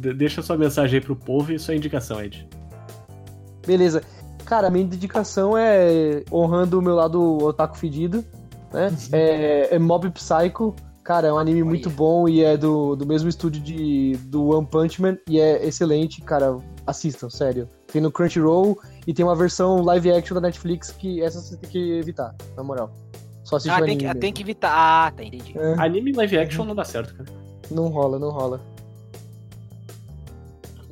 [0.00, 2.46] de- deixa sua mensagem aí pro povo e sua indicação, Ed.
[3.66, 4.02] Beleza.
[4.44, 8.24] Cara, a minha dedicação é honrando o meu lado otaku fedido,
[8.72, 8.90] né?
[9.12, 10.74] É, é Mob Psycho.
[11.04, 14.66] Cara, é um anime muito bom e é do, do mesmo estúdio de, do One
[14.66, 16.58] Punch Man e é excelente, cara.
[16.86, 17.68] Assistam, sério.
[17.92, 21.70] Tem no Crunchyroll e tem uma versão live action da Netflix que essa você tem
[21.70, 22.94] que evitar, na moral.
[23.44, 24.12] Só assiste Ah, o tem anime.
[24.14, 24.70] que, tem que evitar.
[24.72, 25.56] Ah, tá, entendi.
[25.58, 27.28] É, Anime live action não dá certo, cara.
[27.70, 28.60] não rola, não rola.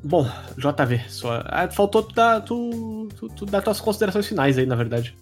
[0.02, 1.42] Bom, JV, só.
[1.44, 5.14] Ah, faltou tu dar, tu, tu, tu dar tuas considerações finais aí, na verdade.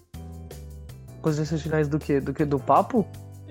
[1.21, 2.19] Considerações finais do que?
[2.21, 2.45] Do que?
[2.45, 3.05] Do papo?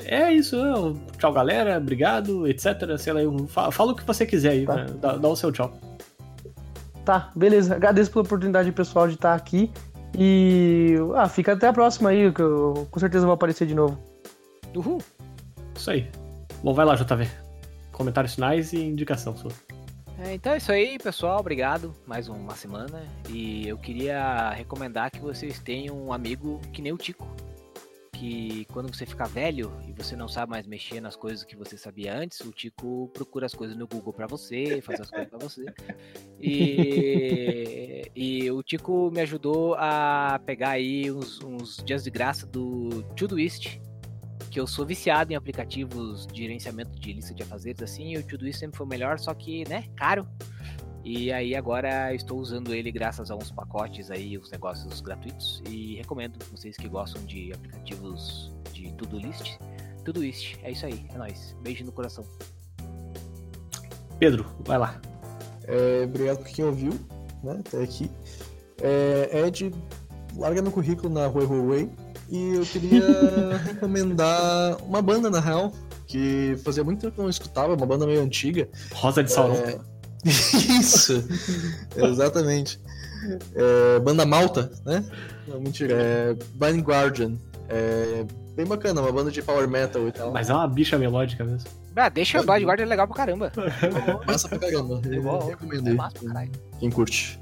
[0.04, 0.94] É isso, né?
[1.18, 2.96] tchau galera, obrigado, etc.
[2.98, 4.76] Sei lá, eu- fa- fala o que você quiser aí, Tá.
[4.76, 4.86] né?
[5.00, 5.70] dá, dá o seu tchau.
[7.04, 7.74] Tá, beleza.
[7.74, 9.70] Agradeço pela oportunidade pessoal de estar aqui.
[10.16, 10.96] E.
[11.14, 13.98] Ah, fica até a próxima aí, que eu com certeza vou aparecer de novo.
[14.74, 14.98] Uhul.
[15.74, 16.10] Isso aí.
[16.62, 17.28] Bom, vai lá, JV.
[17.92, 19.50] Comentários finais e indicação sua.
[20.20, 21.38] É, então é isso aí, pessoal.
[21.38, 21.94] Obrigado.
[22.06, 23.02] Mais uma semana.
[23.28, 27.28] E eu queria recomendar que vocês tenham um amigo que nem o Tico.
[28.18, 31.76] Que quando você ficar velho e você não sabe mais mexer nas coisas que você
[31.76, 35.38] sabia antes, o Tico procura as coisas no Google pra você, faz as coisas pra
[35.38, 35.66] você.
[36.40, 43.04] E, e o Tico me ajudou a pegar aí uns, uns dias de graça do
[43.16, 43.80] Todoist,
[44.50, 48.26] que eu sou viciado em aplicativos de gerenciamento de lista de afazeres assim, e o
[48.26, 50.26] Todoist sempre foi o melhor, só que, né, caro.
[51.04, 55.96] E aí agora estou usando ele graças a uns pacotes aí, uns negócios gratuitos, e
[55.96, 59.58] recomendo vocês que gostam de aplicativos de Todoist.
[60.04, 61.56] Todoist, é isso aí, é nóis.
[61.62, 62.24] Beijo no coração.
[64.18, 65.00] Pedro, vai lá.
[65.64, 66.92] É, obrigado por quem ouviu,
[67.42, 68.10] né, até aqui.
[68.82, 69.72] É, Ed,
[70.36, 71.90] larga meu currículo na Huawei Huawei.
[72.28, 75.72] E eu queria recomendar uma banda, na real,
[76.06, 78.68] que fazia muito tempo que eu não escutava, uma banda meio antiga.
[78.92, 79.54] Rosa de Sauron.
[79.54, 79.78] É,
[80.80, 81.24] Isso,
[81.96, 82.80] exatamente.
[83.54, 85.04] É, banda Malta, né?
[85.46, 85.94] Não, mentira.
[85.94, 87.36] É Blind Guardian.
[87.68, 88.24] É
[88.56, 90.32] bem bacana, uma banda de power metal e tal.
[90.32, 91.68] Mas é uma bicha melódica mesmo.
[91.94, 93.52] Ah, deixa o Blind Guardian é legal pra caramba.
[94.26, 95.00] Massa pra caramba.
[95.04, 96.52] Eu bom, recomendo É massa pra caralho.
[96.78, 97.40] Quem curte.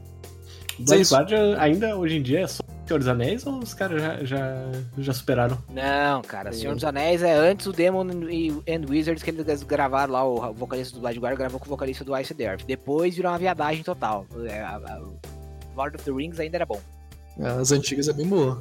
[0.78, 1.11] Blind.
[1.11, 4.55] Guardian ainda hoje em dia é só Senhor dos Anéis ou os caras já, já,
[4.97, 5.59] já superaram?
[5.69, 10.13] Não, cara, Senhor dos Anéis é antes o Demon e and Wizards que eles gravaram
[10.13, 12.65] lá, o vocalista do Blind Guardian gravou com o vocalista do Ice Earth.
[12.65, 14.25] Depois virou uma viadagem total.
[14.49, 14.65] É,
[15.75, 16.81] Lord of the Rings ainda era bom.
[17.41, 18.61] As antigas é bem boa.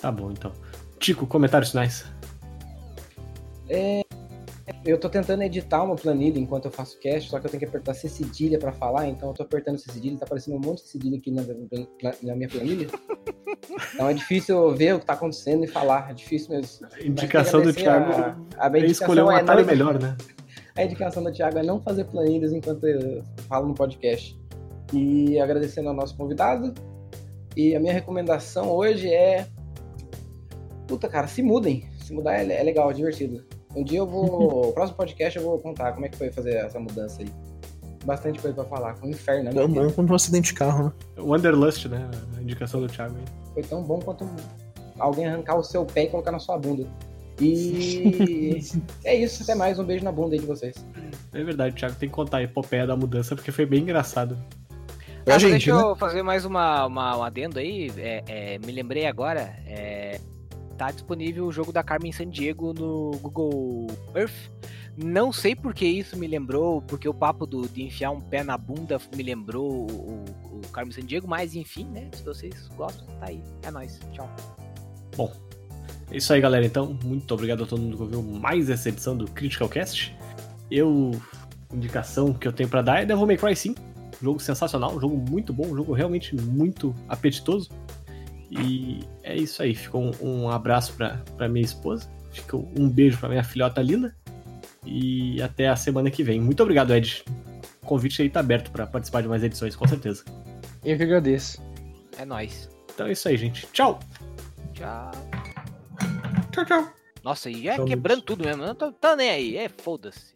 [0.00, 0.52] Tá bom, então.
[0.98, 2.04] Tico, comentários finais.
[4.84, 7.66] Eu tô tentando editar uma planilha enquanto eu faço cast, só que eu tenho que
[7.66, 10.82] apertar C cedilha pra falar, então eu tô apertando C cedilha, tá aparecendo um monte
[10.82, 12.88] de cedilha aqui na, na- minha planilha.
[13.94, 16.86] Então é difícil ver o que tá acontecendo e falar, é difícil mesmo.
[16.92, 18.12] A indicação do Thiago
[18.56, 20.16] a, a é escolher um é atalho não- melhor, né?
[20.76, 24.38] A indicação do Thiago é não fazer planilhas enquanto eu falo no podcast.
[24.94, 26.72] E agradecendo ao nosso convidado.
[27.56, 29.46] E a minha recomendação hoje é.
[30.86, 31.86] Puta, cara, se mudem.
[32.02, 33.44] Se mudar é, é legal, é divertido.
[33.74, 34.68] Um dia eu vou.
[34.70, 37.28] o próximo podcast eu vou contar como é que foi fazer essa mudança aí.
[38.04, 38.94] Bastante coisa pra falar.
[38.96, 39.52] Foi um inferno, né?
[39.52, 40.92] Tão bom quanto um acidente de carro, né?
[41.18, 42.10] Wanderlust, né?
[42.36, 43.24] A indicação do Thiago aí.
[43.52, 44.26] Foi tão bom quanto
[44.98, 46.86] alguém arrancar o seu pé e colocar na sua bunda.
[47.38, 48.58] E
[49.04, 49.78] é isso, até mais.
[49.78, 50.74] Um beijo na bunda aí de vocês.
[51.32, 54.38] É verdade, Thiago tem que contar a epopeia da mudança porque foi bem engraçado.
[55.26, 55.82] Ah, gente, deixa né?
[55.82, 57.92] eu fazer mais uma, uma, um adendo aí.
[57.98, 59.54] É, é, me lembrei agora.
[59.66, 60.18] é,
[60.80, 64.50] tá disponível o jogo da Carmen Sandiego no Google Earth.
[64.96, 68.56] Não sei porque isso me lembrou, porque o papo do, de enfiar um pé na
[68.56, 70.24] bunda me lembrou o,
[70.54, 72.08] o, Carmen Sandiego, mas enfim, né?
[72.14, 73.42] Se vocês gostam, tá aí.
[73.62, 74.00] É nóis.
[74.10, 74.34] Tchau.
[76.10, 76.64] É isso aí, galera.
[76.64, 80.16] Então, muito obrigado a todo mundo que ouviu mais essa edição do Critical Cast.
[80.70, 81.10] Eu,
[81.74, 83.78] indicação que eu tenho pra dar é Devil May Cry 5.
[84.22, 87.68] Jogo sensacional, jogo muito bom, jogo realmente muito apetitoso.
[88.50, 89.74] E é isso aí.
[89.74, 92.10] Ficou um, um abraço pra, pra minha esposa.
[92.32, 94.14] Ficou um beijo pra minha filhota linda.
[94.84, 96.40] E até a semana que vem.
[96.40, 97.24] Muito obrigado, Ed.
[97.82, 100.24] O convite aí tá aberto pra participar de mais edições, com certeza.
[100.84, 101.62] Eu que agradeço.
[102.18, 102.68] É nóis.
[102.92, 103.66] Então é isso aí, gente.
[103.72, 103.98] Tchau!
[104.74, 105.10] Tchau.
[106.50, 106.92] Tchau, tchau!
[107.22, 108.64] Nossa, e já Tchau, quebrando tudo mesmo.
[108.64, 109.56] Não tô, tô nem aí.
[109.56, 110.34] É, foda-se.